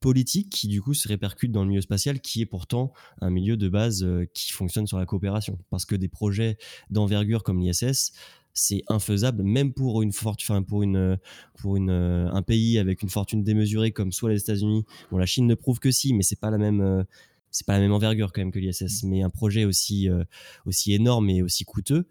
politique 0.00 0.50
qui 0.50 0.66
du 0.66 0.80
coup 0.80 0.94
se 0.94 1.06
répercute 1.08 1.52
dans 1.52 1.62
le 1.62 1.68
milieu 1.68 1.82
spatial, 1.82 2.20
qui 2.20 2.40
est 2.40 2.46
pourtant 2.46 2.92
un 3.20 3.30
milieu 3.30 3.56
de 3.56 3.68
base 3.68 4.06
qui 4.32 4.50
fonctionne 4.52 4.86
sur 4.86 4.98
la 4.98 5.04
coopération. 5.04 5.58
Parce 5.68 5.84
que 5.84 5.94
des 5.94 6.08
projets 6.08 6.56
d'envergure 6.88 7.42
comme 7.42 7.60
l'ISS, 7.60 8.12
c'est 8.54 8.82
infaisable, 8.88 9.42
même 9.42 9.74
pour 9.74 10.00
une 10.02 10.12
fortune, 10.12 10.64
pour 10.64 10.82
une, 10.82 11.18
pour 11.58 11.76
une, 11.76 11.90
un 11.90 12.42
pays 12.42 12.78
avec 12.78 13.02
une 13.02 13.10
fortune 13.10 13.44
démesurée 13.44 13.92
comme 13.92 14.10
soit 14.10 14.30
les 14.30 14.40
États-Unis. 14.40 14.86
Bon, 15.10 15.18
la 15.18 15.26
Chine 15.26 15.46
ne 15.46 15.54
prouve 15.54 15.80
que 15.80 15.90
si, 15.90 16.14
mais 16.14 16.22
c'est 16.22 16.40
pas 16.40 16.50
la 16.50 16.58
même, 16.58 17.04
c'est 17.50 17.66
pas 17.66 17.74
la 17.74 17.80
même 17.80 17.92
envergure 17.92 18.32
quand 18.32 18.40
même 18.40 18.52
que 18.52 18.58
l'ISS. 18.58 19.02
Mais 19.04 19.22
un 19.22 19.30
projet 19.30 19.64
aussi, 19.64 20.08
euh, 20.08 20.24
aussi 20.66 20.92
énorme 20.92 21.28
et 21.30 21.42
aussi 21.42 21.64
coûteux, 21.64 22.06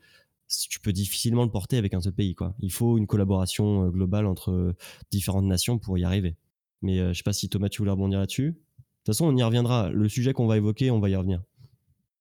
tu 0.70 0.79
peux 0.79 0.91
difficilement 0.94 1.44
le 1.44 1.51
porter 1.51 1.77
avec 1.77 1.94
un 1.94 2.01
seul 2.01 2.13
pays. 2.13 2.36
Quoi. 2.36 2.56
Il 2.60 2.72
faut 2.72 2.98
une 2.98 3.08
collaboration 3.08 3.86
euh, 3.86 3.89
globale 3.89 4.25
entre 4.25 4.51
euh, 4.51 4.75
différentes 5.12 5.46
nations 5.46 5.77
pour 5.77 5.98
y 5.98 6.03
arriver. 6.03 6.36
Mais 6.82 7.00
euh, 7.00 7.13
je 7.13 7.18
sais 7.18 7.24
pas 7.24 7.34
si 7.34 7.50
Thomas, 7.50 7.70
tu 7.70 7.79
voulais 7.79 7.91
rebondir 7.91 8.20
là-dessus. 8.20 8.51
De 8.51 8.53
toute 8.53 9.15
façon, 9.15 9.25
on 9.27 9.36
y 9.38 9.44
reviendra. 9.44 9.89
Le 9.91 10.10
sujet 10.10 10.34
qu'on 10.34 10.48
va 10.48 10.58
évoquer, 10.58 10.91
on 10.91 11.00
va 11.00 11.10
y 11.10 11.15
revenir. 11.15 11.41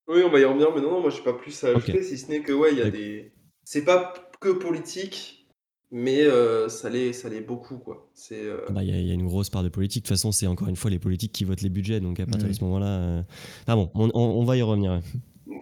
Oui, 0.07 0.21
on 0.25 0.29
va 0.31 0.39
y 0.39 0.45
revenir, 0.45 0.67
mais 0.73 0.81
non, 0.81 0.91
non, 0.91 1.01
moi 1.01 1.09
j'ai 1.11 1.21
pas 1.21 1.33
plus 1.33 1.63
à 1.63 1.69
ajouter, 1.69 2.01
si 2.03 2.17
ce 2.17 2.29
n'est 2.29 2.41
que, 2.41 2.51
ouais, 2.51 2.71
il 2.71 2.79
y 2.79 2.81
a 2.81 2.89
des. 2.89 3.31
C'est 3.63 3.83
pas 3.85 4.11
que 4.41 4.49
politique, 4.49 5.47
mais 5.91 6.23
euh, 6.23 6.67
ça 6.67 6.89
l'est 6.89 7.45
beaucoup, 7.45 7.77
quoi. 7.77 8.09
Euh, 8.31 8.65
Bah, 8.71 8.83
Il 8.83 8.89
y, 8.89 8.93
a- 8.93 8.99
il 8.99 9.05
y 9.07 9.11
a 9.11 9.13
une 9.13 9.25
grosse 9.27 9.49
part 9.51 9.61
de 9.63 9.69
politique. 9.69 10.03
De 10.03 10.07
toute 10.07 10.15
façon, 10.17 10.31
c'est 10.31 10.47
encore 10.47 10.67
une 10.67 10.75
fois 10.75 10.89
les 10.89 10.97
politiques 10.97 11.31
qui 11.31 11.43
votent 11.43 11.61
les 11.61 11.69
budgets. 11.69 11.99
Donc 11.99 12.19
à 12.19 12.25
partir 12.25 12.45
de 12.45 12.49
Oui. 12.49 12.55
ce 12.55 12.63
moment-là. 12.63 12.87
euh, 12.87 13.23
Ah 13.67 13.75
bon, 13.75 13.91
on, 13.93 14.09
on- 14.15 14.39
on 14.39 14.43
va 14.45 14.57
y 14.57 14.61
revenir. 14.63 14.99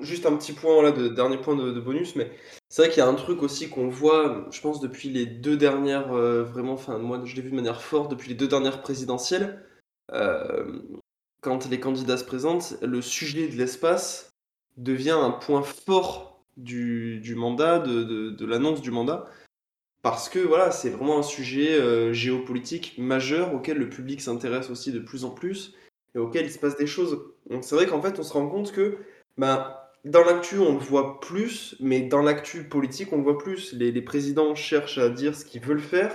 Juste 0.01 0.25
un 0.25 0.35
petit 0.35 0.53
point, 0.53 0.81
là, 0.81 0.91
de, 0.91 1.07
dernier 1.07 1.37
point 1.37 1.55
de, 1.55 1.79
bonus, 1.79 2.15
mais 2.15 2.31
c'est 2.69 2.81
vrai 2.81 2.89
qu'il 2.89 2.99
y 2.99 3.05
a 3.05 3.07
un 3.07 3.15
truc 3.15 3.43
aussi 3.43 3.69
qu'on 3.69 3.87
voit, 3.87 4.47
je 4.51 4.61
pense, 4.61 4.79
depuis 4.79 5.09
les 5.09 5.25
deux 5.25 5.57
dernières, 5.57 6.11
euh, 6.13 6.43
vraiment, 6.43 6.73
enfin, 6.73 6.97
moi, 6.97 7.21
je 7.23 7.35
l'ai 7.35 7.41
vu 7.41 7.51
de 7.51 7.55
manière 7.55 7.81
forte 7.81 8.11
depuis 8.11 8.29
les 8.29 8.35
deux 8.35 8.47
dernières 8.47 8.81
présidentielles. 8.81 9.63
Euh, 10.13 10.81
quand 11.41 11.69
les 11.69 11.79
candidats 11.79 12.17
se 12.17 12.23
présentent, 12.23 12.77
le 12.81 13.01
sujet 13.01 13.47
de 13.47 13.55
l'espace 13.55 14.31
devient 14.77 15.11
un 15.11 15.31
point 15.31 15.63
fort 15.63 16.43
du, 16.57 17.21
mandat, 17.35 17.79
de, 17.79 18.03
de- 18.31 18.45
l'annonce 18.45 18.81
du 18.81 18.91
mandat, 18.91 19.27
parce 20.01 20.29
que 20.29 20.39
voilà, 20.39 20.71
c'est 20.71 20.89
vraiment 20.89 21.19
un 21.19 21.23
sujet 21.23 21.79
euh, 21.79 22.13
géopolitique 22.13 22.95
majeur 22.97 23.53
auquel 23.53 23.77
le 23.77 23.89
public 23.89 24.21
s'intéresse 24.21 24.69
aussi 24.69 24.91
de 24.91 24.99
plus 24.99 25.25
en 25.25 25.31
plus 25.31 25.73
et 26.15 26.19
auquel 26.19 26.45
il 26.45 26.51
se 26.51 26.59
passe 26.59 26.77
des 26.77 26.87
choses. 26.87 27.21
Donc 27.49 27.63
c'est 27.63 27.75
vrai 27.75 27.87
qu'en 27.87 28.01
fait, 28.01 28.17
on 28.19 28.23
se 28.23 28.33
rend 28.33 28.47
compte 28.47 28.71
que 28.71 28.97
ben, 29.37 29.75
dans 30.05 30.23
l'actu, 30.23 30.57
on 30.59 30.73
le 30.73 30.79
voit 30.79 31.19
plus, 31.19 31.75
mais 31.79 32.01
dans 32.01 32.21
l'actu 32.21 32.63
politique, 32.63 33.11
on 33.13 33.17
le 33.17 33.23
voit 33.23 33.37
plus. 33.37 33.73
Les, 33.73 33.91
les 33.91 34.01
présidents 34.01 34.55
cherchent 34.55 34.97
à 34.97 35.09
dire 35.09 35.35
ce 35.35 35.43
qu'ils 35.45 35.61
veulent 35.61 35.79
faire. 35.79 36.11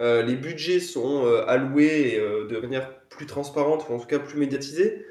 Euh, 0.00 0.22
les 0.22 0.36
budgets 0.36 0.80
sont 0.80 1.24
euh, 1.24 1.44
alloués 1.46 2.16
euh, 2.18 2.46
de 2.48 2.58
manière 2.58 3.00
plus 3.08 3.26
transparente, 3.26 3.86
ou 3.88 3.94
en 3.94 3.98
tout 3.98 4.06
cas 4.06 4.18
plus 4.18 4.38
médiatisée. 4.38 5.04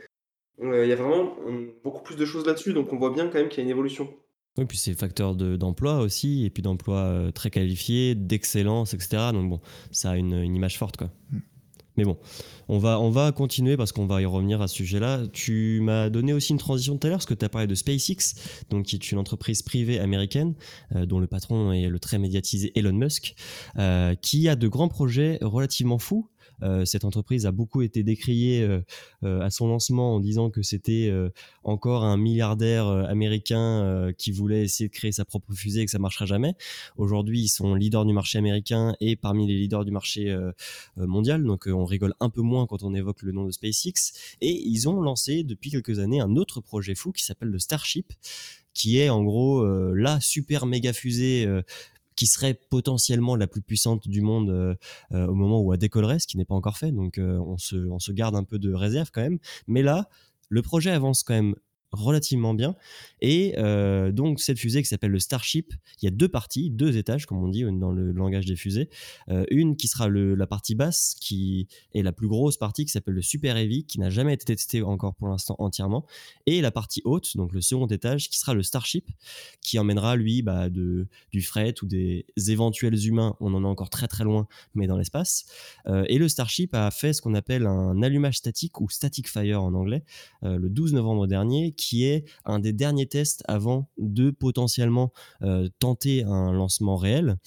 Euh, 0.62 0.86
Il 0.86 0.90
y 0.90 0.94
a 0.94 0.96
vraiment 0.96 1.36
beaucoup 1.84 2.02
plus 2.04 2.16
de 2.16 2.26
choses 2.26 2.46
là-dessus, 2.46 2.74
donc 2.74 2.92
on 2.94 2.98
voit 2.98 3.12
bien 3.12 3.28
quand 3.28 3.36
même 3.40 3.50
qu'il 3.50 3.60
y 3.60 3.62
a 3.62 3.64
une 3.66 3.70
évolution. 3.70 4.10
Oui, 4.58 4.66
puis 4.66 4.78
c'est 4.78 4.94
facteur 4.98 5.36
de- 5.36 5.56
d'emploi 5.56 6.00
aussi, 6.00 6.46
et 6.46 6.50
puis 6.50 6.64
d'emploi 6.64 6.98
euh, 6.98 7.32
très 7.32 7.52
qualifié, 7.52 8.16
d'excellence, 8.16 8.94
etc. 8.94 9.30
Donc 9.34 9.50
bon, 9.50 9.60
ça 9.92 10.12
a 10.12 10.16
une, 10.18 10.34
une 10.34 10.56
image 10.56 10.78
forte, 10.80 10.98
quoi. 10.98 11.12
Mm. 11.32 11.38
Mais 11.98 12.06
bon, 12.06 12.18
on 12.70 12.78
va, 12.78 13.00
on 13.00 13.10
va 13.10 13.32
continuer 13.32 13.76
parce 13.76 13.92
qu'on 13.92 14.06
va 14.06 14.22
y 14.22 14.26
revenir 14.26 14.62
à 14.62 14.68
ce 14.68 14.76
sujet-là. 14.76 15.24
Tu 15.34 15.80
m'as 15.82 16.10
donné 16.10 16.34
aussi 16.34 16.52
une 16.52 16.60
transition 16.60 16.98
tout 16.98 17.08
à 17.08 17.10
l'heure 17.10 17.18
parce 17.18 17.26
que 17.26 17.34
tu 17.34 17.44
as 17.44 17.50
parlé 17.50 17.68
de 17.68 17.76
SpaceX, 17.76 18.36
donc 18.70 18.86
qui 18.86 18.96
est 18.96 19.12
une 19.12 19.18
entreprise 19.18 19.62
privée 19.64 20.00
américaine 20.00 20.54
euh, 20.96 21.06
dont 21.06 21.20
le 21.20 21.28
patron 21.28 21.72
est 21.72 21.88
le 21.88 22.00
très 22.00 22.20
médiatisé 22.20 22.72
Elon 22.76 22.94
Musk, 22.94 23.36
euh, 23.78 24.16
qui 24.16 24.48
a 24.48 24.56
de 24.56 24.68
grands 24.68 24.90
projets 24.90 25.40
relativement 25.42 25.98
fous. 25.98 26.30
Euh, 26.64 26.86
cette 26.86 27.06
entreprise 27.06 27.46
a 27.46 27.52
beaucoup 27.52 27.82
été 27.82 28.04
décriée 28.04 28.64
euh, 28.64 28.82
euh, 29.24 29.42
à 29.42 29.50
son 29.50 29.68
lancement 29.68 30.16
en 30.16 30.20
disant 30.20 30.50
que 30.50 30.62
c'était 30.62 31.12
encore 31.64 32.04
un 32.04 32.18
milliardaire 32.18 32.88
américain 32.88 34.12
qui 34.18 34.32
voulait 34.32 34.64
essayer 34.64 34.88
de 34.88 34.94
créer 34.94 35.12
sa 35.12 35.26
propre 35.26 35.54
fusée 35.54 35.82
et 35.82 35.86
que 35.86 35.92
ça 35.92 36.00
marchera 36.00 36.26
jamais. 36.26 36.56
Aujourd'hui, 36.98 37.42
ils 37.42 37.48
sont 37.50 37.76
leaders 37.76 38.06
du 38.06 38.14
marché 38.14 38.38
américain 38.38 38.96
et 39.00 39.16
parmi 39.16 39.48
les 39.48 39.56
leaders 39.56 39.86
du 39.86 39.92
marché 39.92 40.36
mondial. 40.96 41.44
Donc, 41.44 41.68
on 41.68 41.86
rigole 41.86 42.14
un 42.20 42.30
peu 42.30 42.42
moins 42.42 42.68
quand 42.68 42.84
on 42.84 42.94
évoque 42.94 43.22
le 43.22 43.32
nom 43.32 43.46
de 43.46 43.52
SpaceX. 43.52 44.14
Et 44.42 44.52
ils 44.68 44.88
ont 44.90 45.02
lancé 45.02 45.44
depuis 45.44 45.72
quelques 45.72 46.00
années 46.00 46.20
un 46.20 46.36
autre 46.36 46.62
projet 46.62 46.96
fou 46.96 47.12
qui 47.12 47.24
s'appelle 47.24 47.50
le 47.50 47.60
Starship, 47.60 48.14
qui 48.74 49.00
est 49.00 49.10
en 49.10 49.24
gros 49.24 49.66
la 49.94 50.20
super 50.20 50.66
méga 50.66 50.94
fusée. 50.94 51.48
Qui 52.18 52.28
serait 52.28 52.56
potentiellement 52.56 53.38
la 53.38 53.48
plus 53.48 53.62
puissante 53.62 54.10
du 54.10 54.22
monde 54.22 54.50
euh, 54.50 54.76
euh, 55.14 55.28
au 55.28 55.36
moment 55.36 55.62
où 55.62 55.72
elle 55.72 55.80
décollerait, 55.80 56.20
ce 56.20 56.28
qui 56.28 56.36
n'est 56.36 56.46
pas 56.46 56.56
encore 56.56 56.78
fait. 56.78 56.92
Donc 56.92 57.18
euh, 57.18 57.38
on, 57.38 57.56
on 57.90 58.00
se 58.00 58.12
garde 58.12 58.36
un 58.36 58.44
peu 58.44 58.60
de 58.60 58.74
réserve 58.74 59.12
quand 59.14 59.22
même. 59.22 59.40
Mais 59.68 59.84
là, 59.84 60.10
le 60.50 60.62
projet 60.62 60.92
avance 60.92 61.24
quand 61.24 61.36
même 61.36 61.56
relativement 61.92 62.54
bien. 62.54 62.76
Et 63.22 63.56
euh, 63.58 64.12
donc 64.12 64.40
cette 64.40 64.60
fusée 64.60 64.82
qui 64.82 64.88
s'appelle 64.88 65.12
le 65.12 65.20
Starship, 65.20 65.74
il 66.02 66.06
y 66.06 66.08
a 66.08 66.12
deux 66.12 66.28
parties, 66.28 66.70
deux 66.70 66.98
étages 66.98 67.26
comme 67.26 67.42
on 67.44 67.48
dit 67.48 67.64
dans 67.64 67.92
le 67.92 68.12
langage 68.12 68.46
des 68.46 68.56
fusées. 68.56 68.90
Euh, 69.30 69.46
une 69.50 69.76
qui 69.76 69.88
sera 69.88 70.08
le, 70.08 70.36
la 70.36 70.48
partie 70.48 70.76
basse, 70.76 71.16
qui 71.20 71.68
est 71.94 72.02
la 72.02 72.12
plus 72.12 72.28
grosse 72.28 72.58
partie, 72.58 72.86
qui 72.86 72.92
s'appelle 72.92 73.14
le 73.14 73.22
Super 73.22 73.58
Heavy, 73.58 73.86
qui 73.86 74.00
n'a 74.00 74.10
jamais 74.10 74.34
été 74.34 74.46
testé 74.46 74.82
encore 74.82 75.16
pour 75.16 75.28
l'instant 75.28 75.56
entièrement. 75.60 76.06
Et 76.46 76.62
la 76.62 76.72
partie 76.72 77.02
haute, 77.06 77.36
donc 77.38 77.54
le 77.54 77.62
second 77.62 77.88
étage, 77.88 78.30
qui 78.30 78.38
sera 78.38 78.54
le 78.54 78.64
Starship, 78.64 79.10
qui 79.62 79.80
emmènera 79.80 80.16
lui 80.16 80.42
bah, 80.42 80.70
de, 80.70 81.08
du 81.32 81.42
fret 81.42 81.74
ou 81.82 81.86
des 81.86 82.26
éventuels 82.48 83.06
humains. 83.06 83.36
On 83.40 83.54
en 83.54 83.64
est 83.64 83.68
encore 83.68 83.90
très 83.90 84.08
très 84.08 84.24
loin, 84.24 84.48
mais 84.76 84.88
dans 84.88 84.98
l'espace. 84.98 85.46
Euh, 85.88 86.04
et 86.08 86.18
le 86.18 86.28
Starship 86.28 86.74
a 86.74 86.92
fait 86.92 87.14
ce 87.14 87.22
qu'on 87.22 87.34
appelle 87.34 87.66
un 87.66 88.02
allumage 88.02 88.38
statique 88.38 88.82
ou 88.82 88.90
static 88.90 89.30
fire 89.30 89.64
en 89.64 89.74
anglais 89.74 90.04
le 90.42 90.70
12 90.70 90.94
novembre 90.94 91.28
dernier, 91.28 91.74
qui 91.78 92.04
est 92.04 92.26
un 92.46 92.60
des 92.60 92.74
derniers 92.74 93.08
tests 93.08 93.44
avant 93.48 93.90
de 93.98 94.32
potentiellement 94.32 95.14
euh, 95.42 95.70
tenter 95.80 96.24
un 96.24 96.52
lancement 96.52 96.98
réel. 96.98 97.38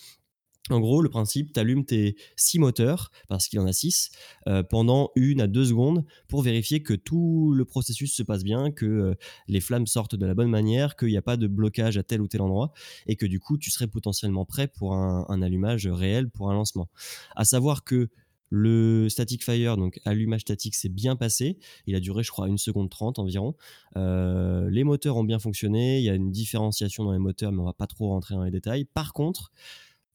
En 0.70 0.78
gros, 0.78 1.02
le 1.02 1.08
principe, 1.08 1.52
tu 1.52 1.58
allumes 1.58 1.84
tes 1.84 2.16
six 2.36 2.60
moteurs, 2.60 3.10
parce 3.28 3.48
qu'il 3.48 3.58
y 3.58 3.62
en 3.62 3.66
a 3.66 3.72
six, 3.72 4.10
euh, 4.46 4.62
pendant 4.62 5.10
une 5.16 5.40
à 5.40 5.48
deux 5.48 5.64
secondes 5.64 6.04
pour 6.28 6.42
vérifier 6.42 6.82
que 6.82 6.94
tout 6.94 7.52
le 7.52 7.64
processus 7.64 8.14
se 8.14 8.22
passe 8.22 8.44
bien, 8.44 8.70
que 8.70 8.86
euh, 8.86 9.14
les 9.48 9.60
flammes 9.60 9.88
sortent 9.88 10.14
de 10.14 10.26
la 10.26 10.34
bonne 10.34 10.50
manière, 10.50 10.94
qu'il 10.96 11.08
n'y 11.08 11.16
a 11.16 11.22
pas 11.22 11.36
de 11.36 11.48
blocage 11.48 11.98
à 11.98 12.04
tel 12.04 12.20
ou 12.20 12.28
tel 12.28 12.42
endroit, 12.42 12.72
et 13.06 13.16
que 13.16 13.26
du 13.26 13.40
coup, 13.40 13.58
tu 13.58 13.70
serais 13.70 13.88
potentiellement 13.88 14.44
prêt 14.44 14.68
pour 14.68 14.94
un, 14.94 15.26
un 15.28 15.42
allumage 15.42 15.88
réel, 15.88 16.30
pour 16.30 16.50
un 16.50 16.54
lancement. 16.54 16.88
À 17.34 17.44
savoir 17.44 17.82
que 17.82 18.08
le 18.50 19.08
static 19.08 19.44
fire, 19.44 19.76
donc 19.76 20.00
allumage 20.04 20.42
statique, 20.42 20.74
s'est 20.74 20.88
bien 20.88 21.16
passé. 21.16 21.58
Il 21.86 21.94
a 21.94 22.00
duré, 22.00 22.22
je 22.22 22.30
crois, 22.30 22.48
une 22.48 22.58
seconde 22.58 22.90
30 22.90 23.18
environ. 23.18 23.54
Euh, 23.96 24.68
les 24.70 24.84
moteurs 24.84 25.16
ont 25.16 25.24
bien 25.24 25.38
fonctionné. 25.38 25.98
Il 25.98 26.04
y 26.04 26.10
a 26.10 26.14
une 26.14 26.32
différenciation 26.32 27.04
dans 27.04 27.12
les 27.12 27.18
moteurs, 27.18 27.52
mais 27.52 27.60
on 27.60 27.64
va 27.64 27.72
pas 27.72 27.86
trop 27.86 28.08
rentrer 28.08 28.34
dans 28.34 28.42
les 28.42 28.50
détails. 28.50 28.84
Par 28.84 29.12
contre, 29.12 29.52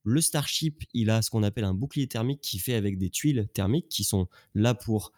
le 0.03 0.21
Starship, 0.21 0.83
il 0.93 1.09
a 1.09 1.21
ce 1.21 1.31
qu'on 1.31 1.43
appelle 1.43 1.63
un 1.63 1.73
bouclier 1.73 2.07
thermique 2.07 2.41
qui 2.41 2.59
fait 2.59 2.75
avec 2.75 2.97
des 2.97 3.09
tuiles 3.09 3.47
thermiques 3.53 3.89
qui 3.89 4.03
sont 4.03 4.27
là 4.53 4.75
pour 4.75 5.13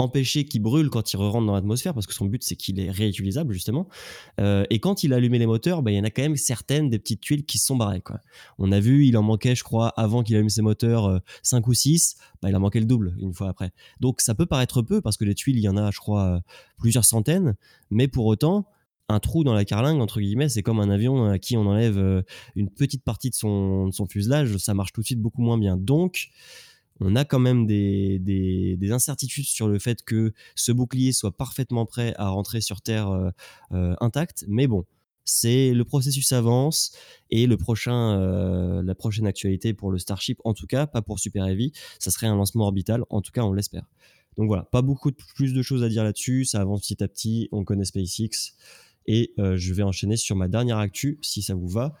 empêcher 0.00 0.44
qu'il 0.44 0.62
brûle 0.62 0.90
quand 0.90 1.12
il 1.12 1.16
rentre 1.16 1.46
dans 1.46 1.54
l'atmosphère, 1.54 1.94
parce 1.94 2.06
que 2.06 2.14
son 2.14 2.26
but 2.26 2.42
c'est 2.42 2.56
qu'il 2.56 2.80
est 2.80 2.90
réutilisable 2.90 3.52
justement. 3.52 3.88
Euh, 4.40 4.64
et 4.70 4.80
quand 4.80 5.04
il 5.04 5.12
a 5.12 5.16
allumé 5.16 5.38
les 5.38 5.46
moteurs, 5.46 5.82
bah, 5.82 5.90
il 5.90 5.96
y 5.96 6.00
en 6.00 6.04
a 6.04 6.10
quand 6.10 6.22
même 6.22 6.36
certaines 6.36 6.90
des 6.90 6.98
petites 6.98 7.20
tuiles 7.20 7.44
qui 7.44 7.58
sont 7.58 7.76
barrées. 7.76 8.00
Quoi. 8.00 8.20
On 8.58 8.72
a 8.72 8.80
vu, 8.80 9.06
il 9.06 9.16
en 9.16 9.22
manquait, 9.22 9.54
je 9.54 9.64
crois, 9.64 9.88
avant 9.88 10.22
qu'il 10.22 10.36
allume 10.36 10.48
ses 10.48 10.62
moteurs, 10.62 11.20
5 11.42 11.66
ou 11.68 11.74
6, 11.74 12.16
bah, 12.42 12.48
il 12.48 12.56
en 12.56 12.60
manquait 12.60 12.80
le 12.80 12.86
double 12.86 13.14
une 13.20 13.34
fois 13.34 13.48
après. 13.48 13.70
Donc 14.00 14.20
ça 14.20 14.34
peut 14.34 14.46
paraître 14.46 14.82
peu, 14.82 15.00
parce 15.00 15.16
que 15.16 15.24
les 15.24 15.34
tuiles, 15.34 15.56
il 15.56 15.62
y 15.62 15.68
en 15.68 15.76
a, 15.76 15.90
je 15.90 15.98
crois, 15.98 16.40
plusieurs 16.78 17.04
centaines, 17.04 17.56
mais 17.90 18.08
pour 18.08 18.26
autant, 18.26 18.66
un 19.08 19.18
trou 19.18 19.44
dans 19.44 19.54
la 19.54 19.64
carlingue, 19.64 20.00
entre 20.00 20.20
guillemets, 20.20 20.48
c'est 20.48 20.62
comme 20.62 20.80
un 20.80 20.88
avion 20.88 21.26
à 21.26 21.38
qui 21.38 21.56
on 21.56 21.66
enlève 21.66 22.24
une 22.54 22.70
petite 22.70 23.02
partie 23.02 23.28
de 23.28 23.34
son, 23.34 23.88
de 23.88 23.92
son 23.92 24.06
fuselage, 24.06 24.56
ça 24.58 24.72
marche 24.72 24.92
tout 24.92 25.00
de 25.00 25.06
suite 25.06 25.20
beaucoup 25.20 25.42
moins 25.42 25.58
bien. 25.58 25.76
Donc, 25.76 26.30
on 27.00 27.16
a 27.16 27.24
quand 27.24 27.38
même 27.38 27.66
des, 27.66 28.78
incertitudes 28.90 29.46
sur 29.46 29.68
le 29.68 29.78
fait 29.78 30.02
que 30.02 30.32
ce 30.54 30.72
bouclier 30.72 31.12
soit 31.12 31.36
parfaitement 31.36 31.86
prêt 31.86 32.14
à 32.16 32.28
rentrer 32.28 32.60
sur 32.60 32.82
Terre 32.82 33.08
euh, 33.08 33.30
euh, 33.72 33.94
intact. 34.00 34.44
Mais 34.48 34.66
bon, 34.66 34.84
c'est 35.24 35.72
le 35.72 35.84
processus 35.84 36.32
avance 36.32 36.92
et 37.30 37.46
euh, 37.48 38.82
la 38.82 38.94
prochaine 38.94 39.26
actualité 39.26 39.72
pour 39.74 39.90
le 39.90 39.98
Starship, 39.98 40.40
en 40.44 40.54
tout 40.54 40.66
cas, 40.66 40.86
pas 40.86 41.02
pour 41.02 41.18
Super 41.18 41.46
Heavy, 41.46 41.72
ça 41.98 42.10
serait 42.10 42.26
un 42.26 42.36
lancement 42.36 42.64
orbital. 42.64 43.04
En 43.10 43.22
tout 43.22 43.32
cas, 43.32 43.42
on 43.42 43.52
l'espère. 43.52 43.88
Donc 44.36 44.48
voilà, 44.48 44.64
pas 44.64 44.82
beaucoup 44.82 45.12
plus 45.34 45.54
de 45.54 45.62
choses 45.62 45.82
à 45.82 45.88
dire 45.88 46.04
là-dessus. 46.04 46.44
Ça 46.44 46.60
avance 46.60 46.82
petit 46.82 47.02
à 47.02 47.08
petit. 47.08 47.48
On 47.52 47.64
connaît 47.64 47.84
SpaceX. 47.84 48.54
Et 49.06 49.32
je 49.36 49.74
vais 49.74 49.82
enchaîner 49.82 50.16
sur 50.16 50.36
ma 50.36 50.46
dernière 50.46 50.78
actu, 50.78 51.18
si 51.20 51.42
ça 51.42 51.54
vous 51.54 51.68
va, 51.68 51.96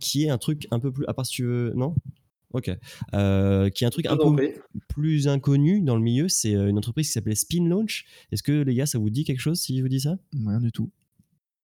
qui 0.00 0.24
est 0.24 0.30
un 0.30 0.38
truc 0.38 0.66
un 0.72 0.80
peu 0.80 0.90
plus. 0.90 1.04
À 1.06 1.14
part 1.14 1.26
si 1.26 1.32
tu 1.32 1.44
veux. 1.44 1.72
Non? 1.76 1.94
Ok. 2.54 2.70
Euh, 3.14 3.68
qui 3.68 3.84
est 3.84 3.86
un 3.86 3.90
truc 3.90 4.06
un 4.06 4.16
peu 4.16 4.54
plus 4.88 5.28
inconnu 5.28 5.80
dans 5.80 5.96
le 5.96 6.02
milieu, 6.02 6.28
c'est 6.28 6.54
euh, 6.54 6.68
une 6.68 6.78
entreprise 6.78 7.08
qui 7.08 7.12
s'appelait 7.12 7.34
Spin 7.34 7.68
Launch. 7.68 8.06
Est-ce 8.32 8.42
que 8.42 8.52
les 8.52 8.74
gars, 8.74 8.86
ça 8.86 8.98
vous 8.98 9.10
dit 9.10 9.24
quelque 9.24 9.40
chose 9.40 9.60
si 9.60 9.76
je 9.76 9.82
vous 9.82 9.88
dis 9.88 10.00
ça? 10.00 10.16
Rien 10.32 10.60
du 10.60 10.72
tout. 10.72 10.90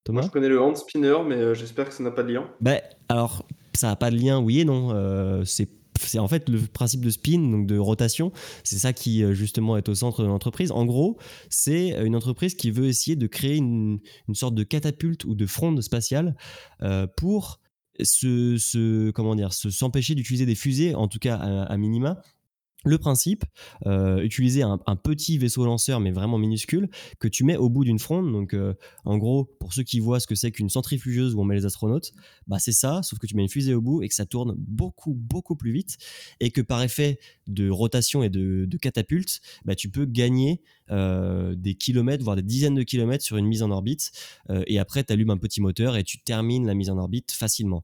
Thomas? 0.03 0.21
Moi, 0.21 0.27
je 0.27 0.31
connais 0.31 0.49
le 0.49 0.61
hand 0.61 0.77
spinner, 0.77 1.17
mais 1.27 1.35
euh, 1.35 1.53
j'espère 1.55 1.89
que 1.89 1.93
ça 1.95 2.03
n'a 2.03 2.11
pas 2.11 2.21
de 2.21 2.33
lien. 2.33 2.47
Bah, 2.61 2.75
alors, 3.09 3.47
ça 3.73 3.87
n'a 3.87 3.95
pas 3.95 4.11
de 4.11 4.15
lien, 4.17 4.39
oui 4.39 4.59
et 4.59 4.65
non. 4.65 5.43
c'est 5.45 5.69
c'est 5.97 6.19
en 6.19 6.27
fait 6.27 6.49
le 6.49 6.59
principe 6.59 7.05
de 7.05 7.09
spin, 7.09 7.39
donc 7.39 7.67
de 7.67 7.77
rotation. 7.77 8.33
C'est 8.65 8.77
ça 8.77 8.91
qui 8.91 9.23
justement 9.33 9.77
est 9.77 9.87
au 9.87 9.95
centre 9.95 10.23
de 10.23 10.27
l'entreprise. 10.27 10.69
En 10.71 10.85
gros, 10.85 11.17
c'est 11.49 11.91
une 12.05 12.17
entreprise 12.17 12.53
qui 12.55 12.69
veut 12.69 12.87
essayer 12.87 13.15
de 13.15 13.27
créer 13.27 13.55
une, 13.55 13.99
une 14.27 14.35
sorte 14.35 14.55
de 14.55 14.63
catapulte 14.63 15.23
ou 15.23 15.35
de 15.35 15.45
fronde 15.45 15.81
spatiale 15.81 16.35
pour 17.15 17.61
se, 18.01 19.11
comment 19.11 19.35
dire, 19.35 19.53
s'empêcher 19.53 20.15
d'utiliser 20.15 20.45
des 20.45 20.55
fusées, 20.55 20.95
en 20.95 21.07
tout 21.07 21.19
cas 21.19 21.35
à 21.35 21.77
minima, 21.77 22.21
le 22.85 22.97
principe, 22.97 23.43
euh, 23.87 24.21
utiliser 24.21 24.61
un, 24.61 24.77
petit 24.95 25.37
vaisseau 25.37 25.65
lanceur, 25.65 25.99
mais 25.99 26.11
vraiment 26.11 26.37
minuscule, 26.37 26.89
que 27.19 27.27
tu 27.27 27.43
mets 27.43 27.57
au 27.57 27.69
bout 27.69 27.83
d'une 27.83 27.99
fronde. 27.99 28.31
Donc, 28.31 28.53
euh, 28.53 28.73
en 29.03 29.17
gros, 29.17 29.45
pour 29.59 29.73
ceux 29.73 29.83
qui 29.83 29.99
voient 29.99 30.19
ce 30.19 30.27
que 30.27 30.35
c'est 30.35 30.51
qu'une 30.51 30.69
centrifugeuse 30.69 31.35
où 31.35 31.41
on 31.41 31.43
met 31.43 31.55
les 31.55 31.65
astronautes, 31.65 32.13
bah 32.47 32.59
c'est 32.59 32.71
ça, 32.71 33.01
sauf 33.03 33.19
que 33.19 33.27
tu 33.27 33.35
mets 33.35 33.41
une 33.41 33.49
fusée 33.49 33.73
au 33.73 33.81
bout 33.81 34.03
et 34.03 34.07
que 34.07 34.15
ça 34.15 34.25
tourne 34.25 34.53
beaucoup, 34.57 35.13
beaucoup 35.13 35.55
plus 35.55 35.71
vite. 35.71 35.97
Et 36.39 36.51
que 36.51 36.61
par 36.61 36.81
effet 36.83 37.19
de 37.47 37.69
rotation 37.69 38.23
et 38.23 38.29
de, 38.29 38.67
catapulte, 38.81 39.39
bah, 39.63 39.75
tu 39.75 39.89
peux 39.89 40.05
gagner 40.05 40.61
euh, 40.91 41.55
des 41.55 41.75
kilomètres, 41.75 42.23
voire 42.23 42.35
des 42.35 42.43
dizaines 42.43 42.75
de 42.75 42.83
kilomètres 42.83 43.23
sur 43.23 43.37
une 43.37 43.45
mise 43.45 43.63
en 43.63 43.71
orbite. 43.71 44.11
et 44.67 44.79
après, 44.79 45.03
tu 45.03 45.13
allumes 45.13 45.31
un 45.31 45.37
petit 45.37 45.61
moteur 45.61 45.97
et 45.97 46.03
tu 46.03 46.21
termines 46.21 46.65
la 46.65 46.73
mise 46.73 46.89
en 46.89 46.97
orbite 46.97 47.31
facilement. 47.31 47.83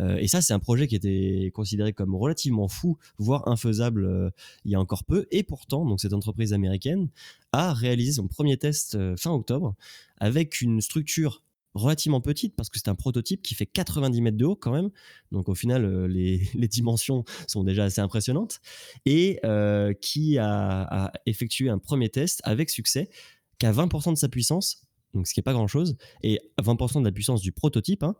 et 0.00 0.28
ça, 0.28 0.40
c'est 0.40 0.52
un 0.52 0.58
projet 0.58 0.86
qui 0.86 0.96
était 0.96 1.50
considéré 1.54 1.92
comme 1.92 2.14
relativement 2.14 2.68
fou, 2.68 2.98
voire 3.18 3.48
infaisable 3.48 4.32
il 4.64 4.72
y 4.72 4.74
a 4.74 4.80
encore 4.80 5.04
peu. 5.04 5.26
Et 5.30 5.42
pourtant, 5.42 5.84
donc 5.84 6.00
cette 6.00 6.12
entreprise 6.12 6.52
américaine 6.52 7.08
a 7.52 7.72
réalisé 7.72 8.12
son 8.12 8.28
premier 8.28 8.56
test 8.56 8.94
euh, 8.94 9.16
fin 9.16 9.30
octobre 9.30 9.74
avec 10.18 10.60
une 10.60 10.80
structure 10.80 11.42
relativement 11.74 12.20
petite 12.20 12.56
parce 12.56 12.68
que 12.68 12.78
c'est 12.78 12.88
un 12.88 12.94
prototype 12.94 13.42
qui 13.42 13.54
fait 13.54 13.66
90 13.66 14.20
mètres 14.20 14.36
de 14.36 14.44
haut 14.44 14.56
quand 14.56 14.72
même. 14.72 14.90
Donc 15.32 15.48
au 15.48 15.54
final, 15.54 15.84
euh, 15.84 16.08
les, 16.08 16.38
dimensions 16.68 17.24
sont 17.46 17.64
déjà 17.64 17.84
assez 17.84 18.00
impressionnantes 18.00 18.60
et 19.06 19.38
euh, 19.44 19.92
qui 19.94 20.38
a, 20.38 21.12
effectué 21.26 21.68
un 21.68 21.78
premier 21.78 22.08
test 22.08 22.40
avec 22.44 22.70
succès 22.70 23.10
qu'à 23.58 23.72
20% 23.72 24.12
de 24.12 24.18
sa 24.18 24.28
puissance. 24.28 24.82
Donc, 25.14 25.26
ce 25.26 25.32
qui 25.32 25.40
n'est 25.40 25.44
pas 25.44 25.54
grand 25.54 25.66
chose, 25.66 25.96
et 26.22 26.38
20% 26.60 27.00
de 27.00 27.04
la 27.06 27.12
puissance 27.12 27.40
du 27.40 27.50
prototype, 27.50 28.02
hein, 28.02 28.14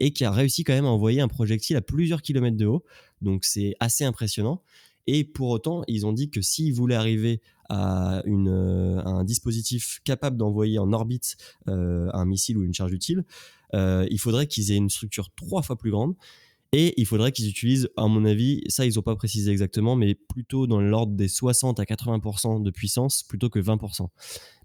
et 0.00 0.12
qui 0.12 0.24
a 0.24 0.32
réussi 0.32 0.64
quand 0.64 0.72
même 0.72 0.84
à 0.84 0.88
envoyer 0.88 1.20
un 1.20 1.28
projectile 1.28 1.76
à 1.76 1.80
plusieurs 1.80 2.20
kilomètres 2.20 2.56
de 2.56 2.66
haut. 2.66 2.84
Donc, 3.20 3.44
c'est 3.44 3.76
assez 3.78 4.04
impressionnant. 4.04 4.60
Et 5.06 5.22
pour 5.22 5.50
autant, 5.50 5.82
ils 5.86 6.04
ont 6.04 6.12
dit 6.12 6.30
que 6.30 6.42
s'ils 6.42 6.74
voulaient 6.74 6.96
arriver 6.96 7.40
à, 7.72 8.22
euh, 8.26 9.02
un 9.04 9.24
dispositif 9.24 10.00
capable 10.04 10.36
d'envoyer 10.36 10.78
en 10.78 10.92
orbite 10.92 11.36
euh, 11.68 12.10
un 12.12 12.26
missile 12.26 12.58
ou 12.58 12.64
une 12.64 12.74
charge 12.74 12.92
utile, 12.92 13.24
euh, 13.74 14.06
il 14.10 14.20
faudrait 14.20 14.46
qu'ils 14.46 14.70
aient 14.70 14.76
une 14.76 14.90
structure 14.90 15.30
trois 15.34 15.62
fois 15.62 15.76
plus 15.76 15.90
grande. 15.90 16.14
Et 16.74 16.94
il 17.00 17.06
faudrait 17.06 17.32
qu'ils 17.32 17.48
utilisent, 17.48 17.90
à 17.98 18.06
mon 18.06 18.24
avis, 18.24 18.62
ça 18.68 18.86
ils 18.86 18.94
n'ont 18.94 19.02
pas 19.02 19.14
précisé 19.14 19.50
exactement, 19.50 19.94
mais 19.94 20.14
plutôt 20.14 20.66
dans 20.66 20.80
l'ordre 20.80 21.14
des 21.14 21.28
60 21.28 21.78
à 21.80 21.84
80% 21.84 22.62
de 22.62 22.70
puissance 22.70 23.22
plutôt 23.22 23.50
que 23.50 23.58
20%. 23.58 24.08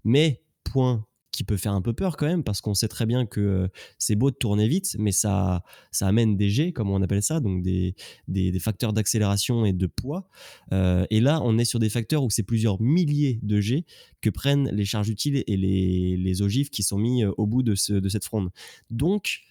Mais, 0.04 0.42
point 0.64 1.06
qui 1.38 1.44
peut 1.44 1.56
faire 1.56 1.72
un 1.72 1.80
peu 1.80 1.92
peur 1.92 2.16
quand 2.16 2.26
même 2.26 2.42
parce 2.42 2.60
qu'on 2.60 2.74
sait 2.74 2.88
très 2.88 3.06
bien 3.06 3.24
que 3.24 3.40
euh, 3.40 3.68
c'est 3.96 4.16
beau 4.16 4.32
de 4.32 4.34
tourner 4.34 4.66
vite, 4.66 4.96
mais 4.98 5.12
ça, 5.12 5.62
ça 5.92 6.08
amène 6.08 6.36
des 6.36 6.50
G, 6.50 6.72
comme 6.72 6.90
on 6.90 7.00
appelle 7.00 7.22
ça, 7.22 7.38
donc 7.38 7.62
des, 7.62 7.94
des, 8.26 8.58
facteurs 8.58 8.92
d'accélération 8.92 9.64
et 9.64 9.72
de 9.72 9.86
poids. 9.86 10.28
Euh, 10.72 11.06
et 11.10 11.20
là, 11.20 11.40
on 11.44 11.56
est 11.56 11.64
sur 11.64 11.78
des 11.78 11.90
facteurs 11.90 12.24
où 12.24 12.30
c'est 12.30 12.42
plusieurs 12.42 12.82
milliers 12.82 13.38
de 13.44 13.60
G 13.60 13.84
que 14.20 14.30
prennent 14.30 14.68
les 14.72 14.84
charges 14.84 15.10
utiles 15.10 15.44
et 15.46 15.56
les, 15.56 16.16
les 16.16 16.42
ogives 16.42 16.70
qui 16.70 16.82
sont 16.82 16.98
mis 16.98 17.22
euh, 17.22 17.30
au 17.36 17.46
bout 17.46 17.62
de, 17.62 17.76
ce, 17.76 17.92
de 17.92 18.08
cette 18.08 18.24
fronde. 18.24 18.50
Donc, 18.90 19.42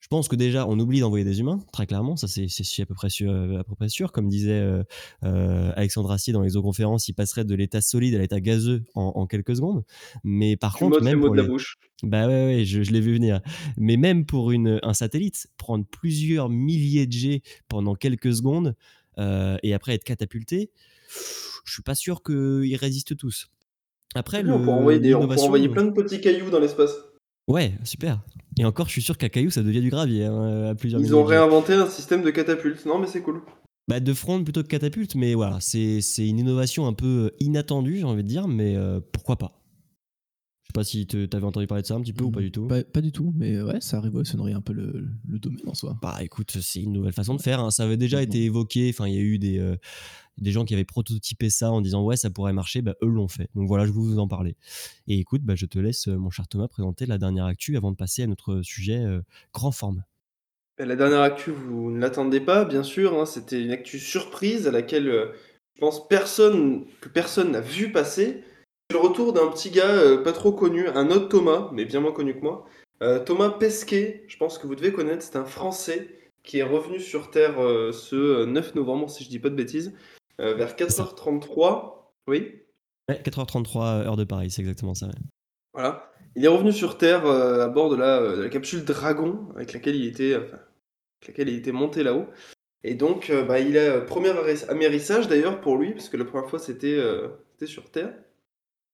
je 0.00 0.06
pense 0.06 0.28
que 0.28 0.36
déjà, 0.36 0.66
on 0.66 0.78
oublie 0.78 1.00
d'envoyer 1.00 1.24
des 1.24 1.40
humains, 1.40 1.58
très 1.72 1.86
clairement, 1.86 2.16
ça 2.16 2.28
c'est 2.28 2.46
à 2.80 2.86
peu 2.86 2.94
près 2.94 3.10
sûr, 3.10 3.32
à 3.58 3.64
peu 3.64 3.74
près 3.74 3.88
sûr. 3.88 4.12
Comme 4.12 4.28
disait 4.28 4.52
euh, 4.52 4.84
euh, 5.24 5.72
Alexandre 5.74 6.10
Astier 6.12 6.32
dans 6.32 6.42
les 6.42 6.52
conférences, 6.52 7.08
il 7.08 7.14
passerait 7.14 7.44
de 7.44 7.54
l'état 7.54 7.80
solide 7.80 8.14
à 8.14 8.18
l'état 8.18 8.40
gazeux 8.40 8.84
en, 8.94 9.26
quelques 9.26 9.56
secondes. 9.56 9.84
Mais 10.22 10.56
par 10.56 10.76
contre, 10.76 11.02
même 11.02 11.20
pour 11.20 11.32
de 11.32 11.36
la 11.36 11.42
bouche. 11.42 11.78
bah 12.02 12.28
ouais, 12.28 12.46
ouais 12.46 12.64
je, 12.64 12.80
l'ai 12.92 13.00
vu 13.00 13.12
venir. 13.12 13.40
Mais 13.76 13.96
même 13.96 14.24
pour 14.24 14.52
une, 14.52 14.78
un 14.82 14.94
satellite, 14.94 15.48
prendre 15.56 15.84
plusieurs 15.84 16.48
milliers 16.48 17.06
de 17.06 17.12
G 17.12 17.42
pendant 17.68 17.94
quelques 17.94 18.34
secondes 18.34 18.76
euh, 19.18 19.56
et 19.64 19.74
après 19.74 19.94
être 19.94 20.04
catapulté, 20.04 20.70
je 21.64 21.72
suis 21.72 21.82
pas 21.82 21.96
sûr 21.96 22.22
qu'ils 22.22 22.76
résistent 22.76 23.16
tous. 23.16 23.50
Après, 24.14 24.42
le, 24.42 24.52
on 24.52 24.64
peut 24.64 24.70
envoyer, 24.70 25.00
des, 25.00 25.14
on 25.14 25.26
peut 25.26 25.38
envoyer 25.38 25.68
plein 25.68 25.84
de 25.84 25.90
petits 25.90 26.20
cailloux 26.20 26.50
dans 26.50 26.60
l'espace. 26.60 26.94
Ouais, 27.48 27.72
super. 27.82 28.20
Et 28.58 28.64
encore, 28.64 28.86
je 28.86 28.92
suis 28.92 29.02
sûr 29.02 29.16
qu'à 29.16 29.28
Caillou, 29.28 29.50
ça 29.50 29.62
devient 29.62 29.80
du 29.80 29.90
gravier 29.90 30.24
hein, 30.26 30.66
à 30.70 30.74
plusieurs 30.74 31.00
Ils 31.00 31.14
ont 31.14 31.24
réinventé 31.24 31.72
un 31.72 31.88
système 31.88 32.22
de 32.22 32.30
catapulte. 32.30 32.84
Non, 32.86 32.98
mais 32.98 33.06
c'est 33.06 33.22
cool. 33.22 33.40
Bah, 33.88 34.00
de 34.00 34.12
front 34.12 34.44
plutôt 34.44 34.62
que 34.62 34.68
catapulte, 34.68 35.14
mais 35.14 35.34
voilà, 35.34 35.58
c'est 35.60 36.00
une 36.18 36.38
innovation 36.38 36.86
un 36.86 36.92
peu 36.92 37.32
inattendue, 37.40 37.98
j'ai 37.98 38.04
envie 38.04 38.22
de 38.22 38.28
dire, 38.28 38.46
mais 38.46 38.76
euh, 38.76 39.00
pourquoi 39.12 39.36
pas 39.36 39.57
Je 40.68 40.72
sais 40.72 40.80
pas 40.80 40.84
si 40.84 41.06
tu 41.06 41.28
avais 41.32 41.44
entendu 41.44 41.66
parler 41.66 41.82
de 41.82 41.86
ça 41.86 41.94
un 41.94 42.00
petit 42.00 42.12
peu 42.12 42.24
ou 42.24 42.30
pas 42.30 42.40
du 42.40 42.52
tout. 42.52 42.68
Pas, 42.68 43.00
du 43.00 43.10
tout, 43.10 43.32
mais 43.36 43.60
ouais, 43.62 43.80
ça 43.80 44.00
révolutionnerait 44.00 44.52
un 44.52 44.60
peu 44.60 44.74
le, 44.74 45.08
le 45.26 45.38
domaine 45.38 45.66
en 45.66 45.74
soi. 45.74 45.96
Bah 46.02 46.18
écoute, 46.20 46.58
c'est 46.60 46.82
une 46.82 46.92
nouvelle 46.92 47.14
façon 47.14 47.34
de 47.34 47.40
faire. 47.40 47.60
Hein. 47.60 47.70
Ça 47.70 47.84
avait 47.84 47.96
déjà 47.96 48.22
été 48.22 48.44
évoqué, 48.44 48.90
enfin, 48.90 49.08
il 49.08 49.14
y 49.14 49.18
a 49.18 49.22
eu 49.22 49.38
des. 49.38 49.58
Euh, 49.58 49.76
des 50.40 50.52
gens 50.52 50.64
qui 50.64 50.74
avaient 50.74 50.84
prototypé 50.84 51.50
ça 51.50 51.70
en 51.70 51.80
disant 51.80 52.04
ouais 52.04 52.16
ça 52.16 52.30
pourrait 52.30 52.52
marcher, 52.52 52.82
bah, 52.82 52.94
eux 53.02 53.08
l'ont 53.08 53.28
fait. 53.28 53.50
Donc 53.54 53.68
voilà, 53.68 53.86
je 53.86 53.92
vous 53.92 54.18
en 54.18 54.28
parler. 54.28 54.56
Et 55.06 55.18
écoute, 55.18 55.42
bah, 55.42 55.54
je 55.54 55.66
te 55.66 55.78
laisse, 55.78 56.08
euh, 56.08 56.16
mon 56.16 56.30
cher 56.30 56.48
Thomas, 56.48 56.68
présenter 56.68 57.06
la 57.06 57.18
dernière 57.18 57.46
actu 57.46 57.76
avant 57.76 57.90
de 57.90 57.96
passer 57.96 58.22
à 58.22 58.26
notre 58.26 58.62
sujet 58.62 58.98
euh, 58.98 59.20
grand 59.52 59.72
forme. 59.72 60.04
La 60.78 60.94
dernière 60.94 61.22
actu, 61.22 61.50
vous 61.50 61.90
ne 61.90 61.98
l'attendez 61.98 62.40
pas, 62.40 62.64
bien 62.64 62.84
sûr. 62.84 63.18
Hein, 63.18 63.26
c'était 63.26 63.60
une 63.60 63.72
actu 63.72 63.98
surprise 63.98 64.68
à 64.68 64.70
laquelle 64.70 65.08
euh, 65.08 65.32
je 65.74 65.80
pense 65.80 66.06
personne 66.06 66.84
que 67.00 67.08
personne 67.08 67.50
n'a 67.50 67.60
vu 67.60 67.90
passer. 67.90 68.44
Le 68.90 68.98
retour 68.98 69.32
d'un 69.32 69.48
petit 69.48 69.70
gars 69.70 70.16
pas 70.24 70.32
trop 70.32 70.52
connu, 70.52 70.88
un 70.88 71.10
autre 71.10 71.28
Thomas, 71.28 71.68
mais 71.72 71.84
bien 71.84 72.00
moins 72.00 72.12
connu 72.12 72.34
que 72.34 72.40
moi. 72.40 72.64
Thomas 73.26 73.50
Pesquet, 73.50 74.24
je 74.28 74.36
pense 74.38 74.58
que 74.58 74.66
vous 74.66 74.74
devez 74.74 74.92
connaître, 74.92 75.22
c'est 75.22 75.36
un 75.36 75.44
Français 75.44 76.08
qui 76.42 76.58
est 76.58 76.62
revenu 76.62 76.98
sur 76.98 77.30
Terre 77.30 77.56
ce 77.92 78.46
9 78.46 78.74
novembre, 78.74 79.10
si 79.10 79.24
je 79.24 79.28
dis 79.28 79.38
pas 79.38 79.50
de 79.50 79.54
bêtises. 79.54 79.92
Euh, 80.40 80.54
vers 80.54 80.74
4h33. 80.74 81.94
Oui? 82.28 82.62
Ouais, 83.08 83.20
4h33 83.22 84.04
heure 84.04 84.16
de 84.16 84.24
Paris, 84.24 84.50
c'est 84.50 84.62
exactement 84.62 84.94
ça. 84.94 85.08
Voilà. 85.72 86.12
Il 86.36 86.44
est 86.44 86.48
revenu 86.48 86.72
sur 86.72 86.98
Terre 86.98 87.26
euh, 87.26 87.64
à 87.64 87.68
bord 87.68 87.90
de 87.90 87.96
la, 87.96 88.36
de 88.36 88.42
la, 88.42 88.48
capsule 88.48 88.84
Dragon 88.84 89.48
avec 89.56 89.72
laquelle 89.72 89.96
il 89.96 90.06
était, 90.06 90.36
enfin, 90.36 90.58
avec 91.20 91.28
laquelle 91.28 91.48
il 91.48 91.56
était 91.56 91.72
monté 91.72 92.02
là-haut. 92.02 92.26
Et 92.84 92.94
donc, 92.94 93.30
euh, 93.30 93.42
bah, 93.42 93.58
il 93.58 93.76
a 93.76 94.00
premier 94.00 94.32
amérissage 94.68 95.26
d'ailleurs 95.26 95.60
pour 95.60 95.76
lui, 95.76 95.92
parce 95.92 96.08
que 96.08 96.16
la 96.16 96.24
première 96.24 96.48
fois 96.48 96.60
c'était 96.60 97.00
sur 97.64 97.90
Terre. 97.90 98.14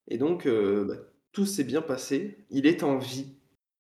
Et 0.09 0.19
donc, 0.19 0.47
bah, 0.47 0.95
tout 1.33 1.47
s'est 1.47 1.65
bien 1.65 1.83
passé. 1.83 2.45
Il 2.51 2.67
est 2.67 2.83
en 2.83 2.99
vie. 2.99 3.37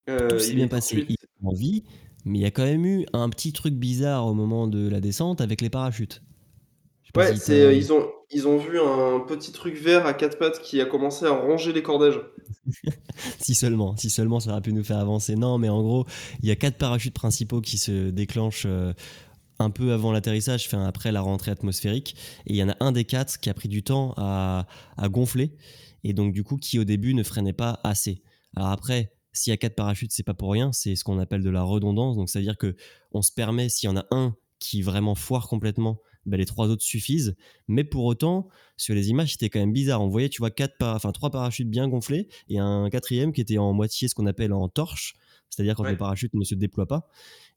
tout 0.06 0.38
s'est 0.38 0.54
bien 0.54 0.68
passé. 0.68 1.06
Il 1.08 1.14
est 1.14 1.46
en 1.46 1.52
vie, 1.52 1.84
mais 2.24 2.38
il 2.38 2.42
y 2.42 2.46
a 2.46 2.50
quand 2.50 2.64
même 2.64 2.84
eu 2.86 3.06
un 3.12 3.28
petit 3.28 3.52
truc 3.52 3.74
bizarre 3.74 4.26
au 4.26 4.34
moment 4.34 4.66
de 4.66 4.88
la 4.88 5.00
descente 5.00 5.40
avec 5.40 5.60
les 5.60 5.70
parachutes 5.70 6.22
Ouais, 7.16 7.36
c'est, 7.36 7.76
ils, 7.76 7.92
ont, 7.92 8.08
ils 8.32 8.48
ont 8.48 8.58
vu 8.58 8.80
un 8.80 9.20
petit 9.20 9.52
truc 9.52 9.76
vert 9.76 10.04
à 10.04 10.14
quatre 10.14 10.36
pattes 10.36 10.60
qui 10.60 10.80
a 10.80 10.84
commencé 10.84 11.26
à 11.26 11.30
ronger 11.30 11.72
les 11.72 11.82
cordages. 11.82 12.20
si 13.38 13.54
seulement, 13.54 13.96
si 13.96 14.10
seulement 14.10 14.40
ça 14.40 14.50
aurait 14.50 14.62
pu 14.62 14.72
nous 14.72 14.82
faire 14.82 14.98
avancer. 14.98 15.36
Non, 15.36 15.58
mais 15.58 15.68
en 15.68 15.80
gros, 15.80 16.06
il 16.42 16.48
y 16.48 16.50
a 16.50 16.56
quatre 16.56 16.76
parachutes 16.76 17.14
principaux 17.14 17.60
qui 17.60 17.78
se 17.78 18.10
déclenchent 18.10 18.66
un 19.58 19.70
peu 19.70 19.92
avant 19.92 20.12
l'atterrissage, 20.12 20.66
enfin 20.66 20.84
après 20.84 21.12
la 21.12 21.20
rentrée 21.20 21.50
atmosphérique. 21.50 22.16
Et 22.46 22.54
il 22.54 22.56
y 22.56 22.62
en 22.62 22.70
a 22.70 22.76
un 22.80 22.92
des 22.92 23.04
quatre 23.04 23.38
qui 23.38 23.48
a 23.48 23.54
pris 23.54 23.68
du 23.68 23.82
temps 23.82 24.14
à, 24.16 24.66
gonfler. 25.04 25.52
Et 26.04 26.12
donc, 26.12 26.32
du 26.32 26.44
coup, 26.44 26.56
qui 26.56 26.78
au 26.78 26.84
début 26.84 27.14
ne 27.14 27.22
freinait 27.22 27.52
pas 27.52 27.80
assez. 27.82 28.22
Alors 28.54 28.70
après, 28.70 29.12
s'il 29.32 29.50
y 29.50 29.54
a 29.54 29.56
quatre 29.56 29.74
parachutes, 29.74 30.12
c'est 30.12 30.22
pas 30.22 30.34
pour 30.34 30.52
rien. 30.52 30.72
C'est 30.72 30.94
ce 30.94 31.02
qu'on 31.02 31.18
appelle 31.18 31.42
de 31.42 31.50
la 31.50 31.62
redondance. 31.62 32.16
Donc, 32.16 32.30
c'est-à-dire 32.30 32.56
que 32.56 32.76
on 33.12 33.22
se 33.22 33.32
permet, 33.32 33.68
s'il 33.68 33.88
y 33.88 33.92
en 33.92 33.96
a 33.96 34.06
un 34.10 34.36
qui 34.60 34.82
vraiment 34.82 35.14
foire 35.14 35.48
complètement, 35.48 36.00
ben, 36.26 36.38
les 36.38 36.46
trois 36.46 36.68
autres 36.68 36.82
suffisent. 36.82 37.36
Mais 37.68 37.84
pour 37.84 38.04
autant, 38.04 38.48
sur 38.76 38.94
les 38.94 39.10
images, 39.10 39.32
c'était 39.32 39.50
quand 39.50 39.58
même 39.58 39.72
bizarre. 39.72 40.02
On 40.02 40.08
voyait, 40.08 40.28
tu 40.28 40.40
vois, 40.40 40.50
quatre 40.50 40.74
enfin, 40.82 41.12
trois 41.12 41.30
parachutes 41.30 41.68
bien 41.68 41.88
gonflés 41.88 42.28
et 42.48 42.58
un 42.58 42.88
quatrième 42.90 43.32
qui 43.32 43.40
était 43.40 43.58
en 43.58 43.72
moitié 43.72 44.08
ce 44.08 44.14
qu'on 44.14 44.26
appelle 44.26 44.52
en 44.52 44.68
torche, 44.68 45.16
c'est-à-dire 45.50 45.74
quand 45.74 45.84
le 45.84 45.96
parachute 45.96 46.32
ne 46.34 46.44
se 46.44 46.54
déploie 46.54 46.86
pas. 46.86 47.08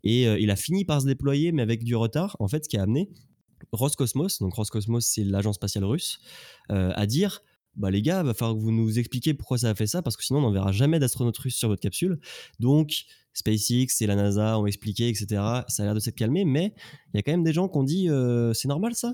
Et 0.03 0.27
euh, 0.27 0.39
il 0.39 0.51
a 0.51 0.55
fini 0.55 0.85
par 0.85 1.01
se 1.01 1.05
déployer, 1.05 1.51
mais 1.51 1.61
avec 1.61 1.83
du 1.83 1.95
retard, 1.95 2.35
en 2.39 2.47
fait, 2.47 2.65
ce 2.65 2.69
qui 2.69 2.77
a 2.77 2.83
amené 2.83 3.09
Roscosmos, 3.71 4.39
donc 4.39 4.53
Roscosmos, 4.53 5.05
c'est 5.05 5.23
l'agence 5.23 5.55
spatiale 5.55 5.85
russe, 5.85 6.19
euh, 6.71 6.91
à 6.95 7.05
dire 7.05 7.41
bah 7.77 7.91
les 7.91 8.01
gars, 8.01 8.23
va 8.23 8.33
falloir 8.33 8.57
que 8.57 8.61
vous 8.61 8.71
nous 8.71 8.99
expliquiez 8.99 9.33
pourquoi 9.33 9.57
ça 9.57 9.69
a 9.69 9.75
fait 9.75 9.87
ça, 9.87 10.01
parce 10.01 10.17
que 10.17 10.23
sinon 10.23 10.39
on 10.39 10.43
n'enverra 10.43 10.71
jamais 10.71 10.99
d'astronautes 10.99 11.37
russes 11.37 11.55
sur 11.55 11.69
votre 11.69 11.81
capsule. 11.81 12.19
Donc 12.59 13.05
SpaceX 13.33 14.01
et 14.01 14.07
la 14.07 14.15
NASA 14.15 14.59
ont 14.59 14.65
expliqué, 14.65 15.09
etc. 15.09 15.27
Ça 15.67 15.83
a 15.83 15.85
l'air 15.85 15.93
de 15.93 15.99
s'être 15.99 16.15
calmé, 16.15 16.43
mais 16.43 16.73
il 17.13 17.17
y 17.17 17.19
a 17.19 17.21
quand 17.21 17.31
même 17.31 17.43
des 17.43 17.53
gens 17.53 17.69
qui 17.69 17.77
ont 17.77 17.83
dit 17.83 18.09
euh, 18.09 18.53
c'est 18.53 18.67
normal 18.67 18.95
ça? 18.95 19.13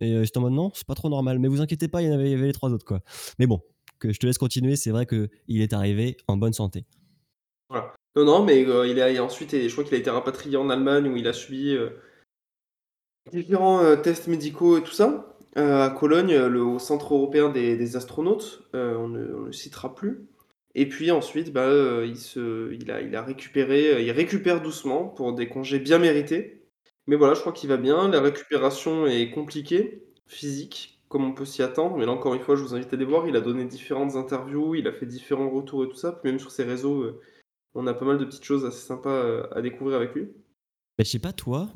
Et 0.00 0.24
c'est 0.26 0.36
en 0.36 0.40
mode 0.40 0.52
non, 0.52 0.70
c'est 0.74 0.86
pas 0.86 0.94
trop 0.94 1.08
normal, 1.08 1.38
mais 1.38 1.48
vous 1.48 1.60
inquiétez 1.60 1.86
pas, 1.88 2.02
il 2.02 2.08
y, 2.08 2.12
avait, 2.12 2.34
avait 2.34 2.46
les 2.46 2.52
trois 2.52 2.70
autres 2.70 2.84
quoi. 2.84 3.00
Mais 3.38 3.46
bon, 3.46 3.60
que 3.98 4.12
je 4.12 4.18
te 4.18 4.26
laisse 4.26 4.38
continuer, 4.38 4.76
c'est 4.76 4.90
vrai 4.90 5.06
qu'il 5.06 5.60
est 5.60 5.72
arrivé 5.72 6.16
en 6.26 6.36
bonne 6.36 6.52
santé. 6.52 6.84
Voilà. 7.68 7.94
Non, 8.16 8.24
non, 8.24 8.44
mais 8.44 8.66
euh, 8.66 8.86
il 8.86 9.00
a 9.00 9.24
ensuite, 9.24 9.52
je 9.52 9.72
crois 9.72 9.84
qu'il 9.84 9.94
a 9.94 9.98
été 9.98 10.10
rapatrié 10.10 10.56
en 10.56 10.68
Allemagne 10.68 11.08
où 11.08 11.16
il 11.16 11.26
a 11.26 11.32
subi 11.32 11.74
euh, 11.74 11.90
différents 13.32 13.82
euh, 13.82 13.96
tests 13.96 14.26
médicaux 14.26 14.76
et 14.76 14.82
tout 14.82 14.92
ça. 14.92 15.31
À 15.56 15.90
Cologne, 15.90 16.34
au 16.36 16.78
Centre 16.78 17.14
européen 17.14 17.50
des, 17.50 17.96
astronautes, 17.96 18.62
on 18.72 19.08
ne, 19.08 19.46
le 19.46 19.52
citera 19.52 19.94
plus. 19.94 20.26
Et 20.74 20.88
puis 20.88 21.10
ensuite, 21.10 21.52
bah, 21.52 22.04
il, 22.04 22.16
se, 22.16 22.72
il, 22.72 22.90
a, 22.90 23.22
récupéré, 23.22 24.02
il 24.02 24.10
récupère 24.10 24.62
doucement 24.62 25.04
pour 25.04 25.34
des 25.34 25.48
congés 25.48 25.78
bien 25.78 25.98
mérités. 25.98 26.66
Mais 27.06 27.16
voilà, 27.16 27.34
je 27.34 27.40
crois 27.40 27.52
qu'il 27.52 27.68
va 27.68 27.76
bien. 27.76 28.08
La 28.08 28.20
récupération 28.20 29.06
est 29.06 29.30
compliquée, 29.30 30.04
physique, 30.26 31.00
comme 31.08 31.24
on 31.24 31.32
peut 31.32 31.44
s'y 31.44 31.62
attendre. 31.62 31.96
Mais 31.96 32.06
là, 32.06 32.12
encore 32.12 32.34
une 32.34 32.40
fois, 32.40 32.56
je 32.56 32.62
vous 32.62 32.74
invite 32.74 32.92
à 32.92 32.96
aller 32.96 33.04
voir. 33.04 33.28
Il 33.28 33.36
a 33.36 33.40
donné 33.40 33.66
différentes 33.66 34.16
interviews, 34.16 34.74
il 34.74 34.88
a 34.88 34.92
fait 34.92 35.06
différents 35.06 35.50
retours 35.50 35.84
et 35.84 35.88
tout 35.88 35.96
ça. 35.96 36.20
même 36.24 36.38
sur 36.38 36.50
ses 36.50 36.64
réseaux, 36.64 37.20
on 37.74 37.86
a 37.86 37.94
pas 37.94 38.04
mal 38.04 38.18
de 38.18 38.24
petites 38.24 38.44
choses 38.44 38.64
assez 38.64 38.86
sympas 38.86 39.10
euh, 39.10 39.46
à 39.52 39.62
découvrir 39.62 39.96
avec 39.96 40.14
lui. 40.14 40.24
Bah, 40.98 41.04
je 41.04 41.10
sais 41.10 41.18
pas 41.18 41.32
toi, 41.32 41.68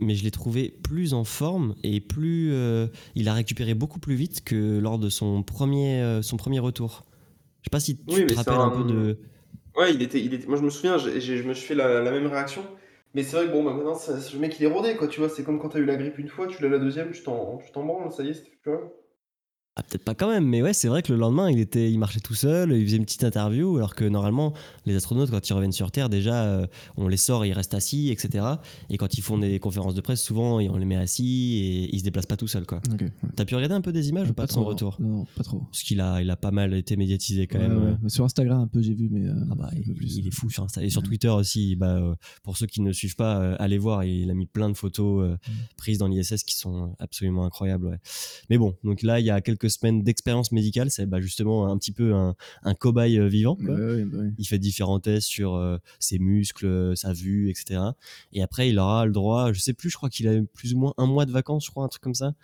mais 0.00 0.14
je 0.14 0.24
l'ai 0.24 0.30
trouvé 0.30 0.74
plus 0.82 1.14
en 1.14 1.24
forme 1.24 1.74
et 1.82 2.00
plus. 2.00 2.52
Euh, 2.52 2.86
il 3.14 3.28
a 3.28 3.34
récupéré 3.34 3.74
beaucoup 3.74 4.00
plus 4.00 4.14
vite 4.14 4.42
que 4.44 4.78
lors 4.78 4.98
de 4.98 5.08
son 5.08 5.42
premier, 5.42 6.00
euh, 6.00 6.22
son 6.22 6.36
premier 6.36 6.58
retour. 6.58 7.04
Je 7.60 7.66
sais 7.66 7.70
pas 7.70 7.80
si 7.80 7.98
tu 7.98 8.26
te 8.26 8.34
rappelles 8.34 8.54
un... 8.54 8.70
peu 8.70 8.84
de. 8.84 9.18
Ouais, 9.76 9.94
il 9.94 10.02
était, 10.02 10.20
il 10.20 10.34
était... 10.34 10.46
moi 10.46 10.56
je 10.56 10.62
me 10.62 10.70
souviens, 10.70 10.98
je 10.98 11.42
me 11.42 11.54
suis 11.54 11.66
fait 11.66 11.74
la, 11.74 12.10
même 12.10 12.26
réaction. 12.26 12.62
Mais 13.14 13.24
c'est 13.24 13.36
vrai 13.36 13.46
que 13.46 13.52
bon, 13.52 13.64
bah, 13.64 13.74
maintenant, 13.74 13.98
le 14.08 14.38
mec 14.38 14.56
il 14.60 14.64
est 14.64 14.68
rodé, 14.68 14.96
quoi, 14.96 15.08
tu 15.08 15.20
vois. 15.20 15.28
C'est 15.28 15.42
comme 15.42 15.58
quand 15.58 15.70
t'as 15.70 15.80
eu 15.80 15.84
la 15.84 15.96
grippe 15.96 16.18
une 16.18 16.28
fois, 16.28 16.46
tu 16.46 16.62
l'as 16.62 16.68
la 16.68 16.78
deuxième, 16.78 17.10
tu 17.10 17.22
t'en 17.22 17.58
branles, 17.74 18.12
ça 18.12 18.22
y 18.22 18.28
est, 18.28 18.34
c'était 18.34 18.50
plus. 18.62 18.72
Ah, 19.80 19.82
peut-être 19.88 20.04
pas 20.04 20.14
quand 20.14 20.28
même, 20.28 20.44
mais 20.44 20.60
ouais, 20.60 20.74
c'est 20.74 20.88
vrai 20.88 21.02
que 21.02 21.10
le 21.10 21.18
lendemain, 21.18 21.50
il, 21.50 21.58
était, 21.58 21.90
il 21.90 21.98
marchait 21.98 22.20
tout 22.20 22.34
seul, 22.34 22.72
il 22.72 22.84
faisait 22.84 22.98
une 22.98 23.06
petite 23.06 23.24
interview, 23.24 23.78
alors 23.78 23.94
que 23.94 24.04
normalement, 24.04 24.52
les 24.84 24.94
astronautes, 24.94 25.30
quand 25.30 25.48
ils 25.48 25.52
reviennent 25.54 25.72
sur 25.72 25.90
Terre, 25.90 26.10
déjà, 26.10 26.44
euh, 26.44 26.66
on 26.98 27.08
les 27.08 27.16
sort 27.16 27.46
ils 27.46 27.54
restent 27.54 27.72
assis, 27.72 28.10
etc. 28.10 28.44
Et 28.90 28.98
quand 28.98 29.16
ils 29.16 29.22
font 29.22 29.38
des 29.38 29.58
conférences 29.58 29.94
de 29.94 30.02
presse, 30.02 30.22
souvent, 30.22 30.56
on 30.56 30.76
les 30.76 30.84
met 30.84 30.96
assis 30.96 31.54
et 31.62 31.94
ils 31.94 31.98
se 31.98 32.04
déplacent 32.04 32.26
pas 32.26 32.36
tout 32.36 32.46
seuls, 32.46 32.66
quoi. 32.66 32.82
T'as 33.36 33.46
pu 33.46 33.54
regarder 33.54 33.74
un 33.74 33.80
peu 33.80 33.90
des 33.90 34.10
images 34.10 34.28
ou 34.28 34.34
pas, 34.34 34.44
de 34.44 34.52
son 34.52 34.64
retour 34.64 34.98
Non, 35.00 35.24
pas 35.34 35.44
trop. 35.44 35.60
Parce 35.60 35.82
qu'il 35.82 36.02
a, 36.02 36.20
il 36.20 36.28
a 36.28 36.36
pas 36.36 36.50
mal 36.50 36.74
été 36.74 36.96
médiatisé 36.98 37.46
quand 37.46 37.58
même. 37.58 37.98
Sur 38.08 38.26
Instagram, 38.26 38.60
un 38.60 38.66
peu, 38.66 38.82
j'ai 38.82 38.94
vu, 38.94 39.08
mais. 39.10 39.26
Euh, 39.26 39.34
ah 39.50 39.54
bah, 39.54 39.70
il, 39.74 40.26
est 40.26 40.34
fou 40.34 40.50
sur 40.50 40.64
Instagram. 40.64 40.86
Et 40.86 40.90
sur 40.90 41.02
Twitter 41.02 41.28
aussi, 41.28 41.74
bah, 41.74 41.96
euh, 41.96 42.14
pour 42.42 42.58
ceux 42.58 42.66
qui 42.66 42.82
ne 42.82 42.88
le 42.88 42.92
suivent 42.92 43.16
pas, 43.16 43.54
allez 43.54 43.78
voir, 43.78 44.04
il 44.04 44.30
a 44.30 44.34
mis 44.34 44.46
plein 44.46 44.68
de 44.68 44.76
photos 44.76 45.38
prises 45.78 45.96
dans 45.96 46.06
l'ISS 46.06 46.42
qui 46.44 46.56
sont 46.56 46.94
absolument 46.98 47.46
incroyables, 47.46 47.86
ouais. 47.86 47.98
Mais 48.50 48.58
bon, 48.58 48.76
donc 48.84 49.02
là, 49.02 49.20
il 49.20 49.24
y 49.24 49.30
a 49.30 49.40
quelques 49.40 49.69
semaines 49.70 50.02
d'expérience 50.02 50.52
médicale, 50.52 50.90
c'est 50.90 51.06
bah, 51.06 51.20
justement 51.20 51.66
un 51.68 51.78
petit 51.78 51.92
peu 51.92 52.12
un, 52.14 52.74
cobaye 52.74 53.18
euh, 53.18 53.28
vivant. 53.28 53.56
Bah 53.60 53.74
il 54.38 54.44
fait 54.46 54.58
différents 54.58 55.00
tests 55.00 55.28
sur 55.28 55.54
euh, 55.54 55.78
ses 55.98 56.18
muscles, 56.18 56.66
euh, 56.66 56.94
sa 56.94 57.12
vue, 57.12 57.50
etc. 57.50 57.80
Et 58.32 58.42
après, 58.42 58.68
il 58.68 58.78
aura 58.78 59.06
le 59.06 59.12
droit, 59.12 59.52
je 59.52 59.60
sais 59.60 59.72
plus, 59.72 59.90
je 59.90 59.96
crois 59.96 60.10
qu'il 60.10 60.28
a 60.28 60.42
plus 60.54 60.74
ou 60.74 60.78
moins 60.78 60.94
un 60.98 61.06
mois 61.06 61.26
de 61.26 61.32
vacances, 61.32 61.66
je 61.66 61.70
crois, 61.70 61.84
un 61.84 61.88
truc 61.88 62.02
comme 62.02 62.14
ça. 62.14 62.34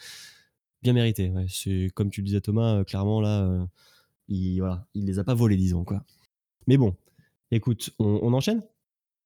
Bien 0.83 0.93
mérité. 0.93 1.33
C'est 1.49 1.91
comme 1.95 2.11
tu 2.11 2.21
le 2.21 2.27
disais 2.27 2.41
Thomas, 2.41 2.85
clairement 2.85 3.21
là, 3.21 3.67
il 4.29 4.59
voilà, 4.59 4.87
il 4.95 5.07
les 5.07 5.19
a 5.19 5.25
pas 5.25 5.35
volés, 5.35 5.57
disons 5.57 5.85
quoi. 5.85 6.05
Mais 6.67 6.77
bon, 6.77 6.95
écoute, 7.51 7.91
on, 7.99 8.33
enchaîne? 8.33 8.63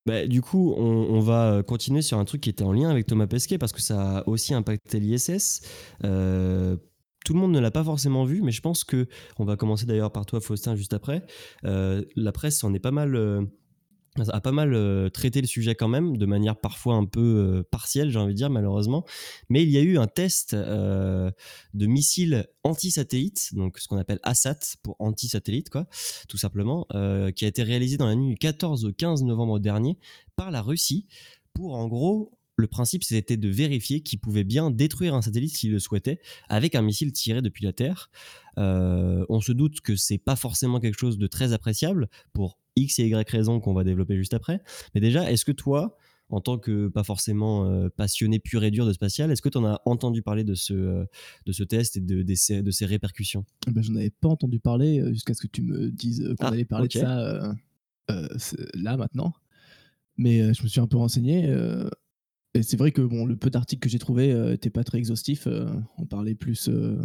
Bah, 0.06 0.26
du 0.26 0.42
coup, 0.42 0.74
on, 0.76 1.20
va 1.20 1.62
continuer 1.62 2.02
sur 2.02 2.18
un 2.18 2.24
truc 2.24 2.40
qui 2.40 2.50
était 2.50 2.64
en 2.64 2.72
lien 2.72 2.90
avec 2.90 3.06
Thomas 3.06 3.26
Pesquet 3.26 3.58
parce 3.58 3.72
que 3.72 3.80
ça 3.80 4.18
a 4.18 4.28
aussi 4.28 4.54
impacté 4.54 5.00
l'ISS. 5.00 5.62
Euh, 6.04 6.76
tout 7.24 7.34
le 7.34 7.40
monde 7.40 7.52
ne 7.52 7.60
l'a 7.60 7.70
pas 7.70 7.84
forcément 7.84 8.24
vu, 8.24 8.42
mais 8.42 8.52
je 8.52 8.60
pense 8.60 8.84
que, 8.84 9.08
on 9.38 9.44
va 9.44 9.56
commencer 9.56 9.86
d'ailleurs 9.86 10.12
par 10.12 10.26
toi 10.26 10.40
Faustin 10.40 10.74
juste 10.74 10.94
après, 10.94 11.24
euh, 11.64 12.02
la 12.16 12.32
presse 12.32 12.62
en. 12.64 12.72
Euh, 12.72 13.42
a 14.32 14.40
pas 14.40 14.52
mal 14.52 14.74
euh, 14.74 15.08
traité 15.08 15.40
le 15.40 15.46
sujet 15.46 15.74
quand 15.74 15.88
même, 15.88 16.16
de 16.16 16.26
manière 16.26 16.56
parfois 16.56 16.94
un 16.94 17.04
peu 17.04 17.62
partielle, 17.70 18.10
j'ai 18.10 18.18
envie 18.18 18.32
de 18.32 18.36
dire, 18.36 18.50
malheureusement. 18.50 19.04
Mais 19.48 19.62
il 19.62 19.70
y 19.70 19.78
a 19.78 19.82
eu 19.82 19.98
un 19.98 20.08
test 20.08 20.54
de 20.54 21.32
missile 21.86 22.46
anti-satellite, 22.64 23.54
donc 23.54 23.78
ce 23.78 23.86
qu'on 23.86 23.98
appelle 23.98 24.18
ASAT 24.22 24.76
pour 24.82 24.96
anti-satellite, 24.98 25.70
quoi, 25.70 25.86
tout 26.28 26.38
simplement, 26.38 26.86
qui 27.36 27.44
a 27.44 27.48
été 27.48 27.62
réalisé 27.62 27.98
dans 27.98 28.06
la 28.06 28.16
nuit 28.16 28.30
du 28.30 28.36
14 28.36 28.84
au 28.84 28.92
15 28.92 29.22
novembre 29.22 29.60
dernier 29.60 29.96
par 30.36 30.50
la 30.50 30.60
Russie 30.60 31.06
pour 31.54 31.74
en 31.74 31.86
gros 31.86 32.32
le 32.60 32.66
principe, 32.66 33.02
c'était 33.02 33.36
de 33.36 33.48
vérifier 33.48 34.00
qu'il 34.02 34.20
pouvait 34.20 34.44
bien 34.44 34.70
détruire 34.70 35.14
un 35.14 35.22
satellite 35.22 35.54
s'il 35.54 35.72
le 35.72 35.78
souhaitait 35.78 36.20
avec 36.48 36.74
un 36.74 36.82
missile 36.82 37.12
tiré 37.12 37.42
depuis 37.42 37.64
la 37.64 37.72
Terre. 37.72 38.10
Euh, 38.58 39.24
on 39.28 39.40
se 39.40 39.52
doute 39.52 39.80
que 39.80 39.96
c'est 39.96 40.18
pas 40.18 40.36
forcément 40.36 40.80
quelque 40.80 40.98
chose 40.98 41.18
de 41.18 41.26
très 41.26 41.52
appréciable 41.52 42.08
pour 42.32 42.58
X 42.76 42.98
et 42.98 43.06
Y 43.06 43.28
raisons 43.28 43.60
qu'on 43.60 43.74
va 43.74 43.84
développer 43.84 44.16
juste 44.16 44.34
après. 44.34 44.60
Mais 44.94 45.00
déjà, 45.00 45.30
est-ce 45.30 45.44
que 45.44 45.52
toi, 45.52 45.96
en 46.28 46.40
tant 46.40 46.58
que 46.58 46.88
pas 46.88 47.02
forcément 47.02 47.66
euh, 47.66 47.88
passionné 47.88 48.38
pur 48.38 48.62
et 48.64 48.70
dur 48.70 48.86
de 48.86 48.92
spatial, 48.92 49.30
est-ce 49.30 49.42
que 49.42 49.48
tu 49.48 49.58
en 49.58 49.64
as 49.64 49.80
entendu 49.84 50.22
parler 50.22 50.44
de 50.44 50.54
ce, 50.54 50.74
euh, 50.74 51.04
de 51.46 51.52
ce 51.52 51.64
test 51.64 51.96
et 51.96 52.00
de, 52.00 52.22
de, 52.22 52.34
ses, 52.34 52.62
de 52.62 52.70
ses 52.70 52.86
répercussions? 52.86 53.44
Eh 53.66 53.72
ben, 53.72 53.82
Je 53.82 53.90
n'en 53.90 53.98
avais 53.98 54.10
pas 54.10 54.28
entendu 54.28 54.60
parler 54.60 55.02
jusqu'à 55.12 55.34
ce 55.34 55.42
que 55.42 55.48
tu 55.48 55.62
me 55.62 55.90
dises 55.90 56.22
qu'on 56.38 56.46
ah, 56.46 56.52
allait 56.52 56.64
parler 56.64 56.88
de 56.88 56.92
ça 56.92 57.54
là 58.74 58.96
maintenant. 58.96 59.32
Mais 60.16 60.52
je 60.52 60.62
me 60.62 60.68
suis 60.68 60.80
un 60.80 60.86
peu 60.86 60.98
renseigné. 60.98 61.48
Et 62.54 62.62
c'est 62.62 62.76
vrai 62.76 62.90
que 62.90 63.02
bon, 63.02 63.26
le 63.26 63.36
peu 63.36 63.50
d'articles 63.50 63.80
que 63.80 63.88
j'ai 63.88 63.98
trouvé 63.98 64.34
n'étaient 64.34 64.68
euh, 64.68 64.72
pas 64.72 64.84
très 64.84 64.98
exhaustifs. 64.98 65.46
Euh, 65.46 65.68
on 65.98 66.06
parlait 66.06 66.34
plus 66.34 66.68
euh, 66.68 66.98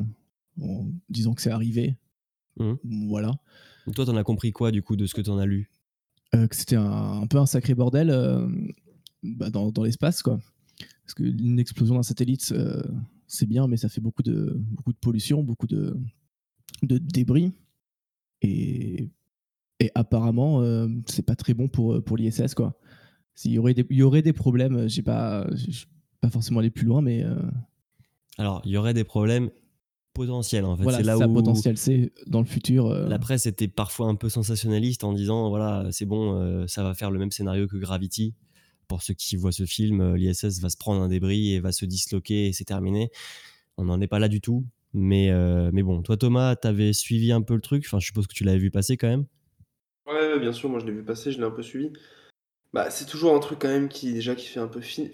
en 0.59 0.87
disant 1.09 1.33
que 1.33 1.41
c'est 1.41 1.51
arrivé. 1.51 1.97
Mmh. 2.57 2.73
Voilà. 3.07 3.31
toi, 3.93 4.05
t'en 4.05 4.15
as 4.15 4.23
compris 4.23 4.51
quoi 4.51 4.71
du 4.71 4.81
coup 4.81 4.95
de 4.95 5.05
ce 5.05 5.13
que 5.13 5.21
t'en 5.21 5.37
as 5.37 5.45
lu? 5.45 5.69
Que 6.31 6.55
c'était 6.55 6.75
un, 6.75 7.25
peu 7.27 7.37
un 7.37 7.45
sacré 7.45 7.75
bordel 7.75 8.09
bah, 9.23 9.49
dans, 9.49 9.71
dans 9.71 9.83
l'espace, 9.83 10.21
quoi. 10.21 10.37
Parce 11.03 11.13
qu'une 11.13 11.59
explosion 11.59 11.95
d'un 11.95 12.03
satellite, 12.03 12.53
c'est 13.25 13.45
bien, 13.45 13.67
mais 13.67 13.77
ça 13.77 13.87
fait 13.87 14.01
beaucoup 14.01 14.23
de, 14.23 14.53
beaucoup 14.57 14.91
de 14.91 14.97
pollution, 14.97 15.43
beaucoup 15.43 15.67
de, 15.67 15.97
de 16.83 16.97
débris. 16.97 17.53
Et, 18.41 19.11
et 19.79 19.91
apparemment, 19.95 20.61
c'est 21.05 21.25
pas 21.25 21.37
très 21.37 21.53
bon 21.53 21.69
pour, 21.69 22.03
pour 22.03 22.17
l'ISS, 22.17 22.53
quoi. 22.53 22.77
S'il 23.35 23.51
y 23.51 23.59
aurait 23.59 23.73
des, 23.73 23.85
il 23.89 23.97
y 23.97 24.03
aurait 24.03 24.21
des 24.21 24.33
problèmes, 24.33 24.77
euh, 24.77 24.87
j'ai 24.87 25.01
pas, 25.01 25.45
pas 26.21 26.29
forcément 26.29 26.61
aller 26.61 26.69
plus 26.69 26.85
loin, 26.85 27.01
mais. 27.01 27.23
Euh, 27.23 27.35
Alors, 28.37 28.61
il 28.65 28.71
y 28.71 28.77
aurait 28.77 28.93
des 28.93 29.03
problèmes 29.03 29.51
potentiels 30.13 30.63
en 30.63 30.77
fait. 30.77 30.83
Voilà, 30.83 30.99
c'est 30.99 31.03
là 31.03 31.17
ça, 31.17 31.27
où 31.27 31.33
potentiel, 31.33 31.77
c'est 31.77 32.13
dans 32.27 32.39
le 32.39 32.45
futur. 32.45 32.87
Euh, 32.87 33.09
La 33.09 33.19
presse 33.19 33.45
était 33.45 33.67
parfois 33.67 34.07
un 34.07 34.15
peu 34.15 34.29
sensationnaliste 34.29 35.03
en 35.03 35.11
disant 35.11 35.49
voilà, 35.49 35.89
c'est 35.91 36.05
bon, 36.05 36.65
ça 36.67 36.83
va 36.83 36.93
faire 36.93 37.11
le 37.11 37.19
même 37.19 37.31
scénario 37.31 37.67
que 37.67 37.75
Gravity. 37.75 38.33
Pour 38.87 39.01
ceux 39.01 39.15
qui 39.15 39.35
voient 39.35 39.51
ce 39.51 39.65
film, 39.65 40.15
l'ISS 40.15 40.61
va 40.61 40.69
se 40.69 40.77
prendre 40.77 41.01
un 41.01 41.09
débris 41.09 41.53
et 41.53 41.59
va 41.59 41.73
se 41.73 41.85
disloquer 41.85 42.47
et 42.47 42.53
c'est 42.53 42.63
terminé. 42.63 43.09
On 43.77 43.85
n'en 43.85 43.99
est 43.99 44.07
pas 44.07 44.19
là 44.19 44.29
du 44.29 44.39
tout. 44.39 44.65
Mais, 44.93 45.29
mais 45.73 45.83
bon, 45.83 46.01
toi 46.01 46.15
Thomas, 46.15 46.55
tu 46.55 46.67
avais 46.67 46.93
suivi 46.93 47.33
un 47.33 47.41
peu 47.41 47.55
le 47.55 47.61
truc? 47.61 47.83
Enfin, 47.85 47.99
je 47.99 48.05
suppose 48.05 48.27
que 48.27 48.33
tu 48.33 48.45
l'avais 48.45 48.59
vu 48.59 48.71
passer 48.71 48.95
quand 48.95 49.09
même. 49.09 49.25
Ouais, 50.07 50.39
bien 50.39 50.53
sûr, 50.53 50.69
moi 50.69 50.79
je 50.79 50.85
l'ai 50.85 50.93
vu 50.93 51.03
passer, 51.03 51.31
je 51.31 51.39
l'ai 51.39 51.43
un 51.43 51.51
peu 51.51 51.63
suivi. 51.63 51.91
Bah, 52.75 52.89
c'est 52.89 53.05
toujours 53.05 53.33
un 53.33 53.39
truc 53.39 53.59
quand 53.59 53.69
même 53.69 53.87
qui 53.87 54.11
déjà 54.11 54.35
qui 54.35 54.47
fait 54.47 54.59
un 54.59 54.67
peu 54.67 54.81
fi... 54.81 55.09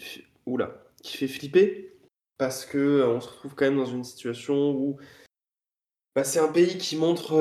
Oula, 0.48 0.84
qui 1.04 1.16
fait 1.16 1.28
flipper 1.28 1.94
parce 2.40 2.66
que 2.66 3.04
on 3.06 3.22
se 3.22 3.30
retrouve 3.30 3.54
quand 3.54 3.66
même 3.66 3.78
dans 3.78 3.86
une 3.86 4.04
situation 4.04 4.72
où 4.72 4.98
bah, 6.16 6.24
c'est 6.24 6.40
un 6.40 6.48
pays 6.48 6.80
qui 6.80 6.98
montre. 6.98 7.40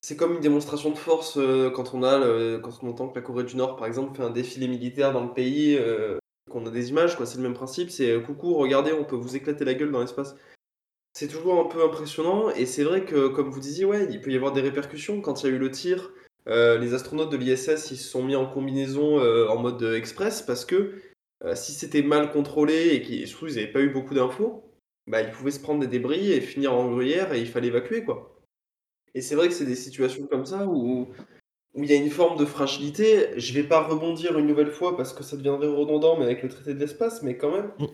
c'est 0.00 0.16
comme 0.16 0.34
une 0.34 0.40
démonstration 0.40 0.90
de 0.90 0.96
force 0.96 1.40
quand 1.74 1.92
on 1.92 2.04
a 2.04 2.60
quand 2.60 2.84
on 2.84 2.90
entend 2.90 3.08
que 3.08 3.16
la 3.16 3.22
Corée 3.22 3.42
du 3.42 3.56
Nord, 3.56 3.74
par 3.74 3.88
exemple, 3.88 4.16
fait 4.16 4.22
un 4.22 4.30
défilé 4.30 4.68
militaire 4.68 5.12
dans 5.12 5.24
le 5.24 5.34
pays, 5.34 5.76
qu'on 6.48 6.64
a 6.64 6.70
des 6.70 6.90
images, 6.90 7.16
quoi. 7.16 7.26
C'est 7.26 7.38
le 7.38 7.42
même 7.42 7.54
principe. 7.54 7.90
C'est 7.90 8.22
coucou, 8.22 8.54
regardez, 8.54 8.92
on 8.92 9.04
peut 9.04 9.16
vous 9.16 9.34
éclater 9.34 9.64
la 9.64 9.74
gueule 9.74 9.90
dans 9.90 10.00
l'espace. 10.00 10.36
C'est 11.14 11.26
toujours 11.26 11.58
un 11.58 11.68
peu 11.68 11.84
impressionnant 11.84 12.50
et 12.50 12.64
c'est 12.64 12.84
vrai 12.84 13.04
que, 13.04 13.26
comme 13.26 13.50
vous 13.50 13.60
disiez, 13.60 13.84
ouais, 13.84 14.06
il 14.08 14.20
peut 14.20 14.30
y 14.30 14.36
avoir 14.36 14.52
des 14.52 14.60
répercussions 14.60 15.20
quand 15.20 15.42
il 15.42 15.50
y 15.50 15.52
a 15.52 15.56
eu 15.56 15.58
le 15.58 15.72
tir. 15.72 16.12
Les 16.46 16.94
astronautes 16.94 17.30
de 17.30 17.36
l'ISS 17.36 17.90
ils 17.90 17.96
se 17.96 18.08
sont 18.08 18.22
mis 18.22 18.34
en 18.34 18.46
combinaison 18.46 19.20
en 19.48 19.58
mode 19.58 19.82
express 19.82 20.42
parce 20.42 20.64
que 20.64 20.94
si 21.54 21.72
c'était 21.72 22.02
mal 22.02 22.30
contrôlé 22.30 22.88
et 22.94 23.02
qu'ils 23.02 23.28
n'avaient 23.42 23.72
pas 23.72 23.80
eu 23.80 23.90
beaucoup 23.90 24.14
d'infos, 24.14 24.64
bah, 25.06 25.20
ils 25.20 25.30
pouvaient 25.30 25.50
se 25.52 25.60
prendre 25.60 25.80
des 25.80 25.86
débris 25.86 26.32
et 26.32 26.40
finir 26.40 26.72
en 26.74 26.90
gruyère 26.90 27.32
et 27.32 27.40
il 27.40 27.46
fallait 27.48 27.68
évacuer 27.68 28.04
quoi. 28.04 28.40
Et 29.14 29.20
c'est 29.20 29.34
vrai 29.34 29.48
que 29.48 29.54
c'est 29.54 29.66
des 29.66 29.76
situations 29.76 30.26
comme 30.26 30.46
ça 30.46 30.66
où 30.66 31.08
où 31.74 31.82
il 31.82 31.90
y 31.90 31.94
a 31.94 31.96
une 31.96 32.10
forme 32.10 32.38
de 32.38 32.44
fragilité. 32.44 33.28
Je 33.36 33.52
vais 33.54 33.62
pas 33.62 33.82
rebondir 33.82 34.38
une 34.38 34.46
nouvelle 34.46 34.70
fois 34.70 34.96
parce 34.96 35.12
que 35.12 35.22
ça 35.22 35.36
deviendrait 35.36 35.68
redondant, 35.68 36.18
mais 36.18 36.24
avec 36.24 36.42
le 36.42 36.48
traité 36.48 36.74
de 36.74 36.78
l'espace, 36.78 37.22
mais 37.22 37.36
quand 37.36 37.50
même. 37.50 37.70
Mmh. 37.78 37.86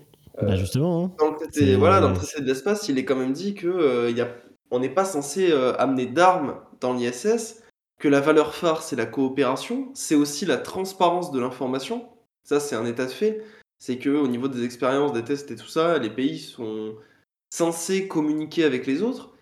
Bah, 0.43 0.57
justement. 0.57 1.05
Hein. 1.05 1.13
Dans 1.19 1.31
le 1.31 1.37
traité, 1.37 1.77
voilà, 1.77 2.01
dans 2.01 2.11
le 2.11 2.17
traité 2.17 2.41
de 2.41 2.47
l'espace, 2.47 2.89
il 2.89 2.99
est 2.99 3.05
quand 3.05 3.17
même 3.17 3.33
dit 3.33 3.55
que 3.55 3.67
euh, 3.67 4.11
y 4.11 4.21
a, 4.21 4.29
on 4.71 4.81
n'est 4.81 4.89
pas 4.89 5.05
censé 5.05 5.51
euh, 5.51 5.75
amener 5.79 6.07
d'armes 6.07 6.57
dans 6.81 6.93
l'ISS, 6.95 7.63
que 7.99 8.09
la 8.09 8.21
valeur 8.21 8.55
phare 8.55 8.83
c'est 8.83 8.97
la 8.97 9.07
coopération, 9.07 9.91
c'est 9.95 10.15
aussi 10.15 10.47
la 10.47 10.57
transparence 10.57 11.31
de 11.33 11.41
l'information. 11.41 12.09
Ça, 12.45 12.61
c'est 12.61 12.77
un 12.77 12.87
état 12.87 13.05
de 13.05 13.11
fait. 13.11 13.45
C'est 13.79 13.99
que 13.99 14.09
au 14.09 14.27
niveau 14.27 14.49
des 14.49 14.65
expériences, 14.65 15.13
des 15.13 15.23
tests 15.23 15.51
et 15.51 15.57
tout 15.57 15.69
ça, 15.69 15.99
les 15.99 16.11
pays 16.11 16.39
sont 16.39 16.95
censés 17.51 18.09
communiquer 18.09 18.65
avec 18.65 18.87
les 18.87 19.03
autres. 19.03 19.35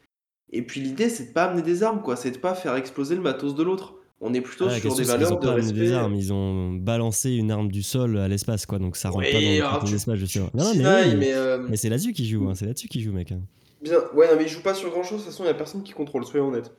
Et 0.53 0.63
puis 0.63 0.81
l'idée, 0.81 1.09
c'est 1.09 1.29
de 1.29 1.33
pas 1.33 1.45
amener 1.45 1.63
des 1.63 1.83
armes, 1.83 2.03
quoi. 2.03 2.17
C'est 2.17 2.31
de 2.33 2.39
pas 2.39 2.55
faire 2.55 2.75
exploser 2.77 3.15
le 3.15 3.23
matos 3.23 3.55
de 3.55 3.63
l'autre. 3.63 3.95
On 4.21 4.33
est 4.33 4.41
plutôt 4.41 4.71
sur 4.71 4.95
des 4.95 5.05
valeurs 5.05 5.39
de 5.39 5.49
respect. 5.49 5.73
Des 5.79 5.93
armes, 5.93 6.15
ils 6.15 6.33
ont 6.33 6.73
balancé 6.73 7.33
une 7.33 7.51
arme 7.51 7.71
du 7.71 7.83
sol 7.83 8.19
à 8.19 8.29
l'espace, 8.29 8.65
quoi. 8.65 8.79
Donc 8.79 8.97
ça 8.97 9.11
rentre 9.11 9.31
pas 9.31 9.81
dans 9.81 9.91
l'espace, 9.91 10.17
je 10.17 10.27
sais. 10.27 10.41
Non, 10.55 10.73
mais, 10.75 11.33
euh, 11.35 11.67
mais, 11.69 11.77
c'est 11.77 11.89
là-dessus 11.89 12.13
qu'ils 12.13 12.27
jouent. 12.27 12.49
Hein. 12.49 12.55
C'est 12.55 12.67
là-dessus 12.67 12.89
qu'ils 12.89 13.03
jouent, 13.03 13.13
mec. 13.13 13.33
Hein. 13.33 13.41
Bien. 13.83 13.99
Ouais, 14.15 14.29
non, 14.29 14.37
mais 14.37 14.45
ils 14.45 14.49
jouent 14.49 14.63
pas 14.63 14.75
sur 14.75 14.91
grand-chose. 14.91 15.21
De 15.21 15.25
toute 15.25 15.33
façon, 15.33 15.45
il 15.45 15.49
y 15.49 15.51
a 15.51 15.55
personne 15.55 15.83
qui 15.83 15.93
contrôle. 15.93 16.25
Soyons 16.25 16.49
honnêtes. 16.49 16.73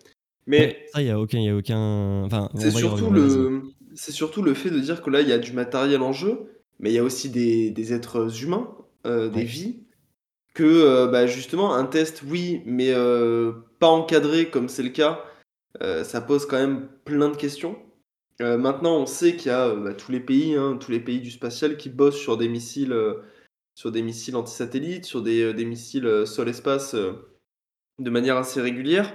Mais 0.48 0.86
ça, 0.94 1.02
il 1.02 1.08
y 1.08 1.12
a 1.12 1.20
aucun, 1.20 1.40
y 1.40 1.50
a 1.50 1.56
aucun. 1.56 2.24
Enfin, 2.24 2.50
c'est 2.56 2.72
surtout 2.72 3.10
le, 3.10 3.62
c'est 3.94 4.12
surtout 4.12 4.42
le 4.42 4.54
fait 4.54 4.70
de 4.70 4.80
dire 4.80 5.02
que 5.02 5.10
là, 5.10 5.22
il 5.22 5.28
y 5.28 5.34
a 5.34 5.38
du 5.38 5.54
matériel 5.54 6.02
en 6.02 6.14
jeu, 6.14 6.64
mais 6.80 6.92
il 6.92 6.96
y 6.96 7.00
a 7.00 7.04
aussi 7.04 7.30
des, 7.30 7.70
des 7.70 7.94
êtres 7.94 8.44
humains, 8.44 8.74
euh, 9.06 9.30
des 9.30 9.44
vies, 9.44 9.84
que 10.54 10.64
euh, 10.64 11.08
bah, 11.08 11.28
justement 11.28 11.76
un 11.76 11.86
test, 11.86 12.24
oui, 12.26 12.62
mais 12.66 12.94
pas 13.80 13.88
encadré 13.88 14.50
comme 14.50 14.70
c'est 14.70 14.84
le 14.84 14.90
cas. 14.90 15.24
ça 15.82 16.22
pose 16.22 16.46
quand 16.46 16.58
même 16.58 16.88
plein 17.06 17.30
de 17.30 17.38
questions. 17.38 17.78
Euh, 18.42 18.58
maintenant, 18.58 18.98
on 18.98 19.06
sait 19.06 19.36
qu'il 19.36 19.48
y 19.48 19.54
a 19.54 19.68
euh, 19.70 19.76
bah, 19.76 19.94
tous 19.94 20.12
les 20.12 20.20
pays, 20.20 20.56
hein, 20.56 20.78
tous 20.80 20.92
les 20.92 21.00
pays 21.00 21.20
du 21.22 21.32
spatial 21.32 21.78
qui 21.78 21.90
bossent 21.90 22.20
sur 22.20 22.38
des 22.38 22.48
missiles, 22.48 22.92
euh, 22.92 23.24
sur 23.76 23.92
des 23.92 24.04
missiles 24.04 24.36
antisatellites, 24.36 25.06
sur 25.06 25.24
des, 25.24 25.54
des 25.54 25.66
missiles 25.66 26.26
sol-espace 26.26 26.96
de 26.96 28.10
manière 28.10 28.38
assez 28.38 28.62
régulière. 28.62 29.14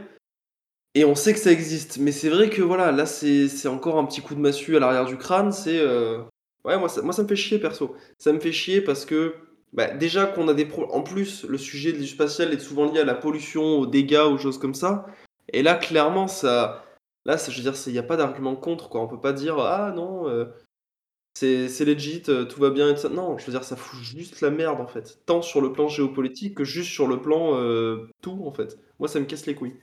Et 0.95 1.05
on 1.05 1.15
sait 1.15 1.33
que 1.33 1.39
ça 1.39 1.53
existe. 1.53 1.99
Mais 1.99 2.13
c'est 2.13 2.29
vrai 2.29 2.51
que 2.51 2.63
voilà, 2.63 2.93
là, 2.93 3.07
c'est 3.07 3.69
encore 3.69 3.99
un 3.99 4.05
petit 4.05 4.21
coup 4.21 4.35
de 4.35 4.41
massue 4.41 4.77
à 4.77 4.81
l'arrière 4.81 5.07
du 5.07 5.17
crâne. 5.17 5.53
C'est 5.53 5.85
ouais, 5.85 6.79
moi 6.79 6.89
ça, 6.89 7.03
moi 7.03 7.13
ça 7.13 7.23
me 7.23 7.29
fait 7.29 7.37
chier 7.37 7.59
perso. 7.59 7.95
Ça 8.19 8.33
me 8.33 8.41
fait 8.41 8.53
chier 8.53 8.81
parce 8.81 9.05
que 9.05 9.35
bah, 9.73 9.89
déjà 9.89 10.27
qu'on 10.27 10.49
a 10.49 10.55
des 10.55 10.67
problèmes. 10.67 10.95
En 10.95 11.03
plus, 11.03 11.45
le 11.45 11.59
sujet 11.59 11.93
du 11.93 12.07
spatial 12.07 12.53
est 12.53 12.59
souvent 12.59 12.91
lié 12.91 13.01
à 13.01 13.05
la 13.05 13.15
pollution, 13.15 13.63
aux 13.79 13.87
dégâts, 13.87 14.27
aux 14.27 14.39
choses 14.39 14.59
comme 14.59 14.75
ça. 14.75 15.07
Et 15.53 15.63
là, 15.63 15.75
clairement, 15.75 16.29
ça 16.29 16.85
Là, 17.25 17.37
je 17.37 17.57
veux 17.57 17.63
dire, 17.63 17.75
il 17.87 17.93
n'y 17.93 17.99
a 17.99 18.03
pas 18.03 18.17
d'argument 18.17 18.57
contre, 18.57 18.89
quoi. 18.89 19.01
On 19.01 19.09
peut 19.09 19.21
pas 19.21 19.33
dire 19.33 19.59
ah 19.59 19.93
non, 19.95 20.29
euh, 20.29 20.47
c'est 21.35 21.85
legit, 21.85 22.23
euh, 22.29 22.45
tout 22.45 22.61
va 22.61 22.71
bien 22.71 22.95
et. 22.95 23.09
Non, 23.09 23.39
je 23.39 23.47
veux 23.47 23.53
dire, 23.53 23.65
ça 23.65 23.77
fout 23.77 24.01
juste 24.01 24.41
la 24.41 24.51
merde 24.51 24.81
en 24.81 24.87
fait. 24.87 25.21
Tant 25.27 25.43
sur 25.43 25.61
le 25.61 25.73
plan 25.73 25.89
géopolitique 25.89 26.57
que 26.57 26.65
juste 26.65 26.91
sur 26.91 27.07
le 27.07 27.21
plan 27.21 27.57
euh, 27.57 28.09
tout 28.23 28.43
en 28.45 28.53
fait. 28.53 28.79
Moi, 28.99 29.09
ça 29.09 29.21
me 29.21 29.25
casse 29.25 29.47
les 29.47 29.55
couilles. 29.55 29.77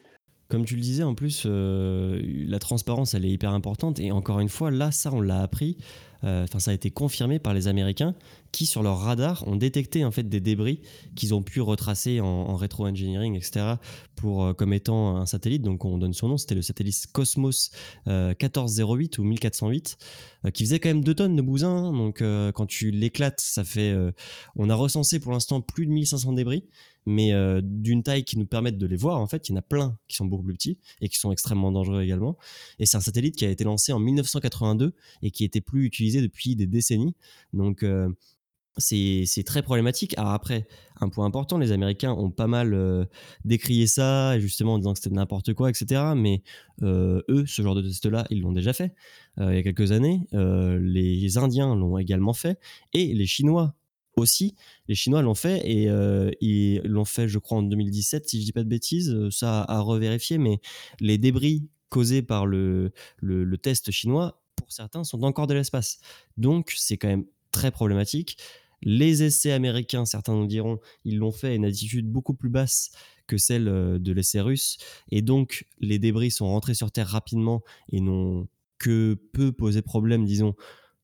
Comme 0.49 0.65
tu 0.65 0.75
le 0.75 0.81
disais, 0.81 1.03
en 1.03 1.15
plus, 1.15 1.45
la 1.45 2.59
transparence, 2.59 3.13
elle 3.13 3.23
est 3.23 3.31
hyper 3.31 3.51
importante. 3.51 3.99
Et 3.99 4.12
encore 4.12 4.39
une 4.39 4.49
fois, 4.49 4.71
là, 4.71 4.91
ça, 4.91 5.12
on 5.13 5.21
l'a 5.21 5.41
appris. 5.41 5.77
Enfin, 6.23 6.59
ça 6.59 6.71
a 6.71 6.73
été 6.73 6.91
confirmé 6.91 7.39
par 7.39 7.53
les 7.53 7.67
Américains 7.67 8.15
qui, 8.51 8.65
sur 8.65 8.83
leur 8.83 8.99
radar, 8.99 9.47
ont 9.47 9.55
détecté 9.55 10.03
en 10.03 10.12
fait 10.12 10.27
des 10.27 10.39
débris 10.39 10.81
qu'ils 11.15 11.33
ont 11.33 11.41
pu 11.41 11.62
retracer 11.62 12.19
en, 12.19 12.55
rétro-engineering, 12.55 13.35
etc., 13.35 13.75
pour, 14.15 14.43
euh, 14.43 14.53
comme 14.53 14.73
étant 14.73 15.17
un 15.17 15.25
satellite. 15.25 15.62
Donc, 15.62 15.85
on 15.85 15.97
donne 15.97 16.13
son 16.13 16.27
nom, 16.27 16.38
c'était 16.38 16.55
le 16.55 16.62
satellite 16.62 17.07
Cosmos 17.12 17.71
1408 18.07 19.19
euh, 19.19 19.21
ou 19.21 19.25
1408, 19.25 19.97
euh, 20.45 20.51
qui 20.51 20.63
faisait 20.65 20.79
quand 20.79 20.89
même 20.89 21.03
2 21.03 21.13
tonnes 21.13 21.35
de 21.35 21.41
bousin. 21.41 21.69
Hein. 21.69 21.93
donc, 21.93 22.23
quand 22.53 22.65
tu 22.65 22.91
l'éclates, 22.91 23.39
ça 23.39 23.63
fait. 23.63 23.95
on 24.55 24.69
a 24.69 24.75
recensé 24.75 25.19
pour 25.19 25.31
l'instant 25.31 25.62
plus 25.62 25.85
de 25.85 25.91
1500 25.91 26.33
débris, 26.33 26.65
mais 27.10 27.34
d'une 27.62 28.04
taille 28.04 28.24
qui 28.24 28.38
nous 28.38 28.45
permette 28.45 28.78
de 28.78 28.86
les 28.86 28.95
voir. 28.95 29.19
En 29.19 29.28
fait, 29.28 29.50
il 29.50 29.52
y 29.52 29.56
en 29.56 29.58
a 29.58 29.62
plein 29.62 29.98
qui 30.08 30.15
sont 30.15 30.26
beaucoup 30.26 30.43
plus 30.43 30.54
petits 30.54 30.78
et 31.02 31.10
qui 31.10 31.17
sont 31.17 31.32
extrêmement 31.32 31.72
dangereux 31.72 32.02
également. 32.02 32.38
Et 32.80 32.86
c'est 32.86 32.98
un 32.98 33.02
satellite 33.02 33.36
qui 33.36 33.45
a 33.45 33.50
été 33.50 33.63
lancé 33.63 33.91
en 33.91 34.00
1982 34.00 34.93
et 35.22 35.32
qui 35.32 35.43
était 35.43 35.62
plus 35.62 35.86
utilisé 35.86 36.22
depuis 36.22 36.56
des 36.56 36.67
décennies. 36.67 37.15
Donc, 37.54 37.84
c'est 38.80 39.43
très 39.45 39.62
problématique. 39.62 40.17
Alors 40.17 40.32
après, 40.32 40.67
un 41.00 41.10
point 41.10 41.26
important, 41.26 41.58
les 41.58 41.72
Américains 41.72 42.12
ont 42.12 42.32
pas 42.32 42.48
mal 42.48 42.74
euh, 42.74 43.06
décrié 43.45 43.88
ça, 43.88 44.39
justement 44.39 44.74
en 44.74 44.78
disant 44.78 44.93
que 44.93 45.00
c'était 45.00 45.15
n'importe 45.15 45.54
quoi, 45.54 45.69
etc. 45.69 46.13
Mais 46.15 46.41
euh, 46.82 47.22
eux, 47.30 47.45
ce 47.45 47.62
genre 47.62 47.76
de 47.76 47.82
test-là, 47.82 48.26
ils 48.30 48.41
l'ont 48.41 48.52
déjà 48.52 48.74
fait 48.74 48.93
euh, 49.39 49.52
il 49.52 49.56
y 49.56 49.60
a 49.60 49.63
quelques 49.63 49.91
années. 49.91 50.22
les 50.32 51.38
Indiens 51.38 51.76
l'ont 51.76 51.98
également 51.98 52.34
fait. 52.34 52.60
Et 52.93 53.13
les 53.13 53.26
Chinois 53.26 53.76
aussi. 54.19 54.55
Les 54.88 54.95
Chinois 54.95 55.21
l'ont 55.21 55.36
fait 55.36 55.62
et 55.65 55.89
ils 56.41 56.82
l'ont 56.84 57.05
fait, 57.05 57.27
je 57.27 57.39
crois, 57.39 57.60
en 57.60 57.63
2017, 57.63 58.29
si 58.29 58.39
je 58.39 58.45
dis 58.45 58.51
pas 58.51 58.63
de 58.63 58.69
bêtises. 58.69 59.15
Ça 59.32 59.65
à 59.67 59.79
revérifier, 59.79 60.38
mais 60.38 60.60
les 60.99 61.17
débris 61.17 61.67
causés 61.89 62.21
par 62.21 62.45
le, 62.45 62.91
le 63.21 63.58
test 63.58 63.91
chinois, 63.91 64.41
pour 64.55 64.71
certains, 64.71 65.03
sont 65.03 65.23
encore 65.23 65.47
de 65.47 65.53
l'espace. 65.53 65.99
Donc, 66.38 66.73
c'est 66.77 66.97
quand 66.97 67.08
même 67.08 67.25
très 67.51 67.71
problématique. 67.71 68.38
Les 68.82 69.23
essais 69.23 69.51
américains, 69.51 70.05
certains 70.05 70.34
nous 70.34 70.47
diront, 70.47 70.79
ils 71.03 71.17
l'ont 71.17 71.32
fait 71.32 71.49
à 71.49 71.53
une 71.53 71.65
altitude 71.65 72.10
beaucoup 72.10 72.34
plus 72.34 72.49
basse 72.49 72.91
que 73.27 73.38
celle 73.38 73.67
euh, 73.67 73.99
de 73.99 74.12
l'essai 74.12 74.41
russe. 74.41 74.77
Et 75.12 75.21
donc, 75.21 75.65
les 75.79 75.99
débris 75.99 76.32
sont 76.32 76.47
rentrés 76.47 76.73
sur 76.73 76.91
Terre 76.91 77.08
rapidement 77.08 77.62
et 77.91 77.99
n'ont 77.99 78.47
que 78.77 79.17
peu 79.34 79.51
posé 79.51 79.82
problème, 79.82 80.25
disons. 80.25 80.55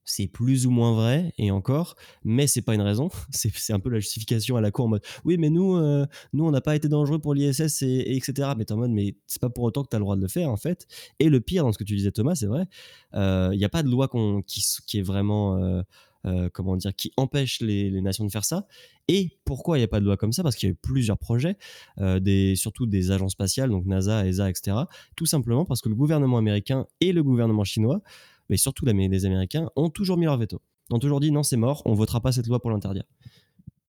C'est 0.05 0.27
plus 0.27 0.67
ou 0.67 0.71
moins 0.71 0.93
vrai, 0.93 1.33
et 1.37 1.51
encore, 1.51 1.95
mais 2.23 2.47
c'est 2.47 2.61
pas 2.61 2.75
une 2.75 2.81
raison. 2.81 3.09
C'est 3.31 3.73
un 3.73 3.79
peu 3.79 3.89
la 3.89 3.99
justification 3.99 4.55
à 4.55 4.61
la 4.61 4.71
cour 4.71 4.85
en 4.85 4.89
mode 4.89 5.03
oui, 5.25 5.37
mais 5.37 5.49
nous, 5.49 5.75
euh, 5.75 6.05
nous 6.33 6.45
on 6.45 6.51
n'a 6.51 6.61
pas 6.61 6.75
été 6.75 6.87
dangereux 6.87 7.19
pour 7.19 7.33
l'ISS, 7.33 7.81
et, 7.81 8.15
etc. 8.15 8.49
Mais 8.57 8.71
en 8.71 8.77
mode, 8.77 8.91
mais 8.91 9.15
c'est 9.27 9.41
pas 9.41 9.49
pour 9.49 9.63
autant 9.63 9.83
que 9.83 9.89
tu 9.89 9.95
as 9.95 9.99
le 9.99 10.03
droit 10.03 10.15
de 10.15 10.21
le 10.21 10.27
faire, 10.27 10.49
en 10.49 10.57
fait. 10.57 10.87
Et 11.19 11.29
le 11.29 11.41
pire 11.41 11.63
dans 11.63 11.71
ce 11.71 11.77
que 11.77 11.83
tu 11.83 11.95
disais, 11.95 12.11
Thomas, 12.11 12.35
c'est 12.35 12.45
vrai, 12.45 12.67
euh, 13.15 13.49
il 13.53 13.57
n'y 13.57 13.65
a 13.65 13.69
pas 13.69 13.83
de 13.83 13.89
loi 13.89 14.09
qui, 14.45 14.99
est 14.99 15.01
vraiment. 15.01 15.83
Euh, 16.25 16.49
comment 16.51 16.75
dire, 16.75 16.95
qui 16.95 17.11
empêche 17.17 17.59
les, 17.59 18.01
nations 18.01 18.25
de 18.25 18.31
faire 18.31 18.45
ça. 18.45 18.65
Et 19.07 19.37
pourquoi 19.45 19.77
il 19.77 19.81
n'y 19.81 19.85
a 19.85 19.87
pas 19.87 19.99
de 19.99 20.05
loi 20.05 20.17
comme 20.17 20.31
ça? 20.31 20.41
Parce 20.41 20.55
qu'il 20.55 20.67
y 20.67 20.71
a 20.71 20.73
eu 20.73 20.77
plusieurs 20.81 21.19
projets, 21.19 21.55
euh, 21.99 22.19
des, 22.19 22.55
surtout 22.55 22.87
des 22.87 23.11
agences 23.11 23.33
spatiales, 23.33 23.69
donc 23.69 23.85
NASA, 23.85 24.25
ESA, 24.25 24.49
etc. 24.49 24.77
Tout 25.15 25.27
simplement 25.27 25.65
parce 25.65 25.81
que 25.81 25.89
le 25.89 25.93
gouvernement 25.93 26.39
américain 26.39 26.87
et 26.99 27.11
le 27.11 27.23
gouvernement 27.23 27.63
chinois, 27.63 28.01
mais 28.49 28.57
surtout 28.57 28.85
les 28.85 29.25
Américains, 29.25 29.69
ont 29.75 29.89
toujours 29.89 30.17
mis 30.17 30.25
leur 30.25 30.37
veto. 30.37 30.61
Ont 30.89 30.99
toujours 30.99 31.19
dit 31.19 31.31
non, 31.31 31.43
c'est 31.43 31.57
mort, 31.57 31.81
on 31.85 31.93
votera 31.93 32.21
pas 32.21 32.31
cette 32.31 32.47
loi 32.47 32.61
pour 32.61 32.71
l'interdire. 32.71 33.05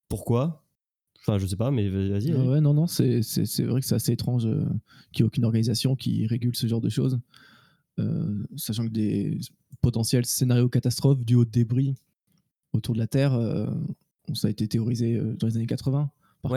Pourquoi? 0.08 0.64
Enfin, 1.20 1.38
je 1.38 1.46
sais 1.46 1.56
pas, 1.56 1.70
mais 1.70 1.88
vas-y. 1.88 2.32
Ouais, 2.32 2.60
non, 2.60 2.72
non, 2.72 2.86
c'est 2.86 3.20
vrai 3.64 3.80
que 3.80 3.86
c'est 3.86 3.94
assez 3.94 4.12
étrange 4.12 4.46
euh, 4.46 4.64
qu'il 5.12 5.24
n'y 5.24 5.26
ait 5.26 5.28
aucune 5.28 5.44
organisation 5.44 5.96
qui 5.96 6.26
régule 6.26 6.54
ce 6.54 6.66
genre 6.66 6.80
de 6.80 6.88
choses. 6.88 7.18
sachant 8.56 8.84
que 8.84 8.92
des 8.92 9.38
potentiels 9.80 10.26
scénarios 10.26 10.68
catastrophes 10.68 11.24
dus 11.24 11.34
aux 11.34 11.44
débris 11.44 11.94
autour 12.72 12.94
de 12.94 12.98
la 12.98 13.06
Terre, 13.06 13.34
euh, 13.34 13.66
ça 14.34 14.48
a 14.48 14.50
été 14.50 14.68
théorisé 14.68 15.16
euh, 15.16 15.34
dans 15.36 15.46
les 15.46 15.56
années 15.56 15.66
80 15.66 16.10
par, 16.42 16.52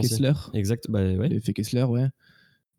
Kessler. 0.00 0.32
Exact, 0.52 0.88
bah 0.88 1.00
ouais. 1.00 1.28
L'effet 1.28 1.52
Kessler, 1.52 1.82
ouais. 1.84 2.08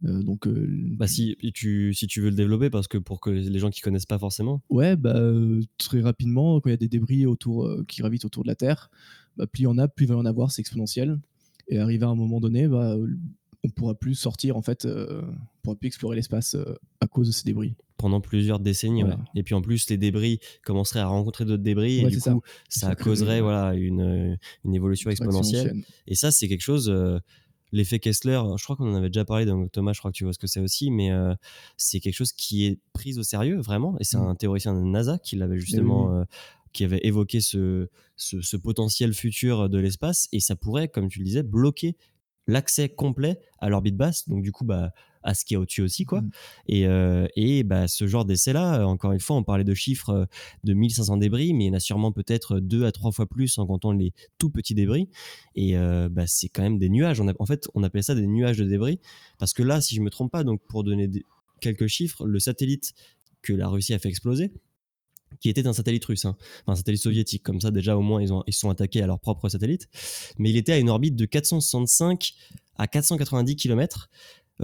Euh, 0.05 0.21
donc, 0.21 0.47
bah 0.47 1.07
si 1.07 1.37
tu, 1.53 1.93
si 1.93 2.07
tu 2.07 2.21
veux 2.21 2.29
le 2.29 2.35
développer, 2.35 2.69
parce 2.69 2.87
que 2.87 2.97
pour 2.97 3.21
que 3.21 3.29
les 3.29 3.59
gens 3.59 3.69
qui 3.69 3.81
connaissent 3.81 4.05
pas 4.05 4.19
forcément. 4.19 4.61
Ouais, 4.69 4.95
bah, 4.95 5.19
très 5.77 6.01
rapidement, 6.01 6.59
quand 6.59 6.69
il 6.69 6.73
y 6.73 6.75
a 6.75 6.77
des 6.77 6.89
débris 6.89 7.25
autour, 7.25 7.69
qui 7.87 8.01
gravitent 8.01 8.25
autour 8.25 8.43
de 8.43 8.49
la 8.49 8.55
Terre, 8.55 8.89
bah, 9.37 9.47
plus 9.47 9.61
il 9.61 9.63
y 9.65 9.67
en 9.67 9.77
a, 9.77 9.87
plus 9.87 10.05
il 10.05 10.09
va 10.09 10.15
y 10.15 10.17
en 10.17 10.25
avoir, 10.25 10.51
c'est 10.51 10.59
exponentiel. 10.61 11.19
Et 11.69 11.77
arrivé 11.79 12.03
à 12.05 12.09
un 12.09 12.15
moment 12.15 12.41
donné, 12.41 12.67
bah, 12.67 12.97
on 13.63 13.69
pourra 13.69 13.95
plus 13.95 14.15
sortir, 14.15 14.57
en 14.57 14.61
fait, 14.61 14.85
on 14.85 15.23
pourra 15.63 15.75
plus 15.77 15.87
explorer 15.87 16.17
l'espace 16.17 16.57
à 16.99 17.07
cause 17.07 17.27
de 17.27 17.31
ces 17.33 17.45
débris. 17.45 17.73
pendant 17.95 18.19
plusieurs 18.19 18.59
décennies. 18.59 19.05
ouais. 19.05 19.13
Et 19.35 19.43
puis 19.43 19.55
en 19.55 19.61
plus, 19.61 19.89
les 19.89 19.97
débris 19.97 20.39
commenceraient 20.65 20.99
à 20.99 21.07
rencontrer 21.07 21.45
d'autres 21.45 21.63
débris 21.63 21.99
et 21.99 22.07
du 22.07 22.19
coup, 22.19 22.41
ça. 22.67 22.93
causerait 22.95 23.39
voilà, 23.39 23.73
une, 23.75 24.37
une 24.65 24.75
évolution 24.75 25.09
exponentielle. 25.09 25.67
Exponentielle. 25.67 25.95
Et 26.07 26.15
ça, 26.15 26.31
c'est 26.31 26.49
quelque 26.49 26.59
chose. 26.59 26.89
euh, 26.89 27.19
L'effet 27.73 27.99
Kessler, 27.99 28.39
je 28.57 28.63
crois 28.63 28.75
qu'on 28.77 28.89
en 28.91 28.95
avait 28.95 29.09
déjà 29.09 29.25
parlé, 29.25 29.45
donc 29.45 29.71
Thomas, 29.71 29.91
je 29.93 29.99
crois 29.99 30.11
que 30.11 30.15
tu 30.15 30.23
vois 30.23 30.31
ce 30.31 30.39
que 30.39 30.47
c'est 30.47 30.59
aussi, 30.61 30.91
mais 30.91 31.11
euh, 31.11 31.33
c'est 31.75 31.99
quelque 31.99 32.13
chose 32.15 32.31
qui 32.31 32.65
est 32.67 32.79
pris 32.93 33.17
au 33.17 33.23
sérieux, 33.23 33.59
vraiment. 33.59 33.97
Et 33.99 34.03
c'est 34.05 34.17
Mm. 34.17 34.27
un 34.27 34.35
théoricien 34.35 34.73
de 34.75 34.79
NASA 34.81 35.17
qui 35.17 35.35
l'avait 35.35 35.59
justement, 35.59 36.05
oui. 36.13 36.21
euh, 36.21 36.25
qui 36.71 36.83
avait 36.85 36.99
évoqué 37.03 37.41
ce, 37.41 37.89
ce, 38.15 38.41
ce 38.41 38.57
potentiel 38.57 39.13
futur 39.13 39.69
de 39.69 39.77
l'espace. 39.79 40.29
Et 40.31 40.39
ça 40.39 40.55
pourrait, 40.55 40.87
comme 40.87 41.09
tu 41.09 41.19
le 41.19 41.25
disais, 41.25 41.43
bloquer 41.43 41.97
l'accès 42.47 42.89
complet 42.89 43.39
à 43.59 43.69
l'orbite 43.69 43.97
basse, 43.97 44.29
donc 44.29 44.43
du 44.43 44.51
coup, 44.51 44.65
bah, 44.65 44.91
à 45.23 45.33
ce 45.33 45.45
qui 45.45 45.53
est 45.53 45.57
au-dessus 45.57 45.81
aussi, 45.81 46.05
quoi. 46.05 46.21
Mm. 46.21 46.29
Et, 46.67 46.87
euh, 46.87 47.27
et 47.35 47.63
bah, 47.63 47.87
ce 47.87 48.07
genre 48.07 48.25
d'essai-là, 48.25 48.85
encore 48.87 49.11
une 49.11 49.19
fois, 49.19 49.35
on 49.35 49.43
parlait 49.43 49.63
de 49.63 49.73
chiffres 49.73 50.09
euh, 50.09 50.25
de 50.63 50.73
1500 50.73 51.17
débris, 51.17 51.53
mais 51.53 51.65
il 51.65 51.67
y 51.67 51.71
en 51.71 51.73
a 51.73 51.79
sûrement 51.79 52.11
peut-être 52.11 52.59
deux 52.59 52.85
à 52.85 52.91
trois 52.91 53.11
fois 53.11 53.25
plus 53.27 53.57
en 53.57 53.65
comptant 53.65 53.91
les 53.91 54.13
tout 54.37 54.49
petits 54.49 54.75
débris. 54.75 55.09
Et 55.55 55.77
euh, 55.77 56.09
bah, 56.09 56.27
c'est 56.27 56.49
quand 56.49 56.61
même 56.63 56.77
des 56.77 56.89
nuages. 56.89 57.19
On 57.21 57.27
a- 57.27 57.33
en 57.39 57.45
fait, 57.45 57.67
on 57.73 57.83
appelait 57.83 58.01
ça 58.01 58.15
des 58.15 58.27
nuages 58.27 58.57
de 58.57 58.65
débris. 58.65 58.99
Parce 59.39 59.53
que 59.53 59.63
là, 59.63 59.81
si 59.81 59.95
je 59.95 60.01
me 60.01 60.09
trompe 60.09 60.31
pas, 60.31 60.43
donc 60.43 60.61
pour 60.67 60.83
donner 60.83 61.07
des- 61.07 61.25
quelques 61.61 61.87
chiffres, 61.87 62.25
le 62.27 62.39
satellite 62.39 62.93
que 63.41 63.53
la 63.53 63.67
Russie 63.67 63.93
a 63.93 63.99
fait 63.99 64.09
exploser, 64.09 64.51
qui 65.39 65.49
était 65.49 65.65
un 65.67 65.73
satellite 65.73 66.05
russe, 66.05 66.25
hein, 66.25 66.37
enfin, 66.61 66.73
un 66.73 66.75
satellite 66.75 67.01
soviétique, 67.01 67.43
comme 67.43 67.59
ça 67.59 67.71
déjà 67.71 67.97
au 67.97 68.01
moins 68.01 68.21
ils, 68.21 68.31
ont, 68.31 68.43
ils 68.47 68.53
sont 68.53 68.69
attaqués 68.69 69.01
à 69.01 69.07
leur 69.07 69.19
propre 69.19 69.49
satellite, 69.49 69.89
mais 70.37 70.49
il 70.51 70.57
était 70.57 70.73
à 70.73 70.77
une 70.77 70.89
orbite 70.89 71.15
de 71.15 71.25
465 71.25 72.33
à 72.77 72.87
490 72.87 73.55
km. 73.55 74.09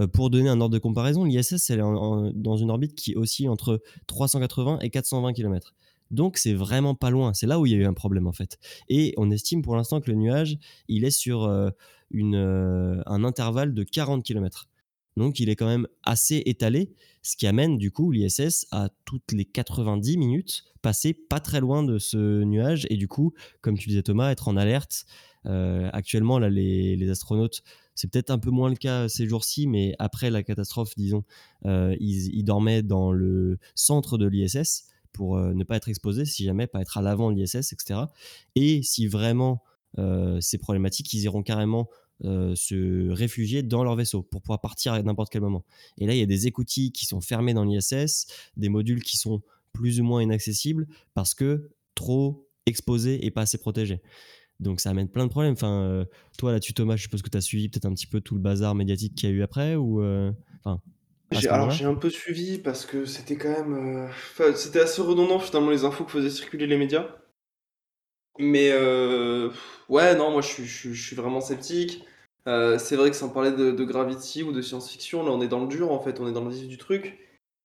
Euh, 0.00 0.06
pour 0.06 0.30
donner 0.30 0.48
un 0.48 0.60
ordre 0.60 0.74
de 0.74 0.78
comparaison, 0.78 1.24
l'ISS 1.24 1.70
elle 1.70 1.80
est 1.80 2.32
dans 2.34 2.56
une 2.56 2.70
orbite 2.70 2.94
qui 2.94 3.14
oscille 3.16 3.48
entre 3.48 3.82
380 4.06 4.80
et 4.80 4.90
420 4.90 5.32
km. 5.32 5.74
Donc 6.10 6.38
c'est 6.38 6.54
vraiment 6.54 6.94
pas 6.94 7.10
loin, 7.10 7.34
c'est 7.34 7.46
là 7.46 7.60
où 7.60 7.66
il 7.66 7.72
y 7.72 7.74
a 7.74 7.78
eu 7.78 7.84
un 7.84 7.92
problème 7.92 8.26
en 8.26 8.32
fait. 8.32 8.58
Et 8.88 9.14
on 9.16 9.30
estime 9.30 9.62
pour 9.62 9.76
l'instant 9.76 10.00
que 10.00 10.10
le 10.10 10.16
nuage, 10.16 10.58
il 10.88 11.04
est 11.04 11.10
sur 11.10 11.44
euh, 11.44 11.70
euh, 12.14 13.02
un 13.06 13.24
intervalle 13.24 13.74
de 13.74 13.82
40 13.84 14.24
km. 14.24 14.68
Donc 15.16 15.38
il 15.38 15.48
est 15.48 15.56
quand 15.56 15.66
même 15.66 15.86
assez 16.02 16.42
étalé, 16.46 16.92
ce 17.22 17.36
qui 17.36 17.46
amène 17.46 17.78
du 17.78 17.90
coup 17.90 18.10
l'ISS 18.10 18.66
à 18.70 18.88
toutes 19.04 19.32
les 19.32 19.44
90 19.44 20.16
minutes 20.16 20.64
passer 20.82 21.12
pas 21.12 21.40
très 21.40 21.60
loin 21.60 21.82
de 21.82 21.98
ce 21.98 22.42
nuage 22.42 22.86
et 22.90 22.96
du 22.96 23.06
coup, 23.06 23.34
comme 23.60 23.76
tu 23.76 23.88
disais 23.88 24.02
Thomas, 24.02 24.30
être 24.30 24.48
en 24.48 24.56
alerte. 24.56 25.04
Actuellement, 25.44 26.38
là, 26.38 26.48
les 26.48 27.10
astronautes, 27.10 27.62
c'est 28.00 28.08
peut-être 28.08 28.30
un 28.30 28.38
peu 28.38 28.48
moins 28.50 28.70
le 28.70 28.76
cas 28.76 29.10
ces 29.10 29.28
jours-ci, 29.28 29.66
mais 29.66 29.94
après 29.98 30.30
la 30.30 30.42
catastrophe, 30.42 30.94
disons, 30.96 31.22
euh, 31.66 31.94
ils, 32.00 32.42
dormaient 32.44 32.82
dans 32.82 33.12
le 33.12 33.58
centre 33.74 34.16
de 34.16 34.26
l'ISS 34.26 34.86
pour 35.12 35.36
euh, 35.36 35.52
ne 35.52 35.64
pas 35.64 35.76
être 35.76 35.90
exposés, 35.90 36.24
si 36.24 36.44
jamais, 36.44 36.66
pas 36.66 36.80
être 36.80 36.96
à 36.96 37.02
l'avant 37.02 37.30
de 37.30 37.36
l'ISS, 37.36 37.74
etc. 37.74 38.00
Et 38.54 38.82
si 38.82 39.06
vraiment 39.06 39.62
euh, 39.98 40.38
c'est 40.40 40.56
problématique, 40.56 41.12
ils 41.12 41.20
iront 41.24 41.42
carrément 41.42 41.90
euh, 42.24 42.54
se 42.54 43.10
réfugier 43.10 43.62
dans 43.62 43.84
leur 43.84 43.96
vaisseau 43.96 44.22
pour 44.22 44.40
pouvoir 44.40 44.62
partir 44.62 44.94
à 44.94 45.02
n'importe 45.02 45.30
quel 45.30 45.42
moment. 45.42 45.66
Et 45.98 46.06
là, 46.06 46.14
il 46.14 46.18
y 46.18 46.22
a 46.22 46.26
des 46.26 46.46
écoutilles 46.46 46.92
qui 46.92 47.04
sont 47.04 47.20
fermées 47.20 47.52
dans 47.52 47.64
l'ISS, 47.64 48.28
des 48.56 48.70
modules 48.70 49.02
qui 49.02 49.18
sont 49.18 49.42
plus 49.74 50.00
ou 50.00 50.04
moins 50.04 50.22
inaccessibles 50.22 50.86
parce 51.12 51.34
que 51.34 51.68
trop 51.94 52.48
exposés 52.64 53.26
et 53.26 53.30
pas 53.30 53.42
assez 53.42 53.58
protégés. 53.58 54.00
Donc 54.60 54.80
ça 54.80 54.90
amène 54.90 55.08
plein 55.08 55.24
de 55.24 55.30
problèmes. 55.30 55.52
Enfin, 55.54 55.82
euh, 55.82 56.04
toi 56.38 56.52
là-dessus, 56.52 56.74
Thomas, 56.74 56.96
je 56.96 57.02
suppose 57.02 57.22
que 57.22 57.30
tu 57.30 57.36
as 57.38 57.40
suivi 57.40 57.68
peut-être 57.68 57.86
un 57.86 57.94
petit 57.94 58.06
peu 58.06 58.20
tout 58.20 58.34
le 58.34 58.40
bazar 58.40 58.74
médiatique 58.74 59.14
qu'il 59.14 59.28
y 59.30 59.32
a 59.32 59.34
eu 59.34 59.42
après 59.42 59.74
ou 59.74 60.02
euh, 60.02 60.32
enfin, 60.64 60.80
alors 61.48 61.70
j'ai 61.70 61.84
un 61.84 61.94
peu 61.94 62.10
suivi 62.10 62.58
parce 62.58 62.86
que 62.86 63.04
c'était 63.04 63.36
quand 63.36 63.50
même, 63.50 63.74
euh, 63.74 64.08
enfin, 64.08 64.54
c'était 64.54 64.80
assez 64.80 65.00
redondant 65.02 65.38
finalement 65.38 65.70
les 65.70 65.84
infos 65.84 66.04
que 66.04 66.10
faisaient 66.12 66.30
circuler 66.30 66.66
les 66.66 66.76
médias. 66.76 67.06
Mais 68.38 68.72
ouais, 69.88 70.14
non, 70.16 70.30
moi 70.32 70.40
je 70.42 70.46
suis, 70.48 70.64
je 70.64 70.78
suis- 70.78 70.94
je 70.94 71.06
suis 71.06 71.16
vraiment 71.16 71.40
sceptique. 71.40 72.04
C'est 72.46 72.96
vrai 72.96 73.10
que 73.10 73.16
sans 73.16 73.28
parler 73.28 73.52
de, 73.52 73.70
de 73.70 73.84
Gravity 73.84 74.42
ou 74.42 74.52
de 74.52 74.62
science-fiction, 74.62 75.24
là 75.24 75.30
on 75.30 75.40
est 75.40 75.48
dans 75.48 75.60
le 75.60 75.68
dur 75.68 75.92
en 75.92 76.00
fait, 76.00 76.20
on 76.20 76.28
est 76.28 76.32
dans 76.32 76.44
le 76.44 76.50
vif 76.50 76.68
du 76.68 76.78
truc. 76.78 77.18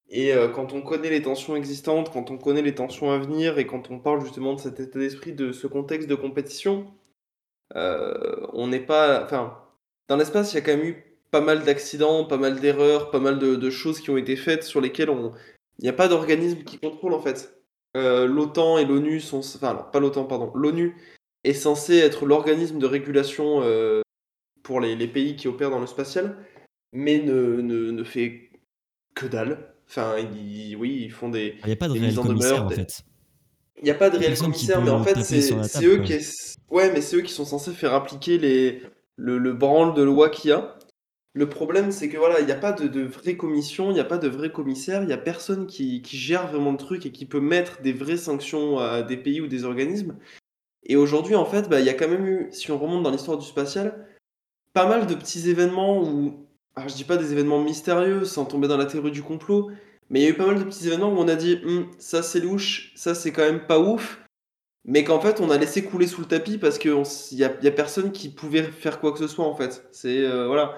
Et 0.09 0.33
euh, 0.33 0.47
quand 0.47 0.73
on 0.73 0.81
connaît 0.81 1.09
les 1.09 1.21
tensions 1.21 1.55
existantes, 1.55 2.11
quand 2.11 2.29
on 2.29 2.37
connaît 2.37 2.61
les 2.61 2.75
tensions 2.75 3.11
à 3.11 3.17
venir 3.17 3.57
et 3.57 3.65
quand 3.65 3.89
on 3.89 3.99
parle 3.99 4.21
justement 4.21 4.53
de 4.53 4.59
cet 4.59 4.79
état 4.79 4.99
d'esprit, 4.99 5.33
de 5.33 5.51
ce 5.51 5.67
contexte 5.67 6.07
de 6.07 6.15
compétition, 6.15 6.87
euh, 7.75 8.47
on 8.53 8.67
n'est 8.67 8.79
pas. 8.79 9.23
Enfin, 9.23 9.57
dans 10.07 10.17
l'espace, 10.17 10.53
il 10.53 10.55
y 10.55 10.59
a 10.59 10.61
quand 10.61 10.77
même 10.77 10.85
eu 10.85 11.03
pas 11.31 11.41
mal 11.41 11.63
d'accidents, 11.63 12.25
pas 12.25 12.37
mal 12.37 12.59
d'erreurs, 12.59 13.09
pas 13.11 13.19
mal 13.19 13.39
de, 13.39 13.69
choses 13.69 13.99
qui 13.99 14.09
ont 14.11 14.17
été 14.17 14.35
faites 14.35 14.63
sur 14.63 14.79
lesquelles 14.79 15.09
on... 15.09 15.33
il 15.79 15.83
n'y 15.83 15.89
a 15.89 15.93
pas 15.93 16.07
d'organisme 16.07 16.63
qui 16.63 16.77
contrôle 16.77 17.13
en 17.13 17.21
fait. 17.21 17.59
Euh, 17.97 18.27
L'OTAN 18.27 18.77
et 18.77 18.85
l'ONU 18.85 19.19
sont. 19.19 19.39
Enfin, 19.39 19.75
pas 19.91 19.99
l'OTAN, 19.99 20.25
pardon. 20.25 20.51
L'ONU 20.53 20.95
est 21.43 21.53
censé 21.53 21.97
être 21.97 22.25
l'organisme 22.25 22.79
de 22.79 22.85
régulation 22.85 23.61
pour 24.63 24.79
les, 24.81 24.95
les 24.95 25.07
pays 25.07 25.35
qui 25.35 25.47
opèrent 25.47 25.69
dans 25.69 25.79
le 25.79 25.87
spatial, 25.87 26.37
mais 26.93 27.19
ne, 27.19 27.61
ne, 27.61 27.91
ne 27.91 28.03
fait 28.03 28.49
que 29.15 29.25
dalle. 29.27 29.74
Enfin, 29.87 30.15
ils- 30.17 30.75
oui, 30.75 31.01
ils 31.05 31.11
font 31.11 31.29
des. 31.29 31.55
Il 31.63 31.67
n'y 31.67 31.73
a 31.73 31.75
pas 31.75 31.87
de 31.87 31.93
réel 31.99 32.15
commissaire 32.21 32.55
demeure, 32.55 32.65
en 32.65 32.69
fait. 32.75 33.01
Il 33.77 33.83
n'y 33.83 33.89
a 33.91 33.95
pas 33.95 34.09
de 34.09 34.17
réel 34.17 34.31
commissaire, 34.53 34.81
mais 34.81 34.89
en 34.91 35.03
fait, 35.03 35.15
c'est 35.69 35.85
eux 35.85 35.97
qui 36.05 36.13
est- 36.13 36.55
ouais, 36.71 36.91
mais 36.93 37.01
eux 37.13 37.21
qui 37.21 37.31
sont 37.33 37.45
censés 37.45 37.71
faire 37.73 37.93
appliquer 37.93 38.37
les 38.37 38.81
le, 39.17 39.37
le 39.37 39.53
branle 39.53 39.93
de 39.93 40.01
loi 40.03 40.29
qu'il 40.29 40.49
y 40.49 40.53
a. 40.53 40.77
Le 41.33 41.49
problème, 41.49 41.91
c'est 41.91 42.09
que 42.09 42.17
voilà, 42.17 42.39
il 42.39 42.45
n'y 42.45 42.51
a 42.53 42.57
pas 42.57 42.71
de, 42.73 42.87
de 42.87 43.01
vraie 43.01 43.35
commission, 43.37 43.91
il 43.91 43.93
n'y 43.93 43.99
a 43.99 44.05
pas 44.05 44.17
de 44.17 44.27
vrai 44.29 44.51
commissaire, 44.51 45.01
il 45.03 45.07
n'y 45.07 45.13
a 45.13 45.17
personne 45.17 45.67
qui, 45.67 46.01
qui 46.01 46.17
gère 46.17 46.47
vraiment 46.47 46.71
le 46.71 46.77
truc 46.77 47.05
et 47.05 47.11
qui 47.11 47.25
peut 47.25 47.41
mettre 47.41 47.81
des 47.81 47.91
vraies 47.93 48.17
sanctions 48.17 48.79
à 48.79 49.03
des 49.03 49.17
pays 49.17 49.41
ou 49.41 49.47
des 49.47 49.65
organismes. 49.65 50.17
Et 50.83 50.95
aujourd'hui, 50.95 51.35
en 51.35 51.45
fait, 51.45 51.67
bah, 51.69 51.79
il 51.81 51.85
y 51.85 51.89
a 51.89 51.93
quand 51.93 52.07
même 52.07 52.25
eu, 52.27 52.47
si 52.51 52.71
on 52.71 52.77
remonte 52.79 53.03
dans 53.03 53.11
l'histoire 53.11 53.37
du 53.37 53.45
spatial, 53.45 54.07
pas 54.73 54.87
mal 54.87 55.07
de 55.07 55.15
petits 55.15 55.49
événements 55.49 56.01
où, 56.03 56.44
alors 56.75 56.89
je 56.89 56.95
dis 56.95 57.03
pas 57.03 57.17
des 57.17 57.31
événements 57.31 57.61
mystérieux 57.61 58.25
sans 58.25 58.45
tomber 58.45 58.67
dans 58.67 58.77
la 58.77 58.85
théorie 58.85 59.11
du 59.11 59.23
complot, 59.23 59.71
mais 60.09 60.19
il 60.19 60.23
y 60.23 60.27
a 60.27 60.29
eu 60.29 60.35
pas 60.35 60.45
mal 60.45 60.59
de 60.59 60.63
petits 60.63 60.87
événements 60.87 61.11
où 61.11 61.17
on 61.17 61.27
a 61.27 61.35
dit 61.35 61.59
Hum, 61.65 61.89
ça 61.99 62.23
c'est 62.23 62.39
louche, 62.39 62.91
ça 62.95 63.15
c'est 63.15 63.31
quand 63.31 63.43
même 63.43 63.65
pas 63.65 63.79
ouf, 63.79 64.21
mais 64.85 65.03
qu'en 65.03 65.19
fait 65.19 65.41
on 65.41 65.49
a 65.49 65.57
laissé 65.57 65.83
couler 65.83 66.07
sous 66.07 66.21
le 66.21 66.27
tapis 66.27 66.57
parce 66.57 66.77
qu'il 66.77 66.91
y 67.31 67.43
a, 67.43 67.51
y 67.61 67.67
a 67.67 67.71
personne 67.71 68.11
qui 68.11 68.29
pouvait 68.29 68.63
faire 68.63 68.99
quoi 68.99 69.11
que 69.13 69.19
ce 69.19 69.27
soit 69.27 69.45
en 69.45 69.55
fait. 69.55 69.87
C'est 69.91 70.19
euh, 70.19 70.47
voilà. 70.47 70.77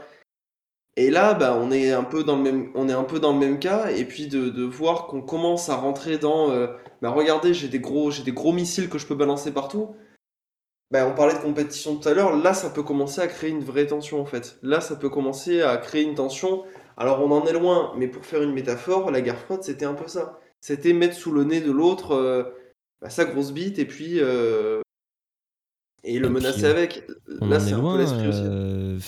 Et 0.97 1.11
là, 1.11 1.35
bah, 1.35 1.55
on 1.61 1.71
est 1.71 1.91
un 1.91 2.03
peu 2.03 2.23
dans 2.23 2.35
le 2.35 2.41
même, 2.41 2.71
on 2.73 2.89
est 2.89 2.93
un 2.93 3.03
peu 3.03 3.19
dans 3.19 3.31
le 3.31 3.37
même 3.37 3.59
cas, 3.59 3.91
et 3.91 4.03
puis 4.03 4.27
de, 4.27 4.49
de 4.49 4.63
voir 4.63 5.05
qu'on 5.05 5.21
commence 5.21 5.69
à 5.69 5.75
rentrer 5.75 6.17
dans, 6.17 6.49
euh, 6.49 6.67
bah 7.03 7.11
regardez, 7.11 7.53
j'ai 7.53 7.67
des 7.67 7.79
gros, 7.79 8.09
j'ai 8.09 8.23
des 8.23 8.31
gros 8.31 8.51
missiles 8.51 8.89
que 8.89 8.97
je 8.97 9.05
peux 9.05 9.13
balancer 9.15 9.53
partout. 9.53 9.95
Bah, 10.89 11.05
on 11.05 11.13
parlait 11.13 11.33
de 11.33 11.39
compétition 11.39 11.97
tout 11.97 12.07
à 12.07 12.13
l'heure, 12.13 12.35
là 12.37 12.53
ça 12.53 12.69
peut 12.69 12.83
commencer 12.83 13.19
à 13.19 13.27
créer 13.27 13.49
une 13.49 13.63
vraie 13.63 13.87
tension 13.87 14.21
en 14.21 14.25
fait. 14.25 14.57
Là 14.63 14.79
ça 14.79 14.95
peut 14.95 15.09
commencer 15.09 15.61
à 15.61 15.75
créer 15.77 16.03
une 16.03 16.15
tension. 16.15 16.63
Alors 16.95 17.21
on 17.21 17.31
en 17.31 17.45
est 17.45 17.51
loin, 17.53 17.93
mais 17.97 18.07
pour 18.07 18.25
faire 18.25 18.41
une 18.41 18.53
métaphore, 18.53 19.11
la 19.11 19.19
guerre 19.21 19.37
froide 19.39 19.63
c'était 19.63 19.85
un 19.85 19.93
peu 19.95 20.07
ça. 20.07 20.39
C'était 20.61 20.93
mettre 20.93 21.15
sous 21.15 21.31
le 21.33 21.43
nez 21.43 21.59
de 21.61 21.71
l'autre 21.71 22.11
euh, 22.13 22.43
bah, 23.01 23.09
sa 23.09 23.25
grosse 23.25 23.51
bite 23.51 23.79
et 23.79 23.85
puis 23.85 24.19
euh, 24.21 24.81
et 26.03 26.19
le 26.19 26.27
Et 26.27 26.29
menacer 26.29 26.65
puis, 26.65 26.65
avec. 26.67 27.07
Là 27.27 27.59
c'est 27.59 27.73
est 27.73 27.73
un 27.73 27.83
peu 27.83 27.97
l'esprit 27.97 28.27
aussi. 28.27 28.47
euh, 28.47 28.99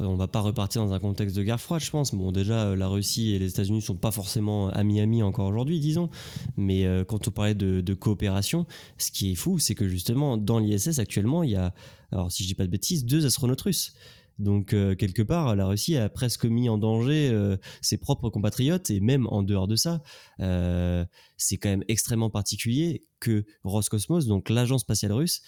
on 0.00 0.16
va 0.16 0.28
pas 0.28 0.40
repartir 0.40 0.84
dans 0.84 0.92
un 0.92 0.98
contexte 0.98 1.36
de 1.36 1.42
guerre 1.42 1.60
froide, 1.60 1.80
je 1.80 1.90
pense. 1.90 2.14
Bon, 2.14 2.32
déjà, 2.32 2.68
euh, 2.68 2.76
la 2.76 2.88
Russie 2.88 3.34
et 3.34 3.38
les 3.38 3.50
États-Unis 3.50 3.82
sont 3.82 3.96
pas 3.96 4.10
forcément 4.10 4.68
amis-amis 4.68 5.22
encore 5.22 5.46
aujourd'hui, 5.46 5.80
disons. 5.80 6.10
Mais 6.56 6.86
euh, 6.86 7.04
quand 7.04 7.28
on 7.28 7.30
parlait 7.30 7.54
de, 7.54 7.94
coopération, 7.94 8.66
ce 8.98 9.10
qui 9.10 9.32
est 9.32 9.34
fou, 9.34 9.58
c'est 9.58 9.74
que 9.74 9.88
justement, 9.88 10.36
dans 10.36 10.58
l'ISS 10.58 10.98
actuellement, 10.98 11.42
il 11.42 11.50
y 11.50 11.56
a, 11.56 11.74
alors 12.12 12.32
si 12.32 12.42
je 12.42 12.48
dis 12.48 12.54
pas 12.54 12.64
de 12.64 12.70
bêtises, 12.70 13.04
deux 13.04 13.26
astronautes 13.26 13.60
russes. 13.60 13.94
Donc, 14.40 14.72
euh, 14.72 14.94
quelque 14.94 15.20
part, 15.20 15.54
la 15.54 15.66
Russie 15.66 15.98
a 15.98 16.08
presque 16.08 16.46
mis 16.46 16.70
en 16.70 16.78
danger 16.78 17.28
euh, 17.30 17.58
ses 17.82 17.98
propres 17.98 18.30
compatriotes, 18.30 18.88
et 18.88 18.98
même 18.98 19.26
en 19.26 19.42
dehors 19.42 19.68
de 19.68 19.76
ça, 19.76 20.02
euh, 20.40 21.04
c'est 21.36 21.58
quand 21.58 21.68
même 21.68 21.84
extrêmement 21.88 22.30
particulier 22.30 23.04
que 23.20 23.44
Roscosmos, 23.64 24.26
donc 24.26 24.48
l'agence 24.48 24.80
spatiale 24.80 25.12
russe, 25.12 25.42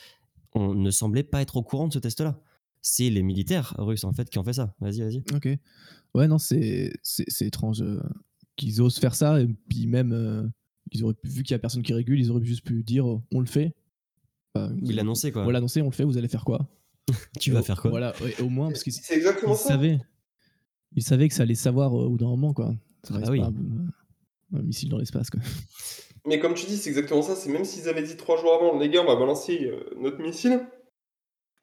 ne 0.54 0.90
semblait 0.90 1.22
pas 1.22 1.40
être 1.40 1.56
au 1.56 1.62
courant 1.62 1.88
de 1.88 1.94
ce 1.94 1.98
test-là. 1.98 2.38
C'est 2.82 3.08
les 3.10 3.22
militaires 3.22 3.74
russes 3.78 4.04
en 4.04 4.12
fait 4.12 4.28
qui 4.28 4.38
ont 4.38 4.44
fait 4.44 4.52
ça. 4.54 4.74
Vas-y, 4.80 5.00
vas-y. 5.02 5.22
Ok. 5.34 5.48
Ouais, 6.14 6.26
non, 6.28 6.38
c'est 6.38 6.92
c'est 7.02 7.24
c'est 7.28 7.46
étrange 7.46 7.80
euh, 7.80 8.00
qu'ils 8.56 8.82
osent 8.82 8.98
faire 8.98 9.14
ça. 9.14 9.40
Et 9.40 9.46
puis 9.68 9.86
même, 9.86 10.12
euh, 10.12 10.42
ils 10.90 11.04
auraient 11.04 11.14
pu- 11.14 11.28
vu 11.28 11.42
qu'il 11.44 11.52
y 11.52 11.54
a 11.54 11.58
personne 11.60 11.82
qui 11.82 11.94
régule, 11.94 12.18
ils 12.20 12.30
auraient 12.30 12.44
juste 12.44 12.66
pu 12.66 12.82
dire 12.82 13.06
on 13.06 13.40
le 13.40 13.46
fait. 13.46 13.74
Enfin, 14.54 14.74
Il 14.82 14.96
l'annonçait 14.96 15.30
quoi. 15.32 15.46
On 15.46 15.50
l'a 15.50 15.58
annoncé, 15.58 15.80
on 15.80 15.86
le 15.86 15.92
fait, 15.92 16.04
vous 16.04 16.18
allez 16.18 16.28
faire 16.28 16.44
quoi? 16.44 16.68
Tu 17.40 17.50
Et 17.50 17.52
vas 17.52 17.60
au- 17.60 17.62
faire 17.62 17.80
quoi? 17.80 17.90
Voilà, 17.90 18.12
ouais, 18.22 18.34
au 18.42 18.48
moins, 18.48 18.68
parce 18.70 18.82
qu'ils 18.82 18.92
C'est 18.92 19.14
exactement 19.16 19.54
ils 19.54 19.58
ça. 19.58 19.68
savaient. 19.68 19.98
Ils 20.94 21.02
savaient 21.02 21.28
que 21.28 21.34
ça 21.34 21.44
allait 21.44 21.54
savoir 21.54 21.92
euh, 21.98 22.04
au 22.06 22.10
bout 22.10 22.18
d'un 22.18 22.26
moment, 22.26 22.52
quoi. 22.52 22.74
Ça 23.04 23.14
Ah 23.22 23.30
oui. 23.30 23.38
pas 23.40 23.46
un, 23.46 24.58
un 24.58 24.62
missile 24.62 24.88
dans 24.90 24.98
l'espace, 24.98 25.30
quoi. 25.30 25.40
Mais 26.26 26.38
comme 26.38 26.54
tu 26.54 26.66
dis, 26.66 26.76
c'est 26.76 26.90
exactement 26.90 27.22
ça. 27.22 27.34
C'est 27.34 27.50
même 27.50 27.64
s'ils 27.64 27.88
avaient 27.88 28.02
dit 28.02 28.16
trois 28.16 28.38
jours 28.40 28.54
avant, 28.54 28.78
les 28.78 28.90
gars, 28.90 29.00
on 29.02 29.06
va 29.06 29.16
balancer 29.16 29.64
euh, 29.64 29.82
notre 30.00 30.18
missile. 30.20 30.60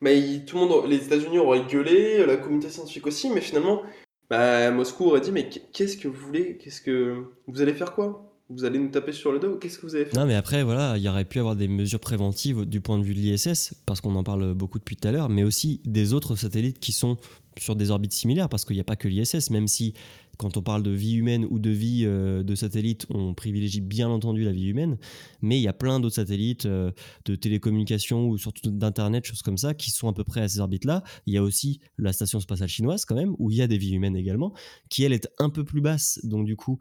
Mais 0.02 0.46
tout 0.46 0.58
le 0.58 0.66
monde, 0.66 0.90
les 0.90 1.06
États-Unis 1.06 1.40
auraient 1.40 1.66
gueulé, 1.66 2.26
la 2.26 2.38
communauté 2.38 2.70
scientifique 2.70 3.06
aussi, 3.08 3.30
mais 3.30 3.42
finalement, 3.42 3.82
Bah, 4.30 4.70
Moscou 4.72 5.06
aurait 5.06 5.22
dit, 5.22 5.32
mais 5.32 5.50
qu'est-ce 5.50 5.98
que 5.98 6.08
vous 6.08 6.26
voulez 6.28 6.58
Qu'est-ce 6.58 6.82
que 6.82 7.24
vous 7.48 7.62
allez 7.62 7.74
faire 7.74 7.94
quoi? 7.96 8.26
Vous 8.52 8.64
allez 8.64 8.78
nous 8.80 8.90
taper 8.90 9.12
sur 9.12 9.32
le 9.32 9.40
dos 9.40 9.58
Qu'est-ce 9.58 9.80
que 9.80 9.88
vous 9.88 9.96
allez 9.96 10.06
faire 10.06 10.20
Non, 10.20 10.28
mais 10.28 10.36
après, 10.36 10.64
voilà, 10.64 10.98
il 10.98 11.04
y 11.04 11.10
aurait 11.10 11.26
pu 11.26 11.40
avoir 11.40 11.56
des 11.56 11.68
mesures 11.68 12.00
préventives 12.00 12.66
du 12.66 12.80
point 12.80 13.00
de 13.00 13.04
vue 13.04 13.16
de 13.16 13.20
l'ISS, 13.20 13.74
parce 13.88 14.02
qu'on 14.02 14.16
en 14.16 14.24
parle 14.24 14.54
beaucoup 14.54 14.78
depuis 14.78 14.96
tout 14.96 15.08
à 15.08 15.12
l'heure, 15.12 15.30
mais 15.30 15.44
aussi 15.44 15.82
des 15.84 16.14
autres 16.14 16.36
satellites 16.36 16.80
qui 16.80 16.92
sont 16.92 17.18
sur 17.58 17.76
des 17.76 17.90
orbites 17.92 18.14
similaires, 18.14 18.50
parce 18.50 18.66
qu'il 18.66 18.76
n'y 18.76 18.82
a 18.82 18.86
pas 18.86 18.96
que 18.96 19.08
l'ISS, 19.08 19.50
même 19.50 19.68
si 19.68 19.94
quand 20.40 20.56
on 20.56 20.62
parle 20.62 20.84
de 20.84 20.92
vie 20.92 21.16
humaine 21.16 21.46
ou 21.50 21.60
de 21.60 21.70
vie 21.70 22.04
euh, 22.06 22.44
de 22.44 22.56
satellite, 22.56 23.06
on 23.10 23.34
privilégie 23.34 23.82
bien 23.82 24.08
entendu 24.08 24.46
la 24.46 24.54
vie 24.54 24.68
humaine, 24.68 24.98
mais 25.42 25.60
il 25.60 25.62
y 25.62 25.68
a 25.68 25.74
plein 25.74 26.00
d'autres 26.00 26.16
satellites 26.16 26.66
euh, 26.66 26.92
de 27.26 27.36
télécommunications 27.36 28.26
ou 28.30 28.38
surtout 28.38 28.72
d'internet, 28.72 29.26
choses 29.26 29.42
comme 29.42 29.58
ça, 29.58 29.74
qui 29.74 29.92
sont 29.92 30.08
à 30.08 30.14
peu 30.14 30.24
près 30.24 30.40
à 30.40 30.48
ces 30.48 30.62
orbites-là. 30.62 31.04
Il 31.26 31.34
y 31.34 31.38
a 31.38 31.44
aussi 31.44 31.82
la 31.98 32.14
station 32.14 32.40
spatiale 32.40 32.70
chinoise 32.70 33.04
quand 33.04 33.16
même, 33.16 33.36
où 33.38 33.52
il 33.52 33.58
y 33.58 33.62
a 33.62 33.68
des 33.68 33.78
vies 33.78 33.92
humaines 33.92 34.16
également, 34.16 34.54
qui 34.90 35.04
elle 35.04 35.12
est 35.12 35.28
un 35.40 35.50
peu 35.50 35.66
plus 35.66 35.82
basse, 35.82 36.22
donc 36.24 36.46
du 36.46 36.56
coup 36.56 36.80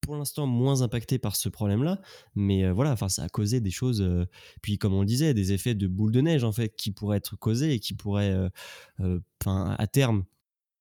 pour 0.00 0.16
l'instant 0.16 0.46
moins 0.46 0.82
impactée 0.82 1.18
par 1.18 1.34
ce 1.34 1.48
problème-là, 1.48 2.00
mais 2.36 2.64
euh, 2.64 2.72
voilà, 2.72 2.96
ça 3.08 3.24
a 3.24 3.28
causé 3.28 3.60
des 3.60 3.70
choses, 3.70 4.04
puis 4.60 4.78
comme 4.78 4.94
on 4.94 5.00
le 5.00 5.06
disait, 5.06 5.34
des 5.34 5.52
effets 5.52 5.74
de 5.74 5.88
boule 5.88 6.12
de 6.12 6.20
neige 6.20 6.44
en 6.44 6.52
fait 6.52 6.74
qui 6.76 6.92
pourraient 6.92 7.18
être 7.18 7.36
causés 7.36 7.74
et 7.74 7.80
qui 7.80 7.94
pourraient, 7.94 8.36
à 9.46 9.86
terme 9.88 10.24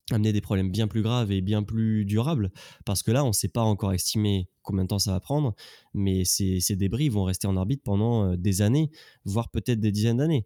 amener 0.10 0.34
des 0.34 0.42
problèmes 0.42 0.72
bien 0.72 0.88
plus 0.88 1.02
graves 1.02 1.32
et 1.32 1.42
bien 1.42 1.64
plus 1.64 2.06
durables, 2.06 2.52
parce 2.86 3.04
que 3.04 3.12
là, 3.12 3.24
on 3.24 3.30
ne 3.30 3.34
sait 3.34 3.48
pas 3.48 3.62
encore 3.62 3.94
estimer 3.94 4.50
combien 4.62 4.84
de 4.84 4.90
temps 4.90 5.00
ça 5.00 5.12
va 5.12 5.20
prendre, 5.20 5.56
mais 5.94 6.26
ces, 6.26 6.62
débris 6.76 7.10
vont 7.10 7.24
rester 7.24 7.48
en 7.48 7.58
orbite 7.58 7.84
pendant 7.84 8.26
euh, 8.32 8.38
des 8.38 8.62
années, 8.62 8.92
voire 9.26 9.50
peut-être 9.50 9.80
des 9.80 9.92
dizaines 9.92 10.18
d'années. 10.18 10.46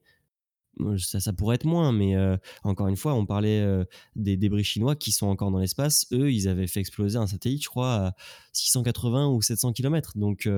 Ça, 0.97 1.32
pourrait 1.32 1.56
être 1.56 1.64
moins, 1.64 1.93
mais 1.93 2.18
euh, 2.18 2.36
encore 2.64 2.89
une 2.89 2.97
fois, 2.97 3.14
on 3.14 3.26
parlait 3.26 3.62
euh, 3.62 3.86
des 4.18 4.36
débris 4.36 4.66
chinois 4.66 4.97
qui 4.97 5.14
sont 5.14 5.28
encore 5.28 5.49
dans 5.49 5.60
l'espace. 5.60 6.06
Eux, 6.12 6.34
ils 6.34 6.49
avaient 6.49 6.68
fait 6.68 6.82
exploser 6.82 7.18
un 7.18 7.28
satellite, 7.28 7.64
je 7.64 7.70
crois, 7.70 8.08
à 8.08 8.16
680 8.51 9.30
ou 9.30 9.41
700 9.41 9.72
km. 9.72 10.18
Donc, 10.18 10.49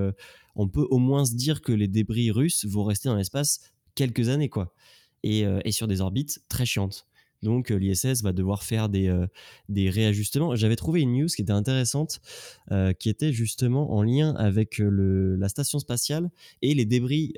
on 0.56 0.68
peut 0.68 0.88
au 0.89 0.98
moins 0.98 1.24
se 1.24 1.36
dire 1.36 1.62
que 1.62 1.72
les 1.72 1.88
débris 1.88 2.32
russes 2.32 2.66
vont 2.66 2.84
rester 2.84 3.10
dans 3.10 3.16
l'espace 3.16 3.60
quelques 3.93 4.30
années, 4.30 4.50
quoi. 4.50 4.74
Et, 5.22 5.41
et 5.41 5.72
sur 5.72 5.88
des 5.88 6.02
orbites 6.02 6.41
très 6.50 6.66
chiantes. 6.66 7.06
Donc 7.44 7.72
euh, 7.72 7.76
l'ISS 7.76 8.24
va 8.24 8.34
devoir 8.34 8.64
faire 8.64 8.90
des, 8.90 9.08
euh, 9.08 9.28
des 9.70 9.90
réajustements. 9.90 10.56
J'avais 10.56 10.76
trouvé 10.76 11.02
une 11.02 11.14
news 11.14 11.28
qui 11.28 11.42
était 11.42 11.52
intéressante, 11.52 12.20
euh, 12.72 12.94
qui 12.94 13.10
était 13.10 13.32
justement 13.32 13.94
en 13.94 14.02
lien 14.02 14.34
avec 14.36 14.80
le, 14.80 15.36
la 15.36 15.50
station 15.50 15.80
spatiale 15.80 16.30
et 16.62 16.74
les 16.74 16.86
débris 16.86 17.34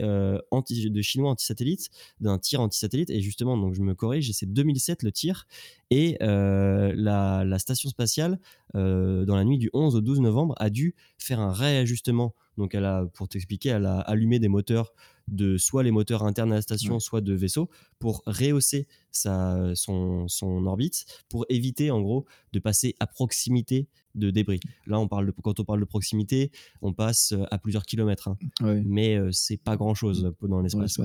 anti, 0.52 0.90
de 0.90 1.02
chinois 1.02 1.32
anti-satellites, 1.32 1.90
d'un 2.20 2.38
tir 2.38 2.62
anti-satellite. 2.62 3.10
Et 3.10 3.22
justement, 3.22 3.58
donc 3.58 3.74
je 3.74 3.82
me 3.82 3.94
corrige, 3.94 4.32
c'est 4.32 4.52
2007 4.52 5.04
le 5.04 5.12
tir. 5.12 5.48
Et 5.92 6.18
la, 6.20 7.44
la, 7.44 7.60
station 7.60 7.90
spatiale, 7.90 8.40
dans 8.74 9.36
la 9.36 9.44
nuit 9.44 9.58
du 9.58 9.70
11 9.74 9.96
au 9.96 10.02
12 10.02 10.22
novembre, 10.22 10.56
a 10.58 10.70
dû 10.70 10.96
faire 11.18 11.40
un 11.40 11.52
réajustement. 11.52 12.34
Donc 12.58 12.76
elle 12.76 12.86
a, 12.86 13.06
pour 13.14 13.28
t'expliquer, 13.30 13.70
elle 13.70 13.86
a 13.86 14.00
allumé 14.00 14.40
des 14.40 14.48
moteurs 14.50 14.94
de 15.32 15.58
soit 15.58 15.84
les 15.84 15.92
moteurs 15.92 16.24
internes 16.24 16.52
à 16.52 16.56
la 16.56 16.62
station, 16.62 17.00
soit 17.00 17.22
de 17.22 17.34
vaisseau, 17.34 17.70
pour 18.00 18.24
rehausser 18.26 18.88
sa, 19.12 19.72
son, 19.76 20.28
son, 20.28 20.66
orbite, 20.66 21.06
pour 21.30 21.46
éviter 21.50 21.92
en 21.92 22.02
gros 22.02 22.26
de 22.52 22.60
passer 22.60 22.96
à 23.00 23.08
proximité 23.08 23.88
de 24.16 24.32
débris. 24.32 24.60
Là, 24.88 25.00
on 25.00 25.08
parle 25.08 25.28
de, 25.28 25.32
quand 25.32 25.60
on 25.60 25.64
parle 25.64 25.80
de 25.80 25.86
proximité, 25.86 26.52
on 26.82 26.94
passe 26.94 27.32
euh, 27.32 27.44
à 27.52 27.58
plusieurs 27.58 27.86
kilomètres, 27.86 28.28
hein. 28.28 28.38
mais 28.86 29.16
euh, 29.16 29.30
c'est 29.32 29.58
pas 29.58 29.78
grand 29.78 29.94
chose 29.94 30.34
dans 30.42 30.62
l'espace. 30.62 30.98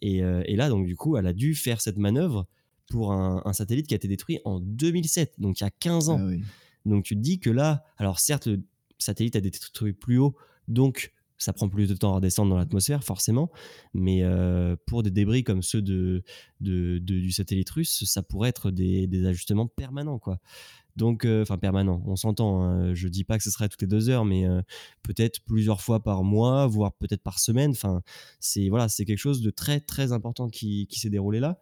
et, 0.00 0.22
euh, 0.22 0.42
et, 0.46 0.56
là, 0.56 0.68
donc 0.68 0.86
du 0.86 0.96
coup, 0.96 1.16
elle 1.16 1.26
a 1.26 1.32
dû 1.32 1.54
faire 1.54 1.80
cette 1.80 1.98
manœuvre 1.98 2.46
pour 2.90 3.12
un, 3.12 3.52
satellite 3.52 3.86
qui 3.86 3.94
a 3.94 3.96
été 3.96 4.08
détruit 4.08 4.40
en 4.44 4.58
2007, 4.58 5.34
donc 5.38 5.60
il 5.60 5.64
y 5.64 5.66
a 5.66 5.70
15 5.70 6.08
ans. 6.08 6.18
Ah 6.20 6.34
donc 6.86 7.04
tu 7.04 7.14
te 7.14 7.20
dis 7.20 7.38
que 7.38 7.50
là, 7.50 7.84
alors 7.98 8.18
certes, 8.18 8.46
le 8.46 8.62
satellite 8.98 9.36
a 9.36 9.38
été 9.38 9.50
détruit 9.50 9.92
plus 9.92 10.18
haut, 10.18 10.34
donc 10.70 11.12
ça 11.40 11.54
prend 11.54 11.68
plus 11.68 11.88
de 11.88 11.94
temps 11.94 12.12
à 12.12 12.16
redescendre 12.16 12.50
dans 12.50 12.58
l'atmosphère, 12.58 13.02
forcément. 13.02 13.50
Mais 13.94 14.22
euh, 14.22 14.76
pour 14.86 15.02
des 15.02 15.10
débris 15.10 15.42
comme 15.42 15.62
ceux 15.62 15.80
de, 15.80 16.22
du 16.60 17.32
satellite 17.32 17.70
russe, 17.70 18.04
ça 18.04 18.22
pourrait 18.22 18.50
être 18.50 18.70
des, 18.70 19.26
ajustements 19.26 19.66
permanents, 19.66 20.18
quoi. 20.18 20.38
Donc, 20.96 21.24
euh, 21.24 21.42
enfin, 21.42 21.56
permanent, 21.56 22.02
on 22.04 22.16
s'entend. 22.16 22.62
Hein. 22.62 22.94
Je 22.94 23.08
dis 23.08 23.24
pas 23.24 23.38
que 23.38 23.44
ce 23.44 23.50
serait 23.50 23.68
toutes 23.70 23.80
les 23.80 23.88
deux 23.88 24.10
heures, 24.10 24.26
mais 24.26 24.46
euh, 24.46 24.60
peut-être 25.02 25.40
plusieurs 25.46 25.80
fois 25.80 26.02
par 26.02 26.24
mois, 26.24 26.66
voire 26.66 26.92
peut-être 26.92 27.22
par 27.22 27.38
semaine. 27.38 27.70
Enfin, 27.70 28.02
c'est 28.38 28.68
voilà, 28.68 28.88
c'est 28.88 29.06
quelque 29.06 29.18
chose 29.18 29.40
de 29.40 29.50
très 29.50 29.80
très 29.80 30.12
important 30.12 30.50
qui, 30.50 30.88
qui 30.88 31.00
s'est 31.00 31.08
déroulé 31.08 31.40
là 31.40 31.58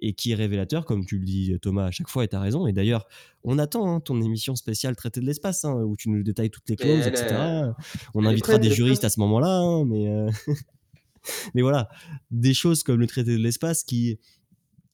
et 0.00 0.12
qui 0.12 0.32
est 0.32 0.34
révélateur, 0.34 0.84
comme 0.84 1.06
tu 1.06 1.18
le 1.18 1.24
dis 1.24 1.56
Thomas 1.62 1.86
à 1.86 1.90
chaque 1.90 2.08
fois, 2.08 2.24
et 2.24 2.28
tu 2.28 2.36
as 2.36 2.40
raison. 2.40 2.66
Et 2.66 2.72
d'ailleurs, 2.72 3.06
on 3.42 3.58
attend 3.58 3.94
hein, 3.94 4.00
ton 4.00 4.20
émission 4.20 4.56
spéciale 4.56 4.96
traité 4.96 5.20
de 5.20 5.26
l'espace, 5.26 5.64
hein, 5.64 5.74
où 5.82 5.96
tu 5.96 6.08
nous 6.10 6.22
détailles 6.22 6.50
toutes 6.50 6.68
les 6.68 6.76
clauses, 6.76 7.06
etc. 7.06 7.72
On 8.14 8.26
invitera 8.26 8.58
des 8.58 8.70
juristes 8.70 9.04
à 9.04 9.10
ce 9.10 9.20
moment-là, 9.20 9.58
hein, 9.58 9.84
mais, 9.84 10.08
euh, 10.08 10.30
mais 11.54 11.62
voilà, 11.62 11.88
des 12.30 12.54
choses 12.54 12.82
comme 12.82 13.00
le 13.00 13.06
traité 13.06 13.32
de 13.32 13.42
l'espace 13.42 13.84
qui, 13.84 14.18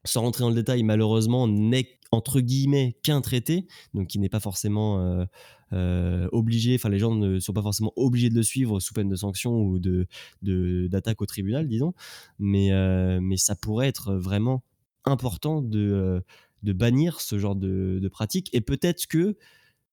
sans 0.04 0.22
rentrer 0.22 0.42
dans 0.42 0.50
le 0.50 0.54
détail, 0.54 0.82
malheureusement, 0.82 1.48
n'est 1.48 1.98
entre 2.12 2.40
guillemets 2.40 2.96
qu'un 3.04 3.20
traité, 3.20 3.68
donc 3.94 4.08
qui 4.08 4.18
n'est 4.18 4.28
pas 4.28 4.40
forcément 4.40 5.00
euh, 5.00 5.24
euh, 5.72 6.28
obligé, 6.32 6.74
enfin 6.74 6.88
les 6.88 6.98
gens 6.98 7.14
ne 7.14 7.38
sont 7.38 7.52
pas 7.52 7.62
forcément 7.62 7.92
obligés 7.94 8.30
de 8.30 8.34
le 8.34 8.42
suivre 8.42 8.80
sous 8.80 8.92
peine 8.94 9.08
de 9.08 9.14
sanction 9.14 9.60
ou 9.60 9.78
de 9.78 10.08
d'attaque 10.88 11.22
au 11.22 11.26
tribunal, 11.26 11.68
disons, 11.68 11.94
mais, 12.40 12.70
mais 13.20 13.36
ça 13.36 13.54
pourrait 13.54 13.86
être 13.86 14.14
vraiment 14.14 14.64
important 15.04 15.62
de, 15.62 15.78
euh, 15.78 16.20
de 16.62 16.72
bannir 16.72 17.20
ce 17.20 17.38
genre 17.38 17.56
de, 17.56 17.98
de 18.00 18.08
pratique. 18.08 18.50
Et 18.52 18.60
peut-être 18.60 19.06
que 19.06 19.36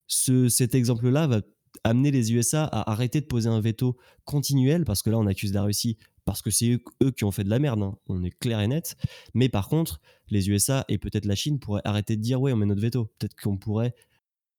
ce, 0.08 0.50
cet 0.50 0.76
exemple-là 0.76 1.28
va 1.28 1.42
amener 1.84 2.12
les 2.12 2.34
USA 2.34 2.66
à 2.66 2.92
arrêter 2.92 3.22
de 3.22 3.26
poser 3.26 3.50
un 3.50 3.60
veto 3.60 3.98
continuel, 4.26 4.86
parce 4.86 5.02
que 5.02 5.10
là, 5.10 5.18
on 5.18 5.28
accuse 5.28 5.54
la 5.54 5.64
Russie 5.64 5.98
parce 6.28 6.42
que 6.42 6.52
c'est 6.52 6.82
eux, 7.02 7.12
qui 7.12 7.24
ont 7.24 7.32
fait 7.32 7.46
de 7.46 7.50
la 7.50 7.58
merde, 7.58 7.82
hein. 7.82 7.98
on 8.08 8.22
est 8.22 8.38
clair 8.38 8.60
et 8.60 8.68
net. 8.68 8.98
Mais 9.34 9.48
par 9.48 9.70
contre, 9.70 10.02
les 10.30 10.50
USA 10.50 10.84
et 10.90 10.98
peut-être 10.98 11.24
la 11.24 11.36
Chine 11.36 11.58
pourraient 11.58 11.82
arrêter 11.86 12.18
de 12.18 12.22
dire 12.22 12.42
ouais, 12.42 12.52
on 12.52 12.58
met 12.58 12.66
notre 12.66 12.82
veto. 12.82 13.06
Peut-être 13.18 13.36
qu'on 13.42 13.56
pourrait 13.56 13.96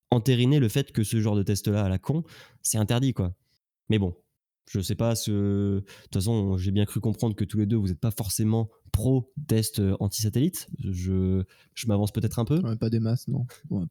entériner 0.09 0.59
le 0.59 0.67
fait 0.67 0.91
que 0.91 1.03
ce 1.03 1.21
genre 1.21 1.35
de 1.35 1.43
test-là 1.43 1.85
à 1.85 1.89
la 1.89 1.99
con, 1.99 2.23
c'est 2.63 2.79
interdit, 2.79 3.13
quoi. 3.13 3.35
Mais 3.89 3.99
bon, 3.99 4.15
je 4.69 4.79
sais 4.81 4.93
pas, 4.93 5.15
ce... 5.15 5.31
de 5.31 5.83
toute 6.03 6.13
façon, 6.13 6.55
j'ai 6.57 6.69
bien 6.69 6.85
cru 6.85 6.99
comprendre 6.99 7.35
que 7.35 7.43
tous 7.43 7.57
les 7.57 7.65
deux, 7.65 7.75
vous 7.75 7.87
n'êtes 7.87 7.99
pas 7.99 8.11
forcément 8.11 8.69
pro 8.91 9.33
test 9.47 9.79
euh, 9.79 9.97
anti-satellite. 9.99 10.67
Je, 10.77 11.43
je 11.73 11.87
m'avance 11.87 12.11
peut-être 12.11 12.37
un 12.37 12.45
peu. 12.45 12.61
pas 12.79 12.91
des 12.91 12.99
masses, 12.99 13.27
non. 13.27 13.47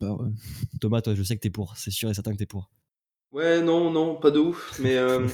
Thomas, 0.80 1.02
toi, 1.02 1.16
je 1.16 1.22
sais 1.24 1.34
que 1.34 1.40
tu 1.40 1.48
es 1.48 1.50
pour. 1.50 1.76
C'est 1.76 1.90
sûr 1.90 2.08
et 2.08 2.14
certain 2.14 2.30
que 2.30 2.36
tu 2.36 2.44
es 2.44 2.46
pour. 2.46 2.70
Ouais, 3.32 3.60
non, 3.60 3.90
non, 3.90 4.14
pas 4.14 4.30
de 4.30 4.38
ouf. 4.38 4.78
Mais 4.80 4.96
euh, 4.96 5.26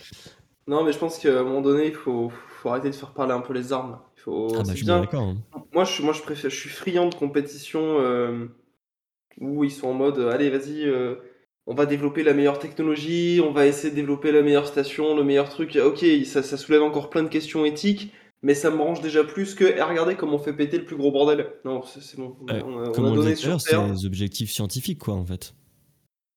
non, 0.66 0.84
mais 0.84 0.92
je 0.92 0.98
pense 0.98 1.18
qu'à 1.18 1.38
un 1.38 1.44
moment 1.44 1.60
donné, 1.60 1.88
il 1.88 1.94
faut, 1.94 2.32
faut 2.62 2.70
arrêter 2.70 2.88
de 2.88 2.94
faire 2.94 3.12
parler 3.12 3.34
un 3.34 3.42
peu 3.42 3.52
les 3.52 3.74
armes. 3.74 4.00
Il 4.16 4.20
faut... 4.20 4.48
Ah 4.54 4.62
bah, 4.62 4.70
je 4.70 4.76
suis 4.76 4.86
bien 4.86 5.00
d'accord. 5.00 5.22
Hein. 5.22 5.64
Moi, 5.74 5.84
je, 5.84 6.00
moi 6.00 6.14
je, 6.14 6.22
préfère, 6.22 6.50
je 6.50 6.56
suis 6.56 6.70
friand 6.70 7.10
de 7.10 7.14
compétition 7.14 8.00
euh, 8.00 8.46
où 9.38 9.64
ils 9.64 9.70
sont 9.70 9.88
en 9.88 9.94
mode 9.94 10.18
allez, 10.18 10.48
vas-y 10.48 10.90
on 11.68 11.74
va 11.74 11.84
développer 11.84 12.22
la 12.24 12.32
meilleure 12.32 12.58
technologie, 12.58 13.42
on 13.44 13.52
va 13.52 13.66
essayer 13.66 13.90
de 13.90 13.94
développer 13.94 14.32
la 14.32 14.40
meilleure 14.40 14.66
station, 14.66 15.14
le 15.14 15.22
meilleur 15.22 15.50
truc. 15.50 15.76
Ok, 15.76 16.04
ça, 16.24 16.42
soulève 16.42 16.82
encore 16.82 17.10
plein 17.10 17.22
de 17.22 17.28
questions 17.28 17.66
éthiques, 17.66 18.10
mais 18.42 18.54
ça 18.54 18.70
me 18.70 18.78
range 18.78 19.02
déjà 19.02 19.22
plus 19.22 19.54
que 19.54 19.64
eh, 19.64 19.82
regardez 19.82 20.14
comment 20.14 20.36
on 20.36 20.38
fait 20.38 20.54
péter 20.54 20.78
le 20.78 20.86
plus 20.86 20.96
gros 20.96 21.12
bordel. 21.12 21.46
Non, 21.66 21.82
c'est 21.82 22.18
bon. 22.18 22.36
on, 22.40 22.48
a, 22.48 22.90
comme 22.92 23.04
on, 23.04 23.14
donné 23.14 23.34
sur 23.34 23.60
c'est 23.60 23.76
des 23.76 24.06
objectifs 24.06 24.50
scientifiques, 24.50 24.98
quoi, 24.98 25.14
en 25.14 25.26
fait. 25.26 25.54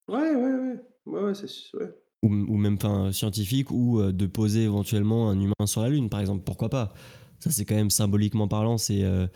Ouais, 0.10 0.36
ouais, 0.36 0.36
ouais. 0.36 0.76
Ouais, 1.06 1.22
ouais, 1.22 1.34
c'est 1.34 1.48
ouais. 1.78 1.90
Ou, 2.24 2.28
ou, 2.28 2.58
même 2.58 2.78
pas 2.78 3.14
scientifique, 3.14 3.72
ou 3.72 4.02
euh, 4.02 4.12
de 4.12 4.26
poser 4.28 4.64
éventuellement 4.64 5.30
un 5.30 5.40
humain 5.40 5.66
sur 5.66 5.82
la 5.82 5.88
Lune, 5.88 6.10
par 6.10 6.20
exemple. 6.20 6.44
Pourquoi 6.44 6.68
pas 6.68 6.94
Ça, 7.40 7.52
c'est 7.52 7.64
quand 7.64 7.76
même 7.76 7.90
symboliquement 7.90 8.50
parlant, 8.50 8.78
c'est 8.78 9.04
euh, 9.04 9.28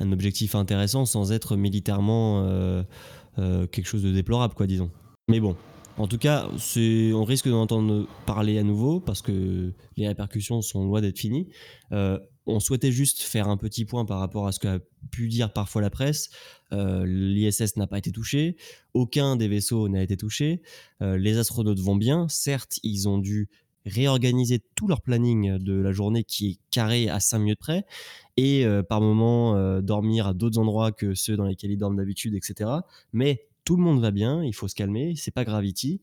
un 0.00 0.10
objectif 0.10 0.56
intéressant 0.56 1.06
sans 1.06 1.30
être 1.30 1.56
militairement 1.56 2.42
euh, 2.44 2.82
quelque 3.68 3.86
chose 3.86 4.02
de 4.02 4.10
déplorable, 4.10 4.54
quoi, 4.54 4.66
disons. 4.66 4.90
Mais 5.28 5.40
bon, 5.40 5.56
en 5.96 6.06
tout 6.06 6.18
cas, 6.18 6.48
on 6.50 7.24
risque 7.24 7.48
d'en 7.48 7.62
entendre 7.62 8.06
parler 8.26 8.58
à 8.58 8.62
nouveau 8.62 9.00
parce 9.00 9.22
que 9.22 9.72
les 9.96 10.08
répercussions 10.08 10.60
sont 10.60 10.84
loin 10.84 11.00
d'être 11.00 11.18
finies. 11.18 11.48
Euh, 11.92 12.18
on 12.46 12.60
souhaitait 12.60 12.92
juste 12.92 13.22
faire 13.22 13.48
un 13.48 13.56
petit 13.56 13.86
point 13.86 14.04
par 14.04 14.18
rapport 14.18 14.46
à 14.46 14.52
ce 14.52 14.60
qu'a 14.60 14.80
pu 15.10 15.28
dire 15.28 15.52
parfois 15.52 15.80
la 15.80 15.90
presse. 15.90 16.28
Euh, 16.72 17.06
L'ISS 17.06 17.76
n'a 17.76 17.86
pas 17.86 17.96
été 17.96 18.10
touché, 18.10 18.56
aucun 18.92 19.36
des 19.36 19.48
vaisseaux 19.48 19.88
n'a 19.88 20.02
été 20.02 20.16
touché. 20.16 20.60
Euh, 21.00 21.16
les 21.16 21.38
astronautes 21.38 21.80
vont 21.80 21.96
bien. 21.96 22.28
Certes, 22.28 22.78
ils 22.82 23.08
ont 23.08 23.18
dû 23.18 23.48
réorganiser 23.86 24.62
tout 24.74 24.88
leur 24.88 25.00
planning 25.00 25.58
de 25.58 25.74
la 25.74 25.92
journée 25.92 26.24
qui 26.24 26.48
est 26.48 26.58
carré 26.70 27.08
à 27.08 27.20
5 27.20 27.38
minutes 27.38 27.58
près 27.58 27.84
et 28.38 28.64
par 28.88 29.02
moment 29.02 29.82
dormir 29.82 30.26
à 30.26 30.32
d'autres 30.32 30.58
endroits 30.58 30.90
que 30.90 31.14
ceux 31.14 31.36
dans 31.36 31.44
lesquels 31.44 31.70
ils 31.70 31.76
dorment 31.76 31.96
d'habitude, 31.96 32.34
etc. 32.34 32.70
Mais 33.12 33.46
tout 33.64 33.76
le 33.76 33.82
monde 33.82 34.00
va 34.00 34.10
bien, 34.10 34.42
il 34.44 34.54
faut 34.54 34.68
se 34.68 34.74
calmer, 34.74 35.14
c'est 35.16 35.30
pas 35.30 35.44
Gravity, 35.44 36.02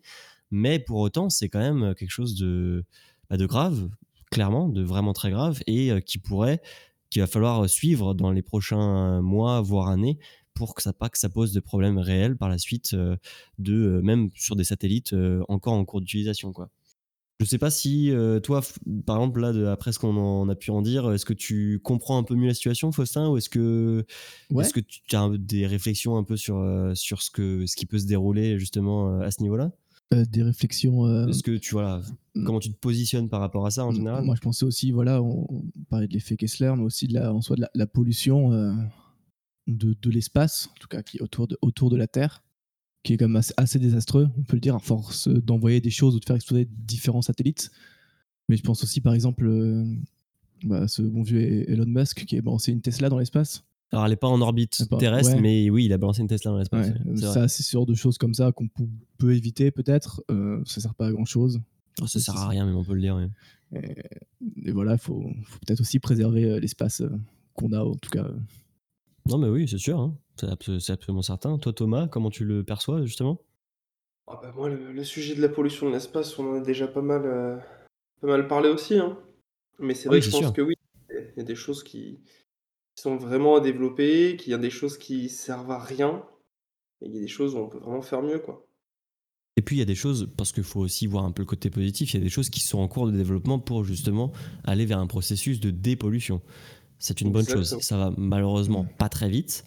mais 0.52 0.80
pour 0.80 1.00
autant, 1.00 1.30
c'est 1.30 1.50
quand 1.50 1.60
même 1.60 1.96
quelque 1.96 2.12
chose 2.12 2.36
de, 2.36 2.86
bah, 3.30 3.38
de 3.38 3.46
grave, 3.46 3.90
clairement, 4.32 4.70
de 4.70 4.84
vraiment 4.84 5.14
très 5.14 5.32
grave, 5.32 5.62
et 5.68 5.92
euh, 5.92 6.00
qui 6.00 6.18
pourrait, 6.18 6.62
qu'il 7.10 7.22
va 7.22 7.28
falloir 7.28 7.70
suivre 7.70 8.14
dans 8.14 8.32
les 8.32 8.42
prochains 8.42 9.22
mois, 9.22 9.62
voire 9.62 9.90
années, 9.90 10.20
pour 10.54 10.76
que 10.76 10.82
ça 10.82 10.94
pas 10.94 11.10
que 11.10 11.18
ça 11.18 11.30
pose 11.30 11.54
de 11.54 11.60
problèmes 11.60 11.98
réels 11.98 12.38
par 12.38 12.50
la 12.50 12.58
suite 12.58 12.96
de 13.58 14.02
même 14.04 14.30
sur 14.36 14.56
des 14.56 14.66
satellites 14.66 15.16
encore 15.48 15.74
en 15.74 15.86
cours 15.86 16.02
d'utilisation 16.02 16.52
quoi. 16.52 16.70
Je 17.42 17.46
sais 17.46 17.58
pas 17.58 17.72
si 17.72 18.14
toi, 18.44 18.62
par 19.08 19.18
exemple, 19.18 19.42
là, 19.42 19.72
après 19.72 19.92
ce 19.92 19.98
qu'on 19.98 20.16
en 20.16 20.48
a 20.48 20.54
pu 20.54 20.70
en 20.70 20.84
dire, 20.84 21.12
est-ce 21.12 21.26
que 21.26 21.34
tu 21.34 21.80
comprends 21.84 22.20
un 22.20 22.24
peu 22.24 22.36
mieux 22.36 22.46
la 22.46 22.54
situation, 22.54 22.92
Faustin, 22.92 23.30
ou 23.30 23.38
est-ce 23.38 23.50
que, 23.50 24.06
est-ce 24.60 24.74
que 24.74 24.80
tu 24.80 25.16
as 25.16 25.28
des 25.40 25.66
réflexions 25.66 26.18
un 26.18 26.24
peu 26.24 26.38
sur, 26.38 26.64
sur 26.94 27.24
ce, 27.24 27.32
que, 27.32 27.66
ce 27.66 27.76
qui 27.76 27.88
peut 27.88 27.98
se 27.98 28.06
dérouler 28.06 28.60
justement 28.60 29.20
à 29.22 29.32
ce 29.32 29.42
niveau-là? 29.42 29.72
Des 30.12 30.44
réflexions. 30.44 31.28
Est-ce 31.28 31.42
que 31.42 31.58
tu 31.58 31.72
voilà, 31.72 32.04
mmh. 32.36 32.44
comment 32.44 32.60
tu 32.60 32.72
te 32.72 32.78
positionnes 32.78 33.28
par 33.28 33.40
rapport 33.40 33.66
à 33.66 33.72
ça 33.72 33.86
en 33.86 33.92
général? 33.92 34.24
Moi, 34.24 34.36
je 34.36 34.42
pensais 34.42 34.66
aussi, 34.66 34.92
voilà, 34.92 35.24
on, 35.24 35.48
parlait 35.90 36.08
de 36.08 36.14
l'effet 36.14 36.38
Kessler, 36.38 36.72
mais 36.78 36.84
aussi 36.84 37.08
de 37.08 37.16
la, 37.16 37.34
en 37.34 37.42
soi 37.42 37.56
de 37.56 37.66
la, 37.74 37.88
pollution 37.88 38.52
de, 39.68 39.96
de 40.00 40.10
l'espace, 40.12 40.70
en 40.72 40.80
tout 40.80 40.88
cas 40.88 41.02
qui 41.02 41.18
est 41.18 41.22
autour 41.22 41.48
de, 41.48 41.58
autour 41.62 41.90
de 41.90 41.98
la 41.98 42.06
Terre 42.06 42.44
qui 43.04 43.14
est 43.14 43.18
quand 43.18 43.28
même 43.28 43.42
assez, 43.58 43.80
désastreux, 43.80 44.30
on 44.38 44.44
peut 44.44 44.56
le 44.56 44.62
dire, 44.62 44.76
à 44.76 44.80
force 44.80 45.28
d'envoyer 45.28 45.82
des 45.82 45.90
choses 45.90 46.16
ou 46.16 46.20
de 46.20 46.26
faire 46.26 46.36
exploser 46.36 46.68
différents 46.70 47.22
satellites. 47.22 47.72
Mais 48.48 48.58
je 48.58 48.64
pense 48.64 48.84
aussi, 48.84 49.02
par 49.02 49.14
exemple, 49.14 49.46
euh, 49.48 49.84
bah, 50.64 50.88
ce 50.88 51.02
bon 51.02 51.24
vieux 51.24 51.70
Elon 51.70 51.86
Musk 51.88 52.26
qui 52.26 52.38
a 52.38 52.42
balancé 52.42 52.72
une 52.72 52.82
Tesla 52.82 53.10
dans 53.10 53.18
l'espace. 53.18 53.64
Alors, 53.92 54.06
elle 54.06 54.12
n'est 54.12 54.18
pas 54.18 54.28
en 54.28 54.40
orbite 54.40 54.88
terrestre, 55.00 55.38
mais 55.42 55.70
oui, 55.70 55.86
il 55.86 55.94
a 55.94 55.98
balancé 55.98 56.22
une 56.22 56.28
Tesla 56.28 56.52
dans 56.52 56.58
l'espace. 56.58 56.92
ça, 57.16 57.48
c'est 57.48 57.64
sûr 57.64 57.86
de 57.86 57.94
choses 57.94 58.18
comme 58.18 58.34
ça 58.34 58.52
qu'on 58.52 58.70
peut 59.18 59.36
éviter 59.36 59.72
peut-être. 59.72 60.24
Euh, 60.32 60.62
ça 60.66 60.80
sert 60.80 60.96
pas 60.96 61.08
à 61.08 61.12
grand 61.12 61.26
chose. 61.26 61.60
Oh, 62.02 62.08
ça 62.08 62.20
sert 62.20 62.38
à 62.38 62.48
rien, 62.48 62.66
mais 62.66 62.72
on 62.72 62.84
peut 62.84 62.94
le 62.94 63.02
dire. 63.02 63.20
Et, 63.74 64.72
voilà, 64.72 64.94
il 64.94 64.98
faut, 64.98 65.30
faut 65.44 65.60
peut-être 65.66 65.82
aussi 65.82 66.00
préserver 66.00 66.46
euh, 66.46 66.60
l'espace 66.60 67.04
qu'on 67.54 67.74
a, 67.74 67.84
en 67.84 67.96
tout 67.96 68.10
cas. 68.10 68.30
Non, 69.28 69.38
mais 69.38 69.50
oui, 69.50 69.68
c'est 69.68 69.78
sûr. 69.78 70.00
Hein. 70.00 70.18
C'est 70.80 70.92
absolument 70.92 71.22
certain. 71.22 71.58
Toi, 71.58 71.74
Thomas, 71.74 72.08
comment 72.08 72.30
tu 72.30 72.46
le 72.46 72.64
perçois, 72.64 73.04
justement? 73.04 73.42
Ah 74.28 74.40
bah 74.42 74.54
moi, 74.56 74.70
le, 74.70 75.04
sujet 75.04 75.36
de 75.36 75.42
la 75.42 75.50
pollution 75.50 75.88
de 75.88 75.94
l'espace, 75.94 76.38
on 76.40 76.52
en 76.52 76.56
a 76.56 76.60
déjà 76.62 76.88
pas 76.88 77.02
mal, 77.02 77.26
euh, 77.26 77.58
pas 78.22 78.28
mal 78.28 78.48
parlé 78.48 78.70
aussi. 78.70 78.98
Hein. 78.98 79.18
Mais 79.80 79.94
c'est 79.94 80.08
vrai 80.08 80.20
que 80.20 80.26
je 80.26 80.32
pense 80.32 80.52
que 80.52 80.62
oui, 80.62 80.76
il 81.10 81.34
y 81.38 81.42
a 81.42 81.44
des 81.44 81.56
choses 81.56 81.84
qui, 81.84 82.20
sont 82.96 83.18
vraiment 83.18 83.56
à 83.56 83.62
développer, 83.62 84.38
qu'il 84.38 84.52
y 84.52 84.54
a 84.54 84.60
des 84.60 84.70
choses 84.70 84.98
qui 84.98 85.30
servent 85.30 85.72
à 85.72 85.80
rien, 85.80 86.24
et 87.02 87.08
il 87.08 87.16
y 87.16 87.18
a 87.18 87.22
des 87.22 87.28
choses 87.28 87.56
où 87.56 87.58
on 87.58 87.68
peut 87.68 87.80
vraiment 87.80 88.02
faire 88.02 88.22
mieux, 88.22 88.40
quoi. 88.40 88.68
Et 89.58 89.62
puis 89.62 89.76
il 89.76 89.80
y 89.80 89.82
a 89.82 89.86
des 89.86 89.96
choses, 89.96 90.30
parce 90.38 90.52
qu'il 90.52 90.64
faut 90.64 90.80
aussi 90.80 91.08
voir 91.08 91.26
un 91.26 91.32
peu 91.32 91.42
le 91.42 91.48
côté 91.48 91.70
positif, 91.70 92.14
il 92.14 92.18
y 92.18 92.22
a 92.22 92.24
des 92.24 92.30
choses 92.30 92.50
qui 92.50 92.62
sont 92.62 92.80
en 92.80 92.88
cours 92.88 93.08
de 93.08 93.12
développement 93.12 93.60
pour 93.60 93.84
justement 93.84 94.32
aller 94.64 94.86
vers 94.86 95.00
un 95.00 95.08
processus 95.08 95.60
de 95.60 95.72
dépollution. 95.72 96.42
C'est 97.00 97.22
une 97.22 97.32
bonne 97.32 97.48
chose. 97.48 97.78
Ça 97.80 97.98
va 97.98 98.14
malheureusement 98.16 98.86
pas 98.98 99.10
très 99.10 99.30
vite, 99.30 99.66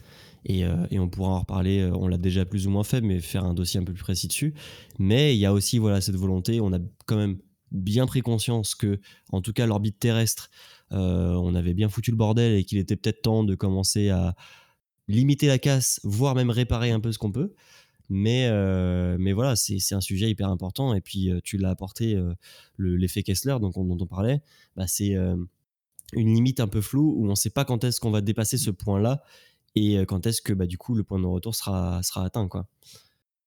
euh, 0.51 0.87
et, 0.91 0.99
on 0.99 1.09
pourra 1.09 1.31
en 1.31 1.41
reparler, 1.41 1.81
euh, 1.81 1.93
on 1.95 2.09
l'a 2.09 2.19
déjà 2.19 2.45
plus 2.45 2.67
ou 2.67 2.71
moins 2.71 2.85
fait, 2.85 3.01
mais 3.01 3.21
faire 3.21 3.45
un 3.45 3.55
dossier 3.55 3.81
un 3.81 3.85
peu 3.85 3.93
plus 3.93 4.03
précis 4.03 4.29
dessus. 4.29 4.55
Mais 4.99 5.35
il 5.35 5.39
y 5.39 5.47
a 5.47 5.53
aussi 5.53 5.79
voilà, 5.79 6.01
cette 6.01 6.17
volonté, 6.17 6.61
on 6.61 6.73
a 6.73 6.79
quand 7.07 7.17
même 7.17 7.39
bien 7.71 8.07
pris 8.07 8.21
conscience 8.21 8.75
que, 8.75 9.01
en 9.31 9.41
tout 9.41 9.53
cas, 9.53 9.67
l'orbite 9.67 9.99
terrestre, 9.99 10.51
euh, 10.93 11.33
on 11.35 11.55
avait 11.55 11.75
bien 11.75 11.89
foutu 11.89 12.11
le 12.11 12.17
bordel 12.17 12.53
et 12.55 12.65
qu'il 12.65 12.79
était 12.79 12.97
peut-être 12.97 13.23
temps 13.23 13.43
de 13.43 13.55
commencer 13.55 14.11
à 14.11 14.35
limiter 15.09 15.47
la 15.47 15.59
casse, 15.59 16.01
voire 16.05 16.35
même 16.35 16.51
réparer 16.51 16.91
un 16.91 17.01
peu 17.01 17.13
ce 17.13 17.19
qu'on 17.19 17.33
peut. 17.33 17.55
Mais, 18.11 18.51
mais 19.19 19.33
voilà, 19.33 19.57
c'est 19.57 19.95
un 19.95 20.01
sujet 20.03 20.29
hyper 20.29 20.51
important. 20.51 20.95
Et 20.95 21.01
puis, 21.01 21.31
tu 21.43 21.57
l'as 21.57 21.71
apporté, 21.71 22.23
l'effet 22.79 23.23
Kessler 23.23 23.57
dont 23.61 23.73
on 23.75 24.07
parlait, 24.07 24.43
bah, 24.77 24.87
c'est 24.87 25.15
une 26.13 26.35
limite 26.35 26.61
un 26.61 26.69
peu 26.69 26.83
floue 26.83 27.15
où 27.17 27.27
on 27.27 27.31
ne 27.31 27.35
sait 27.35 27.51
pas 27.51 27.65
quand 27.65 27.83
est-ce 27.85 28.01
qu'on 28.01 28.11
va 28.11 28.21
dépasser 28.21 28.59
ce 28.59 28.71
point-là 28.71 29.23
et 29.75 29.99
euh, 29.99 30.05
quand 30.05 30.27
est-ce 30.27 30.43
que 30.43 30.53
bah, 30.53 30.67
du 30.67 30.79
coup 30.79 30.95
le 30.95 31.05
point 31.05 31.19
de 31.19 31.27
retour 31.27 31.55
sera, 31.55 32.03
sera 32.03 32.25
atteint. 32.25 32.49
Quoi. 32.49 32.67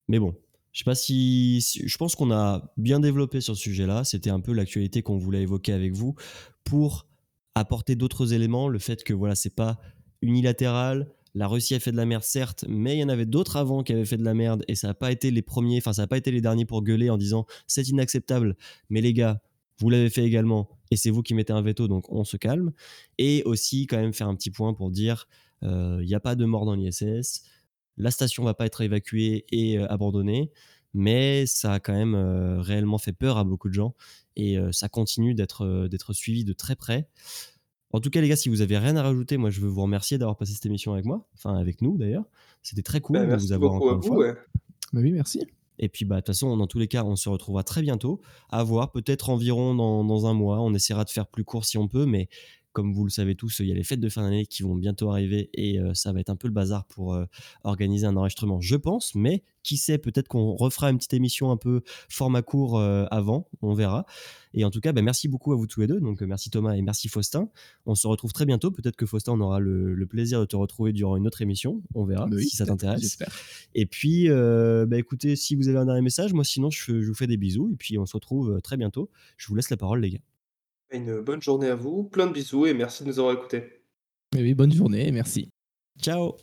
Mais 0.07 0.19
bon, 0.19 0.35
je 0.71 0.79
sais 0.79 0.85
pas 0.85 0.95
si, 0.95 1.61
je 1.61 1.97
pense 1.97 2.15
qu'on 2.15 2.31
a 2.31 2.71
bien 2.77 2.99
développé 2.99 3.41
sur 3.41 3.55
ce 3.55 3.61
sujet-là. 3.61 4.03
C'était 4.03 4.29
un 4.29 4.39
peu 4.39 4.53
l'actualité 4.53 5.01
qu'on 5.01 5.17
voulait 5.17 5.41
évoquer 5.41 5.73
avec 5.73 5.93
vous 5.93 6.15
pour 6.63 7.07
apporter 7.55 7.95
d'autres 7.95 8.33
éléments. 8.33 8.67
Le 8.69 8.79
fait 8.79 9.03
que 9.03 9.13
voilà, 9.13 9.35
c'est 9.35 9.55
pas 9.55 9.79
unilatéral. 10.21 11.11
La 11.33 11.47
Russie 11.47 11.75
a 11.75 11.79
fait 11.79 11.91
de 11.91 11.97
la 11.97 12.05
merde, 12.05 12.23
certes, 12.23 12.65
mais 12.67 12.95
il 12.95 12.99
y 12.99 13.03
en 13.03 13.09
avait 13.09 13.25
d'autres 13.25 13.57
avant 13.57 13.83
qui 13.83 13.93
avaient 13.93 14.05
fait 14.05 14.17
de 14.17 14.23
la 14.23 14.33
merde 14.33 14.63
et 14.67 14.75
ça 14.75 14.87
n'a 14.87 14.93
pas 14.93 15.11
été 15.11 15.29
les 15.29 15.43
premiers, 15.43 15.77
enfin 15.77 15.93
ça 15.93 16.03
n'a 16.03 16.07
pas 16.07 16.17
été 16.17 16.31
les 16.31 16.41
derniers 16.41 16.65
pour 16.65 16.83
gueuler 16.83 17.11
en 17.11 17.17
disant 17.17 17.45
c'est 17.67 17.87
inacceptable, 17.87 18.55
mais 18.89 19.01
les 19.01 19.13
gars, 19.13 19.39
vous 19.79 19.91
l'avez 19.91 20.09
fait 20.09 20.23
également 20.23 20.69
et 20.89 20.95
c'est 20.95 21.11
vous 21.11 21.21
qui 21.21 21.35
mettez 21.35 21.53
un 21.53 21.61
veto, 21.61 21.87
donc 21.87 22.11
on 22.11 22.23
se 22.23 22.37
calme. 22.37 22.71
Et 23.17 23.43
aussi 23.45 23.87
quand 23.87 23.97
même 23.97 24.13
faire 24.13 24.27
un 24.27 24.35
petit 24.35 24.49
point 24.49 24.73
pour 24.73 24.89
dire 24.89 25.27
il 25.61 25.67
euh, 25.67 26.03
n'y 26.03 26.15
a 26.15 26.19
pas 26.19 26.35
de 26.35 26.45
mort 26.45 26.65
dans 26.65 26.75
l'ISS. 26.75 27.43
La 27.97 28.11
station 28.11 28.43
va 28.43 28.53
pas 28.53 28.65
être 28.65 28.81
évacuée 28.81 29.45
et 29.51 29.79
euh, 29.79 29.87
abandonnée, 29.91 30.51
mais 30.93 31.45
ça 31.45 31.73
a 31.73 31.79
quand 31.79 31.93
même 31.93 32.15
euh, 32.15 32.61
réellement 32.61 32.97
fait 32.97 33.13
peur 33.13 33.37
à 33.37 33.43
beaucoup 33.43 33.69
de 33.69 33.73
gens 33.73 33.95
et 34.35 34.59
ça 34.71 34.87
continue 34.87 35.33
d'être 35.33 35.87
d'être 35.87 36.13
suivi 36.13 36.45
de 36.45 36.53
très 36.53 36.75
près. 36.75 37.09
En 37.89 37.99
tout 37.99 38.11
cas, 38.11 38.21
les 38.21 38.29
gars, 38.29 38.35
si 38.35 38.49
vous 38.49 38.61
avez 38.61 38.77
rien 38.77 38.95
à 38.95 39.01
rajouter, 39.01 39.37
moi 39.37 39.49
je 39.49 39.61
veux 39.61 39.67
vous 39.67 39.81
remercier 39.81 40.19
d'avoir 40.19 40.37
passé 40.37 40.53
cette 40.53 40.67
émission 40.67 40.93
avec 40.93 41.05
moi, 41.05 41.27
enfin 41.33 41.55
avec 41.55 41.81
nous 41.81 41.97
d'ailleurs. 41.97 42.25
C'était 42.61 42.83
très 42.83 43.01
cool 43.01 43.17
bah, 43.17 43.25
de 43.25 43.41
vous 43.41 43.51
avoir 43.51 43.73
encore 43.73 43.95
une 43.95 44.03
fois. 44.03 44.35
Bah 44.93 45.01
oui, 45.01 45.11
merci. 45.11 45.41
Et 45.79 45.89
puis, 45.89 46.05
bah, 46.05 46.15
de 46.15 46.21
toute 46.21 46.27
façon, 46.27 46.55
dans 46.57 46.67
tous 46.67 46.79
les 46.79 46.87
cas, 46.87 47.03
on 47.03 47.15
se 47.15 47.29
retrouvera 47.29 47.63
très 47.63 47.81
bientôt. 47.81 48.21
À 48.49 48.63
voir, 48.63 48.91
peut-être 48.91 49.29
environ 49.29 49.75
dans, 49.75 50.03
dans, 50.03 50.25
un 50.25 50.33
mois. 50.33 50.59
On 50.61 50.73
essaiera 50.73 51.03
de 51.03 51.09
faire 51.09 51.27
plus 51.27 51.43
court 51.43 51.65
si 51.65 51.77
on 51.77 51.87
peut, 51.87 52.05
mais 52.05 52.29
comme 52.77 52.93
vous 52.93 53.05
le 53.05 53.09
savez 53.09 53.33
tous, 53.33 53.57
il 53.57 53.65
y 53.65 53.71
a 53.71 53.73
les 53.73 53.83
fêtes 53.83 53.99
de 53.99 54.07
fin 54.07 54.21
d'année 54.21 54.45
qui 54.45 54.61
vont 54.61 54.75
bientôt 54.75 55.09
arriver 55.09 55.49
et 55.55 55.79
euh, 55.79 55.95
ça 55.95 56.13
va 56.13 56.19
être 56.19 56.29
un 56.29 56.35
peu 56.35 56.47
le 56.47 56.53
bazar 56.53 56.85
pour 56.85 57.15
euh, 57.15 57.25
organiser 57.63 58.05
un 58.05 58.15
enregistrement, 58.15 58.61
je 58.61 58.75
pense. 58.75 59.15
Mais 59.15 59.41
qui 59.63 59.77
sait, 59.77 59.97
peut-être 59.97 60.27
qu'on 60.27 60.53
refera 60.53 60.91
une 60.91 60.97
petite 60.97 61.15
émission 61.15 61.49
un 61.49 61.57
peu 61.57 61.81
format 62.07 62.43
court 62.43 62.77
euh, 62.77 63.05
avant, 63.09 63.49
on 63.63 63.73
verra. 63.73 64.05
Et 64.53 64.63
en 64.63 64.69
tout 64.69 64.79
cas, 64.79 64.93
bah, 64.93 65.01
merci 65.01 65.27
beaucoup 65.27 65.53
à 65.53 65.55
vous 65.55 65.65
tous 65.65 65.79
les 65.79 65.87
deux. 65.87 65.99
Donc 65.99 66.21
merci 66.21 66.51
Thomas 66.51 66.75
et 66.75 66.83
merci 66.83 67.07
Faustin. 67.07 67.49
On 67.87 67.95
se 67.95 68.05
retrouve 68.05 68.31
très 68.31 68.45
bientôt. 68.45 68.69
Peut-être 68.69 68.95
que 68.95 69.07
Faustin, 69.07 69.31
on 69.31 69.41
aura 69.41 69.59
le, 69.59 70.05
plaisir 70.07 70.39
de 70.39 70.45
te 70.45 70.55
retrouver 70.55 70.93
durant 70.93 71.17
une 71.17 71.25
autre 71.25 71.41
émission. 71.41 71.81
On 71.95 72.05
verra 72.05 72.29
si 72.37 72.57
ça 72.57 72.67
t'intéresse. 72.67 73.17
Et 73.73 73.87
puis, 73.87 74.29
bah, 74.29 74.99
écoutez, 74.99 75.35
si 75.35 75.55
vous 75.55 75.67
avez 75.67 75.79
un 75.79 75.85
dernier 75.85 76.03
message, 76.03 76.31
moi 76.31 76.43
sinon, 76.43 76.69
je, 76.69 77.01
je 77.01 77.07
vous 77.07 77.15
fais 77.15 77.25
des 77.25 77.37
bisous 77.37 77.71
et 77.73 77.75
puis 77.75 77.97
on 77.97 78.05
se 78.05 78.15
retrouve 78.15 78.61
très 78.61 78.77
bientôt. 78.77 79.09
Je 79.37 79.47
vous 79.47 79.55
laisse 79.55 79.71
la 79.71 79.77
parole, 79.77 80.01
les 80.01 80.11
gars. 80.11 80.21
Une 80.91 81.21
bonne 81.21 81.41
journée 81.41 81.67
à 81.67 81.75
vous, 81.75 82.03
plein 82.03 82.27
de 82.27 82.33
bisous 82.33 82.65
et 82.65 82.73
merci 82.73 83.03
de 83.03 83.09
nous 83.09 83.19
avoir 83.19 83.35
écoutés. 83.35 83.83
Oui, 84.35 84.53
bonne 84.53 84.71
journée 84.71 85.07
et 85.07 85.11
merci. 85.11 85.49
Ciao 86.01 86.37